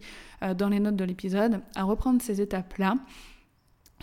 dans 0.58 0.70
les 0.70 0.80
notes 0.80 0.96
de 0.96 1.04
l'épisode, 1.04 1.62
à 1.76 1.84
reprendre 1.84 2.22
ces 2.22 2.40
étapes-là. 2.40 2.96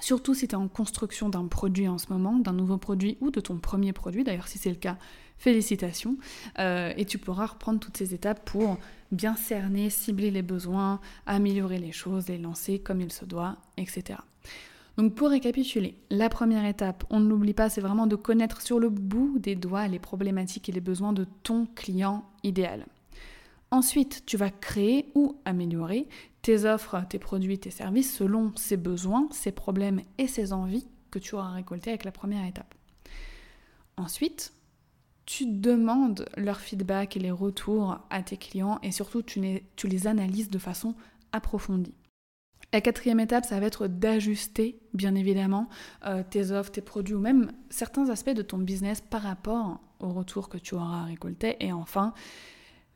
Surtout 0.01 0.35
si 0.35 0.49
tu 0.49 0.55
es 0.55 0.59
en 0.59 0.69
construction 0.69 1.31
d'un 1.31 1.47
produit 1.47 1.89
en 1.89 1.97
ce 1.97 2.13
moment, 2.13 2.39
d'un 2.39 2.53
nouveau 2.53 2.77
produit 2.77 3.17
ou 3.21 3.31
de 3.31 3.41
ton 3.41 3.57
premier 3.57 3.93
produit, 3.93 4.25
d'ailleurs 4.25 4.49
si 4.49 4.59
c'est 4.59 4.71
le 4.71 4.77
cas, 4.77 4.99
félicitations. 5.43 6.17
et 6.59 7.05
tu 7.07 7.19
pourras 7.19 7.47
reprendre 7.47 7.81
toutes 7.81 7.97
ces 7.97 8.15
étapes 8.15 8.45
pour 8.45 8.79
bien 9.11 9.35
cerner, 9.35 9.91
cibler 9.91 10.31
les 10.31 10.43
besoins, 10.43 11.01
améliorer 11.27 11.79
les 11.79 11.93
choses, 11.93 12.29
les 12.29 12.39
lancer 12.39 12.79
comme 12.79 13.01
il 13.01 13.13
se 13.13 13.25
doit, 13.25 13.57
etc. 13.77 14.21
Donc 14.97 15.15
pour 15.15 15.31
récapituler, 15.31 15.97
la 16.11 16.29
première 16.29 16.67
étape, 16.67 17.05
on 17.11 17.21
ne 17.21 17.29
l'oublie 17.29 17.55
pas, 17.55 17.71
c'est 17.71 17.81
vraiment 17.81 18.07
de 18.07 18.17
connaître 18.17 18.61
sur 18.61 18.79
le 18.79 18.91
bout 18.91 19.39
des 19.39 19.55
doigts 19.55 19.89
les 19.89 19.99
problématiques 19.99 20.69
et 20.69 20.73
les 20.73 20.81
besoins 20.81 21.13
de 21.13 21.27
ton 21.43 21.67
client 21.75 22.25
idéal. 22.43 22.87
Ensuite, 23.71 24.25
tu 24.27 24.37
vas 24.37 24.51
créer 24.51 25.09
ou 25.15 25.41
améliorer 25.47 26.07
tes 26.43 26.67
offres, 26.67 27.03
tes 27.09 27.19
produits, 27.19 27.59
tes 27.59 27.71
services 27.71 28.15
selon 28.15 28.53
ses 28.55 28.77
besoins, 28.77 29.29
ses 29.31 29.53
problèmes 29.53 30.03
et 30.19 30.27
ses 30.27 30.53
envies 30.53 30.87
que 31.11 31.19
tu 31.19 31.35
auras 31.37 31.53
récoltés 31.53 31.91
avec 31.91 32.05
la 32.05 32.13
première 32.13 32.47
étape. 32.47 32.75
Ensuite, 33.97 34.53
tu 35.27 35.47
demandes 35.47 36.27
leur 36.37 36.61
feedback 36.61 37.17
et 37.17 37.21
les 37.21 37.31
retours 37.31 37.99
à 38.11 38.23
tes 38.23 38.37
clients 38.37 38.79
et 38.83 38.93
surtout 38.93 39.23
tu 39.23 39.41
les, 39.41 40.07
analyses 40.07 40.51
de 40.51 40.59
façon 40.59 40.95
approfondie. 41.33 41.95
La 42.73 42.81
quatrième 42.81 43.21
étape, 43.21 43.45
ça 43.45 43.61
va 43.61 43.67
être 43.67 43.87
d'ajuster, 43.87 44.81
bien 44.95 45.15
évidemment, 45.15 45.69
euh, 46.07 46.23
tes 46.29 46.53
offres, 46.53 46.73
tes 46.73 46.81
produits 46.81 47.15
ou 47.15 47.21
même 47.21 47.53
certains 47.69 48.09
aspects 48.09 48.31
de 48.31 48.43
ton 48.43 48.59
business 48.59 49.01
par 49.03 49.23
rapport 49.23 49.81
aux 50.01 50.13
retours 50.13 50.49
que 50.49 50.59
tu 50.59 50.75
auras 50.75 51.05
récoltés. 51.05 51.57
Et 51.61 51.73
enfin, 51.73 52.15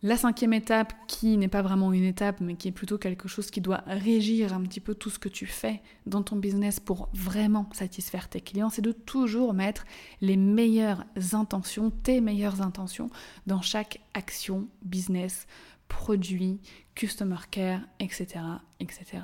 la 0.02 0.16
cinquième 0.16 0.52
étape, 0.52 0.92
qui 1.08 1.36
n'est 1.36 1.48
pas 1.48 1.62
vraiment 1.62 1.92
une 1.92 2.04
étape, 2.04 2.40
mais 2.40 2.54
qui 2.54 2.68
est 2.68 2.72
plutôt 2.72 2.98
quelque 2.98 3.28
chose 3.28 3.50
qui 3.50 3.60
doit 3.60 3.82
régir 3.86 4.52
un 4.52 4.62
petit 4.62 4.80
peu 4.80 4.94
tout 4.94 5.10
ce 5.10 5.18
que 5.18 5.28
tu 5.28 5.46
fais 5.46 5.80
dans 6.04 6.22
ton 6.22 6.36
business 6.36 6.80
pour 6.80 7.08
vraiment 7.14 7.68
satisfaire 7.72 8.28
tes 8.28 8.40
clients, 8.40 8.70
c'est 8.70 8.82
de 8.82 8.92
toujours 8.92 9.54
mettre 9.54 9.84
les 10.20 10.36
meilleures 10.36 11.04
intentions, 11.32 11.90
tes 11.90 12.20
meilleures 12.20 12.60
intentions 12.60 13.10
dans 13.46 13.62
chaque 13.62 14.00
action, 14.14 14.68
business, 14.82 15.46
produit, 15.88 16.60
customer 16.94 17.36
care, 17.50 17.80
etc. 17.98 18.40
etc. 18.80 19.22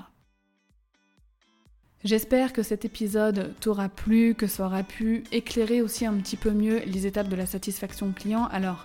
J'espère 2.05 2.53
que 2.53 2.65
cet 2.65 2.85
épisode 2.85 3.55
t'aura 3.61 3.89
plu, 3.89 4.35
que 4.35 4.49
ça 4.49 4.67
aura 4.67 4.83
pu 4.83 5.23
éclairer 5.31 5.83
aussi 5.83 6.05
un 6.05 6.15
petit 6.15 6.37
peu 6.37 6.51
mieux 6.51 6.81
les 6.85 7.07
étapes 7.07 7.29
de 7.29 7.37
la 7.37 7.47
satisfaction 7.47 8.11
client. 8.11 8.47
Alors, 8.47 8.85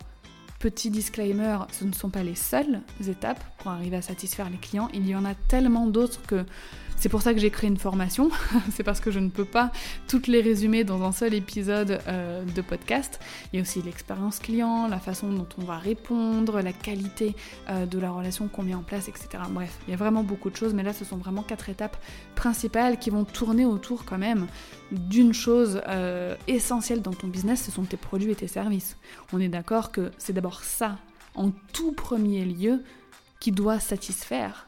Petit 0.59 0.89
disclaimer, 0.89 1.59
ce 1.71 1.85
ne 1.85 1.93
sont 1.93 2.09
pas 2.09 2.23
les 2.23 2.33
seules 2.33 2.81
étapes 3.07 3.43
pour 3.59 3.69
arriver 3.69 3.97
à 3.97 4.01
satisfaire 4.01 4.49
les 4.49 4.57
clients. 4.57 4.89
Il 4.93 5.07
y 5.07 5.15
en 5.15 5.23
a 5.23 5.35
tellement 5.35 5.85
d'autres 5.85 6.21
que 6.25 6.45
c'est 6.97 7.09
pour 7.09 7.21
ça 7.21 7.33
que 7.33 7.39
j'ai 7.39 7.51
créé 7.51 7.69
une 7.69 7.77
formation. 7.77 8.29
c'est 8.73 8.83
parce 8.83 8.99
que 8.99 9.11
je 9.11 9.19
ne 9.19 9.29
peux 9.29 9.45
pas 9.45 9.71
toutes 10.07 10.27
les 10.27 10.41
résumer 10.41 10.83
dans 10.83 11.03
un 11.03 11.11
seul 11.11 11.33
épisode 11.33 11.99
euh, 12.07 12.43
de 12.43 12.61
podcast. 12.61 13.19
Il 13.51 13.57
y 13.57 13.59
a 13.59 13.61
aussi 13.61 13.81
l'expérience 13.81 14.39
client, 14.39 14.87
la 14.87 14.99
façon 14.99 15.31
dont 15.31 15.47
on 15.59 15.63
va 15.63 15.77
répondre, 15.77 16.59
la 16.61 16.73
qualité 16.73 17.35
euh, 17.69 17.85
de 17.85 17.99
la 17.99 18.11
relation 18.11 18.47
qu'on 18.47 18.63
met 18.63 18.73
en 18.73 18.81
place, 18.81 19.07
etc. 19.07 19.27
Bref, 19.49 19.77
il 19.87 19.91
y 19.91 19.93
a 19.93 19.97
vraiment 19.97 20.23
beaucoup 20.23 20.49
de 20.49 20.55
choses, 20.55 20.73
mais 20.73 20.83
là, 20.83 20.91
ce 20.91 21.05
sont 21.05 21.17
vraiment 21.17 21.43
quatre 21.43 21.69
étapes 21.69 21.97
principales 22.35 22.97
qui 22.97 23.11
vont 23.11 23.25
tourner 23.25 23.65
autour 23.65 24.03
quand 24.05 24.17
même 24.17 24.47
d'une 24.91 25.33
chose 25.33 25.81
euh, 25.87 26.35
essentielle 26.47 27.01
dans 27.01 27.13
ton 27.13 27.27
business, 27.27 27.63
ce 27.63 27.71
sont 27.71 27.83
tes 27.83 27.97
produits 27.97 28.31
et 28.31 28.35
tes 28.35 28.47
services. 28.47 28.97
On 29.33 29.39
est 29.39 29.49
d'accord 29.49 29.91
que 29.91 30.11
c'est 30.17 30.33
d'abord 30.33 30.63
ça, 30.63 30.97
en 31.35 31.51
tout 31.73 31.91
premier 31.91 32.45
lieu, 32.45 32.83
qui 33.39 33.51
doit 33.51 33.79
satisfaire 33.79 34.67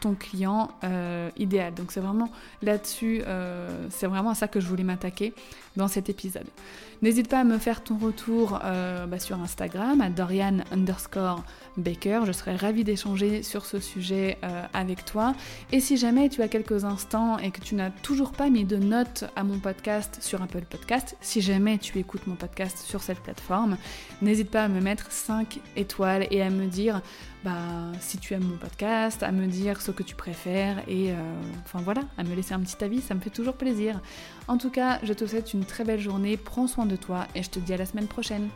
ton 0.00 0.14
client 0.14 0.70
euh, 0.84 1.30
idéal. 1.36 1.74
Donc 1.74 1.92
c'est 1.92 2.00
vraiment 2.00 2.30
là-dessus, 2.62 3.22
euh, 3.26 3.86
c'est 3.90 4.06
vraiment 4.06 4.30
à 4.30 4.34
ça 4.34 4.48
que 4.48 4.60
je 4.60 4.66
voulais 4.66 4.84
m'attaquer 4.84 5.34
dans 5.76 5.88
cet 5.88 6.08
épisode. 6.08 6.46
N'hésite 7.02 7.28
pas 7.28 7.40
à 7.40 7.44
me 7.44 7.58
faire 7.58 7.84
ton 7.84 7.96
retour 7.96 8.58
euh, 8.64 9.06
bah, 9.06 9.20
sur 9.20 9.40
Instagram 9.40 10.00
à 10.00 10.10
Dorian 10.10 10.58
underscore 10.72 11.44
Baker. 11.76 12.22
Je 12.26 12.32
serais 12.32 12.56
ravie 12.56 12.82
d'échanger 12.82 13.44
sur 13.44 13.64
ce 13.64 13.78
sujet 13.78 14.38
avec 14.72 15.04
toi. 15.04 15.34
Et 15.70 15.78
si 15.78 15.96
jamais 15.96 16.28
tu 16.28 16.42
as 16.42 16.48
quelques 16.48 16.84
instants 16.84 17.38
et 17.38 17.52
que 17.52 17.60
tu 17.60 17.76
n'as 17.76 17.90
toujours 17.90 18.32
pas 18.32 18.50
mis 18.50 18.64
de 18.64 18.76
notes 18.76 19.24
à 19.36 19.44
mon 19.44 19.60
podcast 19.60 20.18
sur 20.20 20.42
Apple 20.42 20.64
Podcast, 20.68 21.16
si 21.20 21.40
jamais 21.40 21.78
tu 21.78 21.98
écoutes 21.98 22.26
mon 22.26 22.34
podcast 22.34 22.78
sur 22.78 23.00
cette 23.00 23.20
plateforme, 23.20 23.76
n'hésite 24.20 24.50
pas 24.50 24.64
à 24.64 24.68
me 24.68 24.80
mettre 24.80 25.12
5 25.12 25.60
étoiles 25.76 26.26
et 26.32 26.42
à 26.42 26.50
me 26.50 26.66
dire 26.66 27.00
bah, 27.44 27.92
si 28.00 28.18
tu 28.18 28.34
aimes 28.34 28.44
mon 28.44 28.56
podcast, 28.56 29.22
à 29.22 29.30
me 29.30 29.46
dire 29.46 29.80
ce 29.80 29.90
que 29.90 30.02
tu 30.02 30.14
préfères 30.14 30.82
et 30.88 31.12
euh, 31.12 31.14
enfin 31.64 31.80
voilà, 31.82 32.02
à 32.16 32.24
me 32.24 32.34
laisser 32.34 32.54
un 32.54 32.60
petit 32.60 32.82
avis, 32.82 33.00
ça 33.00 33.14
me 33.14 33.20
fait 33.20 33.30
toujours 33.30 33.54
plaisir. 33.54 34.00
En 34.48 34.58
tout 34.58 34.70
cas, 34.70 34.98
je 35.02 35.12
te 35.12 35.24
souhaite 35.26 35.54
une 35.54 35.64
très 35.64 35.84
belle 35.84 36.00
journée, 36.00 36.36
prends 36.36 36.66
soin 36.66 36.86
de 36.86 36.96
toi 36.96 37.26
et 37.34 37.42
je 37.42 37.50
te 37.50 37.58
dis 37.58 37.72
à 37.72 37.76
la 37.76 37.86
semaine 37.86 38.08
prochaine. 38.08 38.48